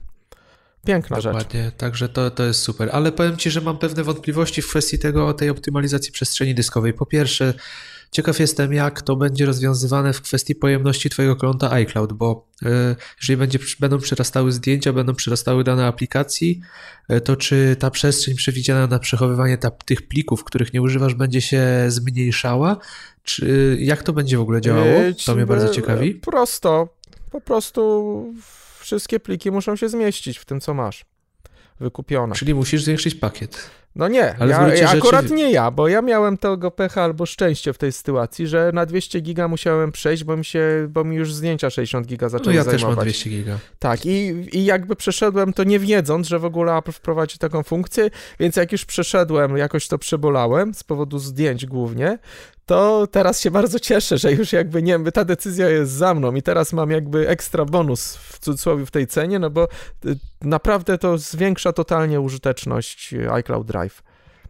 [0.86, 1.40] Piękna Dokładnie.
[1.40, 1.48] rzecz.
[1.48, 2.90] Dokładnie, także to, to jest super.
[2.92, 6.94] Ale powiem Ci, że mam pewne wątpliwości w kwestii tego, tej optymalizacji przestrzeni dyskowej.
[6.94, 7.54] Po pierwsze,
[8.14, 13.38] Ciekaw jestem, jak to będzie rozwiązywane w kwestii pojemności Twojego konta iCloud, bo e, jeżeli
[13.38, 16.62] będzie, będą przerastały zdjęcia, będą przerastały dane aplikacji,
[17.10, 21.42] e, to czy ta przestrzeń przewidziana na przechowywanie ta, tych plików, których nie używasz, będzie
[21.42, 22.78] się zmniejszała?
[23.24, 25.00] Czy jak to będzie w ogóle działało?
[25.26, 26.16] To mnie bardzo ciekawi.
[26.16, 26.88] Prosto.
[27.32, 28.34] Po prostu
[28.80, 31.06] wszystkie pliki muszą się zmieścić w tym, co masz
[31.80, 32.36] wykupione.
[32.36, 33.70] Czyli musisz zwiększyć pakiet.
[33.96, 37.74] No nie, Ale ja, ja akurat nie ja, bo ja miałem tego pecha albo szczęście
[37.74, 41.34] w tej sytuacji, że na 200 giga musiałem przejść, bo mi się, bo mi już
[41.34, 42.82] zdjęcia 60 giga zaczęły no ja zajmować.
[42.90, 43.58] też mam 200 giga.
[43.80, 48.10] Tak, i, i jakby przeszedłem to nie wiedząc, że w ogóle Apple wprowadzi taką funkcję,
[48.40, 52.18] więc jak już przeszedłem, jakoś to przebolałem, z powodu zdjęć głównie,
[52.66, 56.42] to teraz się bardzo cieszę, że już jakby nie ta decyzja jest za mną i
[56.42, 59.68] teraz mam jakby ekstra bonus w cudzysłowie w tej cenie, no bo
[60.06, 64.04] y, naprawdę to zwiększa totalnie użyteczność iCloud Drive.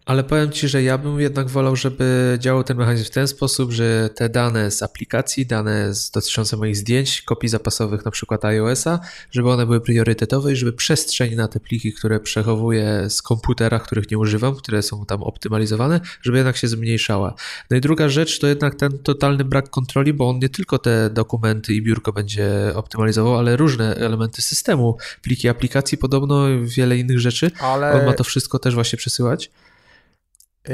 [0.06, 3.72] Ale powiem Ci, że ja bym jednak wolał, żeby działał ten mechanizm w ten sposób,
[3.72, 9.00] że te dane z aplikacji, dane z, dotyczące moich zdjęć, kopii zapasowych na przykład iOS-a,
[9.32, 14.12] żeby one były priorytetowe i żeby przestrzeń na te pliki, które przechowuję z komputera, których
[14.12, 17.34] nie używam, które są tam optymalizowane, żeby jednak się zmniejszała.
[17.70, 21.10] No i druga rzecz to jednak ten totalny brak kontroli, bo on nie tylko te
[21.10, 27.52] dokumenty i biurko będzie optymalizował, ale różne elementy systemu, pliki aplikacji, podobno wiele innych rzeczy.
[27.60, 27.94] Ale...
[27.94, 29.50] On ma to wszystko też właśnie przesyłać.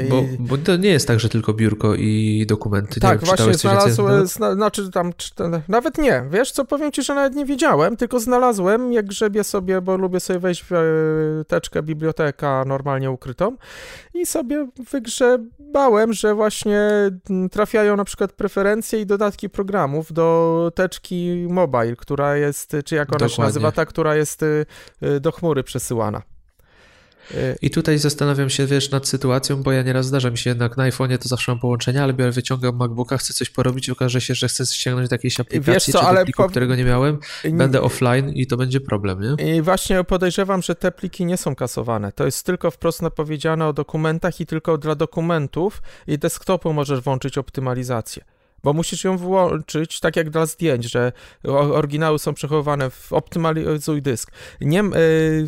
[0.08, 3.00] Bo, bo, to nie jest tak, że tylko biurko i dokumenty.
[3.00, 5.12] Tak, nie, właśnie znalazłem, zna, znaczy tam,
[5.68, 9.80] nawet nie, wiesz co, powiem ci, że nawet nie wiedziałem, tylko znalazłem, jak grzebię sobie,
[9.80, 10.78] bo lubię sobie wejść w e,
[11.44, 13.56] teczkę biblioteka normalnie ukrytą
[14.14, 16.90] i sobie wygrzebałem, że właśnie
[17.50, 23.18] trafiają na przykład preferencje i dodatki programów do teczki mobile, która jest, czy jak ona
[23.18, 23.36] Dokładnie.
[23.36, 26.22] się nazywa, ta, która jest e, do chmury przesyłana.
[27.62, 30.90] I tutaj zastanawiam się, wiesz, nad sytuacją, bo ja nieraz zdarza mi się jednak na
[30.90, 34.34] iPhone'ie to zawsze mam połączenie, ale biorę, wyciągam MacBooka, chcę coś porobić i okaże się,
[34.34, 36.48] że chcę ściągnąć do jakiejś aplikacji wiesz co, czy ale pliku, po...
[36.48, 37.18] którego nie miałem,
[37.52, 39.56] będę offline i to będzie problem, nie?
[39.56, 42.12] I właśnie podejrzewam, że te pliki nie są kasowane.
[42.12, 47.38] To jest tylko wprost napowiedziane o dokumentach i tylko dla dokumentów i desktopu możesz włączyć
[47.38, 48.24] optymalizację
[48.64, 51.12] bo musisz ją włączyć tak jak dla zdjęć, że
[51.44, 54.32] oryginały są przechowywane w optymalizuj dysk.
[54.60, 54.90] Nie, y,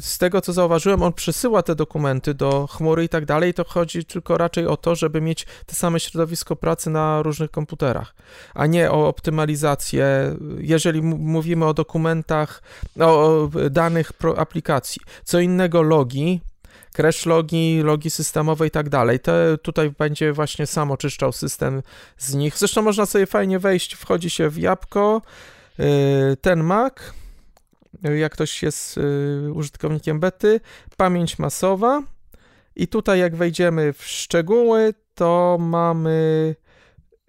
[0.00, 4.04] z tego co zauważyłem, on przesyła te dokumenty do chmury i tak dalej, to chodzi
[4.04, 8.14] tylko raczej o to, żeby mieć te same środowisko pracy na różnych komputerach,
[8.54, 12.62] a nie o optymalizację, jeżeli mówimy o dokumentach,
[13.00, 15.02] o danych aplikacji.
[15.24, 16.40] Co innego logi,
[16.92, 19.20] crash logi, logi systemowe i tak dalej.
[19.20, 21.82] Te, tutaj będzie właśnie sam oczyszczał system
[22.18, 22.58] z nich.
[22.58, 25.22] Zresztą można sobie fajnie wejść, wchodzi się w jabłko,
[25.80, 26.94] y, ten Mac,
[28.02, 30.60] jak ktoś jest y, użytkownikiem bety,
[30.96, 32.02] pamięć masowa
[32.76, 36.54] i tutaj jak wejdziemy w szczegóły, to mamy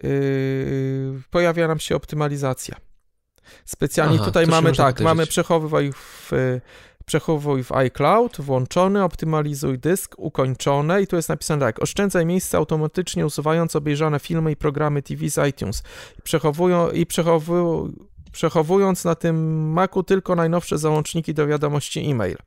[0.03, 2.76] y, pojawia nam się optymalizacja.
[3.65, 6.31] Specjalnie Aha, tutaj mamy tak, mamy przechowywaj w
[7.06, 13.26] Przechowuj w iCloud, włączony, optymalizuj dysk, ukończone i tu jest napisane tak, oszczędzaj miejsce automatycznie
[13.26, 15.84] usuwając obejrzane filmy i programy TV z iTunes.
[16.24, 17.94] Przechowują i przechowują
[18.32, 22.38] przechowując na tym Macu tylko najnowsze załączniki do wiadomości e-mail.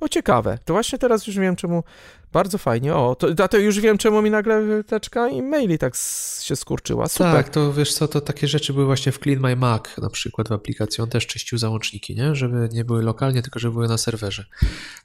[0.00, 1.84] O ciekawe, to właśnie teraz już wiem czemu,
[2.32, 5.94] bardzo fajnie, o, to, to już wiem czemu mi nagle teczka e-maili tak
[6.42, 7.32] się skurczyła, super.
[7.32, 10.48] Tak, to wiesz co, to takie rzeczy były właśnie w Clean My Mac na przykład
[10.48, 13.98] w aplikacji, on też czyścił załączniki, nie, żeby nie były lokalnie, tylko żeby były na
[13.98, 14.44] serwerze.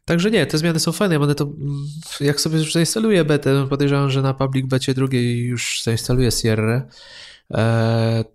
[0.05, 1.47] Także nie, te zmiany są fajne, ja będę to,
[2.19, 6.87] jak sobie już zainstaluję betę, podejrzewam, że na public becie drugiej już zainstaluję Sierra,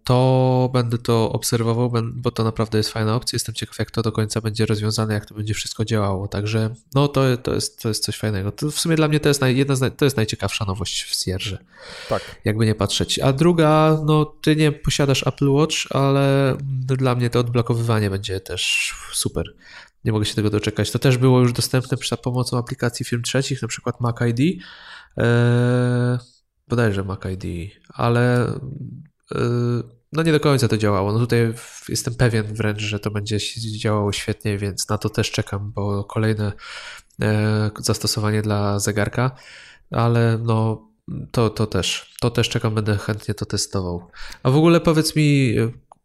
[0.05, 3.37] to będę to obserwował, bo to naprawdę jest fajna opcja.
[3.37, 6.29] Jestem ciekaw, jak to do końca będzie rozwiązane, jak to będzie wszystko działało.
[6.29, 8.53] Także no to, to, jest, to jest coś fajnego.
[8.53, 11.25] To w sumie dla mnie to jest, naj, jedna z, to jest najciekawsza nowość w
[11.25, 11.59] Sierrze.
[12.09, 12.41] Tak.
[12.45, 13.19] Jakby nie patrzeć.
[13.19, 16.57] A druga, no ty nie posiadasz Apple Watch, ale
[16.87, 19.55] dla mnie to odblokowywanie będzie też super.
[20.05, 20.91] Nie mogę się tego doczekać.
[20.91, 24.41] To też było już dostępne za pomocą aplikacji firm trzecich, na przykład Mac ID.
[25.17, 26.19] Eee,
[26.73, 28.53] bodajże Mac ID, ale
[29.31, 29.39] yy,
[30.13, 31.13] no nie do końca to działało.
[31.13, 31.55] No tutaj
[31.89, 33.39] jestem pewien wręcz, że to będzie
[33.79, 36.53] działało świetnie, więc na to też czekam, bo kolejne
[37.19, 37.27] yy,
[37.79, 39.31] zastosowanie dla zegarka,
[39.91, 40.89] ale no
[41.31, 44.11] to, to też, to też czekam, będę chętnie to testował.
[44.43, 45.57] A w ogóle powiedz mi,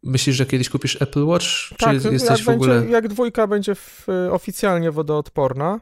[0.03, 1.45] Myślisz, że kiedyś kupisz Apple Watch?
[1.77, 2.75] Tak, czy jesteś w ogóle...
[2.75, 5.79] Będzie, jak dwójka będzie w, oficjalnie wodoodporna,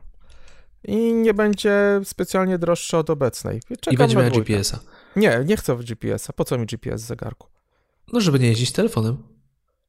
[0.88, 3.62] i nie będzie specjalnie droższa od obecnej.
[3.70, 4.80] Czekam I będzie miała GPS-a.
[5.16, 6.34] Nie, nie chcę GPS-a.
[6.34, 7.48] Po co mi GPS w zegarku?
[8.14, 9.18] No, żeby nie jeździć telefonem.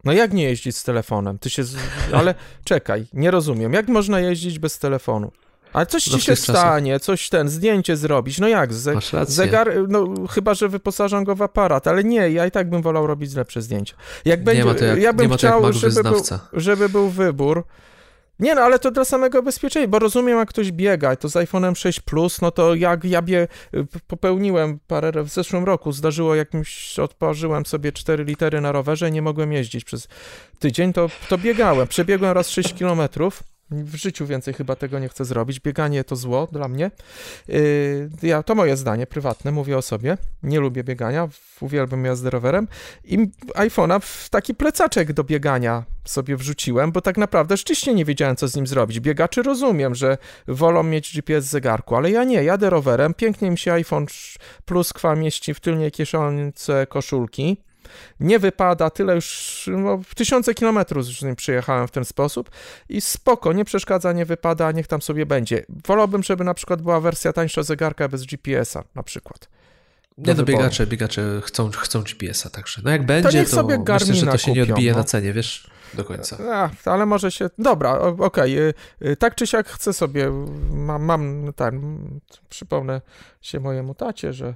[0.05, 1.39] No jak nie jeździć z telefonem?
[1.39, 1.64] Ty się.
[1.64, 1.77] Z...
[2.18, 3.73] Ale czekaj, nie rozumiem.
[3.73, 5.32] Jak można jeździć bez telefonu?
[5.73, 7.06] Ale coś ci się stanie, czasach.
[7.06, 8.39] coś ten, zdjęcie zrobić.
[8.39, 8.74] No jak?
[8.74, 8.94] Ze...
[9.27, 13.06] Zegar, no chyba, że wyposażam go w aparat, ale nie, ja i tak bym wolał
[13.06, 13.97] robić lepsze zdjęcia.
[14.24, 17.64] Jak będzie, jak, ja bym chciał, żeby był, żeby był wybór,
[18.38, 21.74] nie no, ale to dla samego bezpieczeństwa, bo rozumiem, jak ktoś biega, to z iPhone'em
[21.74, 23.48] 6 Plus, no to jak ja bie,
[24.06, 29.22] popełniłem parę w zeszłym roku, zdarzyło jakimś, odparzyłem sobie 4 litery na rowerze i nie
[29.22, 30.08] mogłem jeździć przez
[30.58, 35.24] tydzień, to, to biegałem, przebiegłem raz 6 kilometrów, w życiu więcej chyba tego nie chcę
[35.24, 35.60] zrobić.
[35.60, 36.90] Bieganie to zło dla mnie.
[37.48, 40.18] Yy, ja, to moje zdanie prywatne, mówię o sobie.
[40.43, 41.28] Nie lubię biegania,
[41.60, 42.68] uwielbiam jazdę rowerem.
[43.05, 43.18] I
[43.55, 48.48] iPhone'a w taki plecaczek do biegania sobie wrzuciłem, bo tak naprawdę rzeczywiście nie wiedziałem, co
[48.48, 49.01] z nim zrobić.
[49.01, 50.18] Biegaczy rozumiem, że
[50.48, 52.44] wolą mieć GPS w zegarku, ale ja nie.
[52.44, 54.06] Jadę rowerem, pięknie mi się iPhone
[54.64, 57.65] Plus kwa mieści w tylniej kieszonce koszulki
[58.20, 62.50] nie wypada, tyle już, no, tysiące kilometrów nim przyjechałem w ten sposób
[62.88, 65.64] i spoko, nie przeszkadza, nie wypada, niech tam sobie będzie.
[65.86, 69.48] Wolałbym, żeby na przykład była wersja tańsza zegarka bez GPS-a na przykład.
[70.18, 74.26] Nie, no biegacze, biegacze chcą, chcą GPS-a, także no jak będzie, to, sobie myślę, że
[74.26, 74.98] to się kupią, nie odbije no.
[74.98, 76.38] na cenie, wiesz, do końca.
[76.52, 78.58] A, ale może się, dobra, okej,
[78.98, 79.16] okay.
[79.16, 80.30] tak czy siak chcę sobie,
[80.70, 81.98] mam, mam ten,
[82.48, 83.00] przypomnę
[83.40, 84.54] się mojemu tacie, że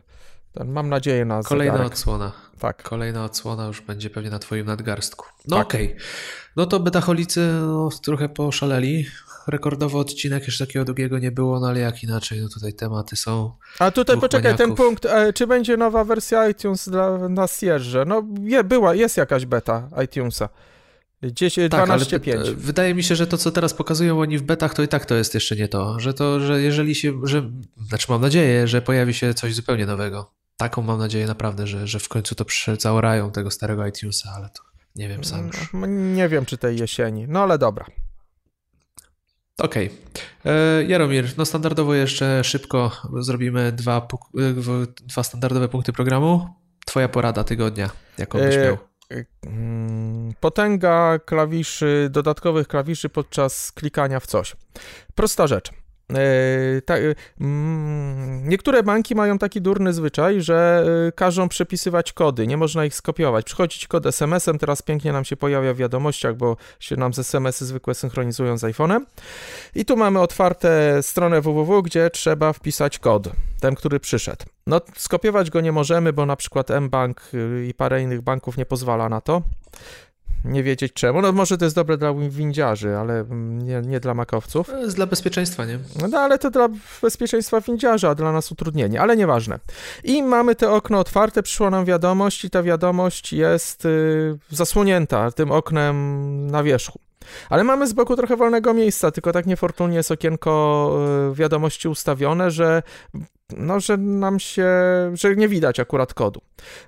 [0.64, 1.92] mam nadzieję na Kolejna zegarek.
[1.92, 2.32] odsłona.
[2.58, 2.82] Tak.
[2.82, 5.26] Kolejna odsłona już będzie pewnie na twoim nadgarstku.
[5.48, 5.66] No tak.
[5.66, 5.86] okej.
[5.86, 6.00] Okay.
[6.56, 9.06] No to betacholicy no, trochę poszaleli.
[9.46, 13.52] Rekordowy odcinek jeszcze takiego długiego nie było, no ale jak inaczej, no tutaj tematy są.
[13.78, 14.76] A tutaj poczekaj, maniaków.
[14.76, 18.04] ten punkt, e, czy będzie nowa wersja iTunes dla na Sierze?
[18.06, 20.48] No je, była, jest jakaś beta iTunesa.
[21.22, 22.50] 10, tak, 12, 5.
[22.50, 25.14] Wydaje mi się, że to, co teraz pokazują oni w betach, to i tak to
[25.14, 26.00] jest jeszcze nie to.
[26.00, 27.50] Że to, że jeżeli się, że,
[27.88, 30.39] znaczy mam nadzieję, że pojawi się coś zupełnie nowego.
[30.60, 32.44] Taką mam nadzieję naprawdę, że, że w końcu to
[32.78, 34.62] zaorają tego starego iTunesa, ale to
[34.96, 35.50] nie wiem sam.
[35.72, 37.86] No, nie wiem, czy tej jesieni, no ale dobra.
[39.58, 39.90] Okej.
[40.42, 40.52] Okay.
[40.52, 44.08] E, Jaromir, no standardowo jeszcze szybko zrobimy dwa,
[44.38, 44.52] e,
[45.06, 46.48] dwa standardowe punkty programu.
[46.86, 48.78] Twoja porada tygodnia, jaką byś e, miał?
[49.46, 54.56] Mm, potęga klawiszy, dodatkowych klawiszy podczas klikania w coś.
[55.14, 55.79] Prosta rzecz.
[56.14, 62.46] E, ta, e, mm, niektóre banki mają taki durny zwyczaj, że e, każą przepisywać kody,
[62.46, 63.44] nie można ich skopiować.
[63.44, 67.94] Przychodzi kod SMS-em, teraz pięknie nam się pojawia w wiadomościach, bo się nam SMS-y zwykłe
[67.94, 69.00] synchronizują z iPhone'em.
[69.74, 73.28] I tu mamy otwarte stronę www, gdzie trzeba wpisać kod,
[73.60, 74.44] ten, który przyszedł.
[74.66, 78.66] No, skopiować go nie możemy, bo na przykład mBank y, i parę innych banków nie
[78.66, 79.42] pozwala na to
[80.44, 81.22] nie wiedzieć czemu.
[81.22, 84.66] No może to jest dobre dla windziarzy, ale nie, nie dla makowców.
[84.66, 85.78] To jest dla bezpieczeństwa, nie?
[86.10, 86.68] No ale to dla
[87.02, 89.58] bezpieczeństwa windziarza, a dla nas utrudnienie, ale nieważne.
[90.04, 95.50] I mamy te okno otwarte, przyszła nam wiadomość i ta wiadomość jest y, zasłonięta tym
[95.52, 97.00] oknem na wierzchu.
[97.50, 100.92] Ale mamy z boku trochę wolnego miejsca, tylko tak niefortunnie jest okienko
[101.32, 102.82] y, wiadomości ustawione, że
[103.56, 104.68] no, że nam się,
[105.14, 106.40] że nie widać akurat kodu.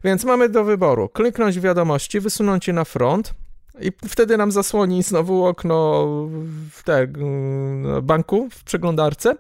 [0.04, 3.34] Więc mamy do wyboru kliknąć wiadomości, wysunąć je na front,
[3.80, 6.06] i wtedy nam zasłoni znowu okno
[6.70, 7.06] w te,
[8.02, 9.34] banku w przeglądarce,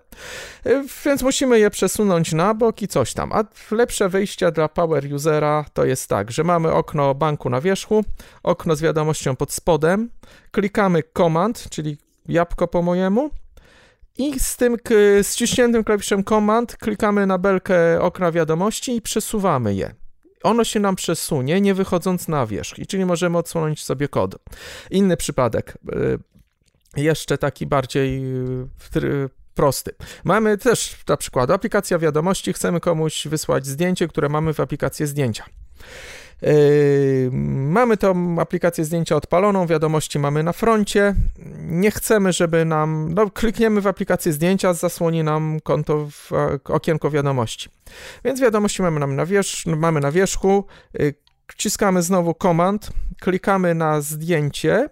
[1.04, 3.32] więc musimy je przesunąć na bok i coś tam.
[3.32, 8.04] A lepsze wyjścia dla power usera to jest tak, że mamy okno banku na wierzchu,
[8.42, 10.10] okno z wiadomością pod spodem,
[10.50, 11.96] klikamy command, czyli
[12.28, 13.30] jabłko po mojemu,
[14.18, 14.76] i z tym
[15.22, 20.01] ściśniętym klawiszem command klikamy na belkę okna wiadomości i przesuwamy je
[20.42, 24.36] ono się nam przesunie, nie wychodząc na wierzch, i czyli możemy odsłonić sobie kod.
[24.90, 26.18] Inny przypadek, y,
[26.96, 28.24] jeszcze taki bardziej
[28.96, 29.94] y, prosty.
[30.24, 35.44] Mamy też na przykład aplikacja wiadomości, chcemy komuś wysłać zdjęcie, które mamy w aplikacji zdjęcia.
[36.42, 37.30] Yy,
[37.68, 41.14] mamy tą aplikację zdjęcia odpaloną, wiadomości mamy na froncie.
[41.58, 43.14] Nie chcemy, żeby nam.
[43.14, 46.30] No, klikniemy w aplikację zdjęcia, zasłoni nam konto w
[46.64, 47.68] okienko wiadomości.
[48.24, 50.64] Więc wiadomości mamy, nam na, wierzch, mamy na wierzchu.
[50.94, 51.14] Yy,
[51.46, 52.90] wciskamy znowu komand,
[53.20, 54.88] klikamy na zdjęcie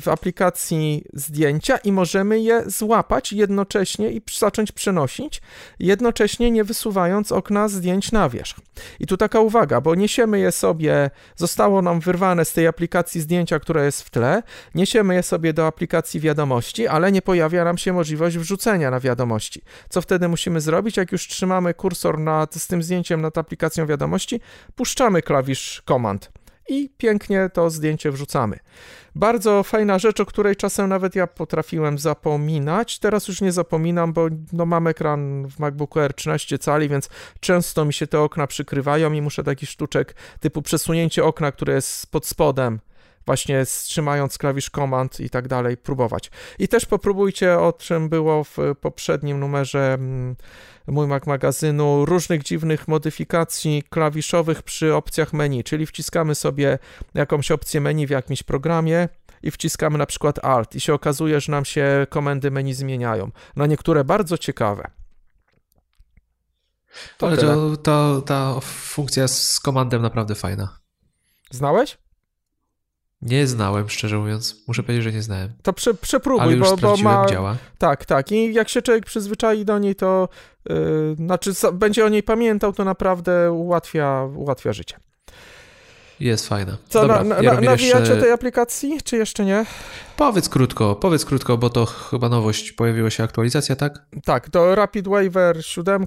[0.00, 5.42] w aplikacji zdjęcia i możemy je złapać jednocześnie i zacząć przenosić,
[5.78, 8.56] jednocześnie nie wysuwając okna zdjęć na wierzch.
[9.00, 13.58] I tu taka uwaga, bo niesiemy je sobie, zostało nam wyrwane z tej aplikacji zdjęcia,
[13.60, 14.42] która jest w tle,
[14.74, 19.62] niesiemy je sobie do aplikacji wiadomości, ale nie pojawia nam się możliwość wrzucenia na wiadomości.
[19.88, 20.96] Co wtedy musimy zrobić?
[20.96, 24.40] Jak już trzymamy kursor nad, z tym zdjęciem nad aplikacją wiadomości,
[24.76, 26.35] puszczamy klawisz Command
[26.68, 28.58] i pięknie to zdjęcie wrzucamy.
[29.14, 32.98] Bardzo fajna rzecz, o której czasem nawet ja potrafiłem zapominać.
[32.98, 37.08] Teraz już nie zapominam, bo no, mam ekran w MacBooku Air 13 cali, więc
[37.40, 42.10] często mi się te okna przykrywają i muszę taki sztuczek typu przesunięcie okna, które jest
[42.10, 42.80] pod spodem,
[43.26, 46.30] właśnie trzymając klawisz Command i tak dalej, próbować.
[46.58, 50.36] I też popróbujcie, o czym było w poprzednim numerze mm,
[50.86, 56.78] mój Mac magazynu, różnych dziwnych modyfikacji klawiszowych przy opcjach menu, czyli wciskamy sobie
[57.14, 59.08] jakąś opcję menu w jakimś programie,
[59.42, 63.30] i wciskamy na przykład Alt i się okazuje, że nam się komendy menu zmieniają.
[63.56, 64.90] Na niektóre bardzo ciekawe.
[67.18, 70.78] To Ale to, to, ta funkcja z komandem naprawdę fajna.
[71.50, 71.98] Znałeś?
[73.22, 74.64] Nie znałem, szczerze mówiąc.
[74.68, 75.52] Muszę powiedzieć, że nie znałem.
[75.62, 77.26] To prze, przepróbuj, Ale już bo, bo ma.
[77.26, 77.56] działa.
[77.78, 78.32] Tak, tak.
[78.32, 80.28] I jak się człowiek przyzwyczai do niej, to
[80.68, 84.96] yy, znaczy będzie o niej pamiętał, to naprawdę ułatwia, ułatwia życie.
[86.20, 86.76] Jest fajna.
[86.88, 88.16] Co, Dobra, na, na, nawijacie jeszcze...
[88.16, 89.66] tej aplikacji, czy jeszcze nie?
[90.16, 94.06] Powiedz krótko, powiedz krótko, bo to chyba nowość, pojawiła się aktualizacja, tak?
[94.24, 96.06] Tak, to Rapid Waiver 7.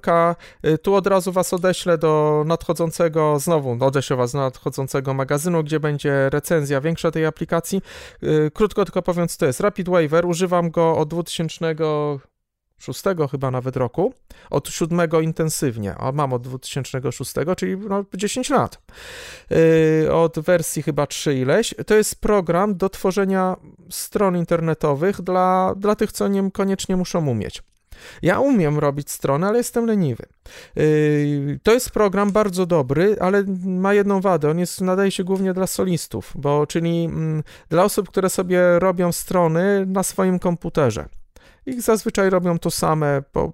[0.66, 5.80] Y, tu od razu was odeślę do nadchodzącego, znowu odeślę was do nadchodzącego magazynu, gdzie
[5.80, 7.82] będzie recenzja większa tej aplikacji.
[8.24, 9.60] Y, krótko tylko powiem, co to jest.
[9.60, 11.76] Rapid Waiver, używam go od 2000
[12.80, 14.14] szóstego chyba nawet roku,
[14.50, 18.82] od siódmego intensywnie, a mam od 2006, czyli no 10 lat.
[19.50, 21.76] Yy, od wersji chyba 3 ileś.
[21.88, 23.56] To jest program do tworzenia
[23.90, 27.64] stron internetowych dla, dla tych, co niekoniecznie muszą umieć.
[28.22, 30.26] Ja umiem robić strony, ale jestem leniwy.
[30.76, 34.50] Yy, to jest program bardzo dobry, ale ma jedną wadę.
[34.50, 39.12] On jest, nadaje się głównie dla solistów, bo czyli mm, dla osób, które sobie robią
[39.12, 41.06] strony na swoim komputerze
[41.66, 43.54] ich zazwyczaj robią to same, bo,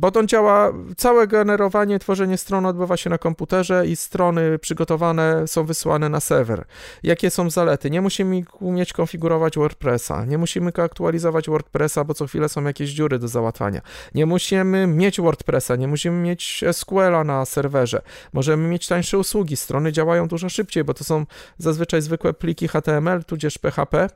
[0.00, 5.64] bo on działa, całe generowanie, tworzenie stron odbywa się na komputerze i strony przygotowane są
[5.64, 6.64] wysyłane na serwer.
[7.02, 7.90] Jakie są zalety?
[7.90, 13.18] Nie musimy umieć konfigurować WordPressa, nie musimy aktualizować WordPressa, bo co chwilę są jakieś dziury
[13.18, 13.80] do załatwania.
[14.14, 18.02] Nie musimy mieć WordPressa, nie musimy mieć SQL-a na serwerze.
[18.32, 21.26] Możemy mieć tańsze usługi, strony działają dużo szybciej, bo to są
[21.58, 24.08] zazwyczaj zwykłe pliki HTML, tudzież PHP,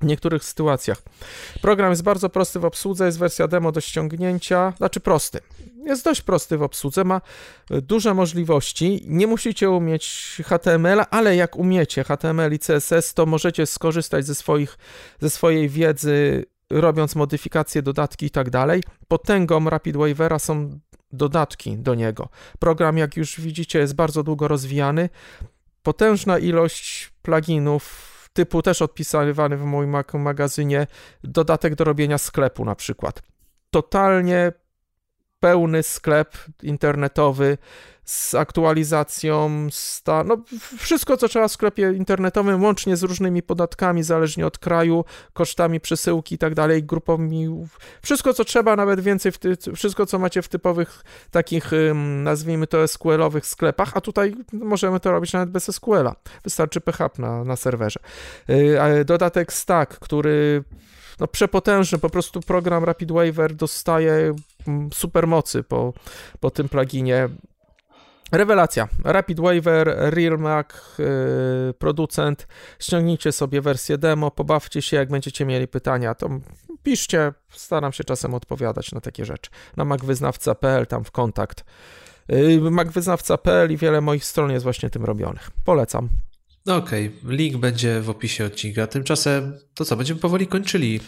[0.00, 1.02] w niektórych sytuacjach.
[1.62, 5.40] Program jest bardzo prosty w obsłudze, jest wersja demo do ściągnięcia, znaczy prosty.
[5.84, 7.20] Jest dość prosty w obsłudze, ma
[7.70, 9.04] duże możliwości.
[9.06, 14.78] Nie musicie umieć HTML, ale jak umiecie HTML i CSS, to możecie skorzystać ze, swoich,
[15.20, 18.82] ze swojej wiedzy, robiąc modyfikacje, dodatki i tak dalej.
[19.08, 20.80] Potęgą Rapid Wavera są
[21.12, 22.28] dodatki do niego.
[22.58, 25.08] Program, jak już widzicie, jest bardzo długo rozwijany.
[25.82, 30.86] Potężna ilość pluginów, typu też odpisywany w moim magazynie
[31.24, 33.22] dodatek do robienia sklepu na przykład.
[33.70, 34.52] Totalnie
[35.40, 37.58] pełny sklep internetowy
[38.06, 40.36] z aktualizacją, sta, no
[40.78, 46.34] wszystko co trzeba w sklepie internetowym, łącznie z różnymi podatkami, zależnie od kraju, kosztami przesyłki
[46.34, 47.66] i tak dalej, grupami,
[48.02, 51.70] wszystko co trzeba, nawet więcej, w ty, wszystko co macie w typowych takich,
[52.22, 56.14] nazwijmy to SQL-owych sklepach, a tutaj możemy to robić nawet bez SQL-a,
[56.44, 58.00] wystarczy PHP na, na serwerze.
[59.00, 60.64] Y, dodatek Stack, który
[61.20, 64.34] no przepotężny, po prostu program Rapid Waiver dostaje
[64.92, 65.92] super mocy po,
[66.40, 67.28] po tym pluginie.
[68.32, 68.88] Rewelacja.
[69.04, 70.66] Rapid Waiver, Real Mac,
[70.98, 72.46] yy, producent.
[72.78, 76.28] Ściągnijcie sobie wersję demo, pobawcie się, jak będziecie mieli pytania, to
[76.82, 79.50] piszcie, staram się czasem odpowiadać na takie rzeczy.
[79.76, 81.64] Na macwyznawca.pl, tam w kontakt.
[82.28, 85.50] Yy, macwyznawca.pl i wiele moich stron jest właśnie tym robionych.
[85.64, 86.08] Polecam.
[86.66, 87.36] Okej, okay.
[87.36, 88.86] link będzie w opisie odcinka.
[88.86, 91.00] Tymczasem to co, będziemy powoli kończyli.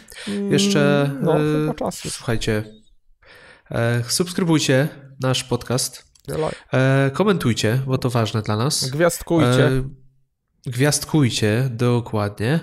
[0.50, 2.64] Jeszcze mm, no, e, słuchajcie,
[3.70, 4.88] e, subskrybujcie
[5.20, 6.07] nasz podcast.
[6.72, 8.90] E, komentujcie, bo to ważne dla nas.
[8.90, 9.66] Gwiazdkujcie.
[9.66, 9.82] E,
[10.66, 12.60] gwiazdkujcie, dokładnie.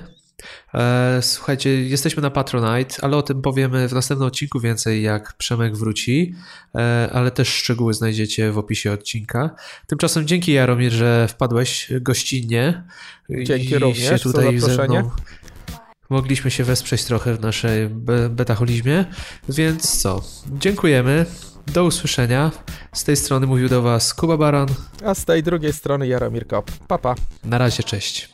[0.73, 5.75] E, słuchajcie, jesteśmy na Patronite, ale o tym powiemy w następnym odcinku więcej, jak Przemek
[5.75, 6.35] wróci,
[6.75, 9.55] e, ale też szczegóły znajdziecie w opisie odcinka.
[9.87, 12.83] Tymczasem dzięki Jaromir, że wpadłeś gościnnie.
[13.43, 15.03] Dzięki również się tutaj za zaproszenie.
[16.09, 17.89] Mogliśmy się wesprzeć trochę w naszej
[18.29, 19.05] betacholizmie,
[19.49, 20.23] więc co,
[20.59, 21.25] dziękujemy.
[21.67, 22.51] Do usłyszenia.
[22.93, 24.67] Z tej strony mówił do Was Kuba Baran.
[25.05, 26.71] A z tej drugiej strony Jaromir Kop.
[26.87, 27.15] Papa.
[27.43, 28.29] Na razie, cześć.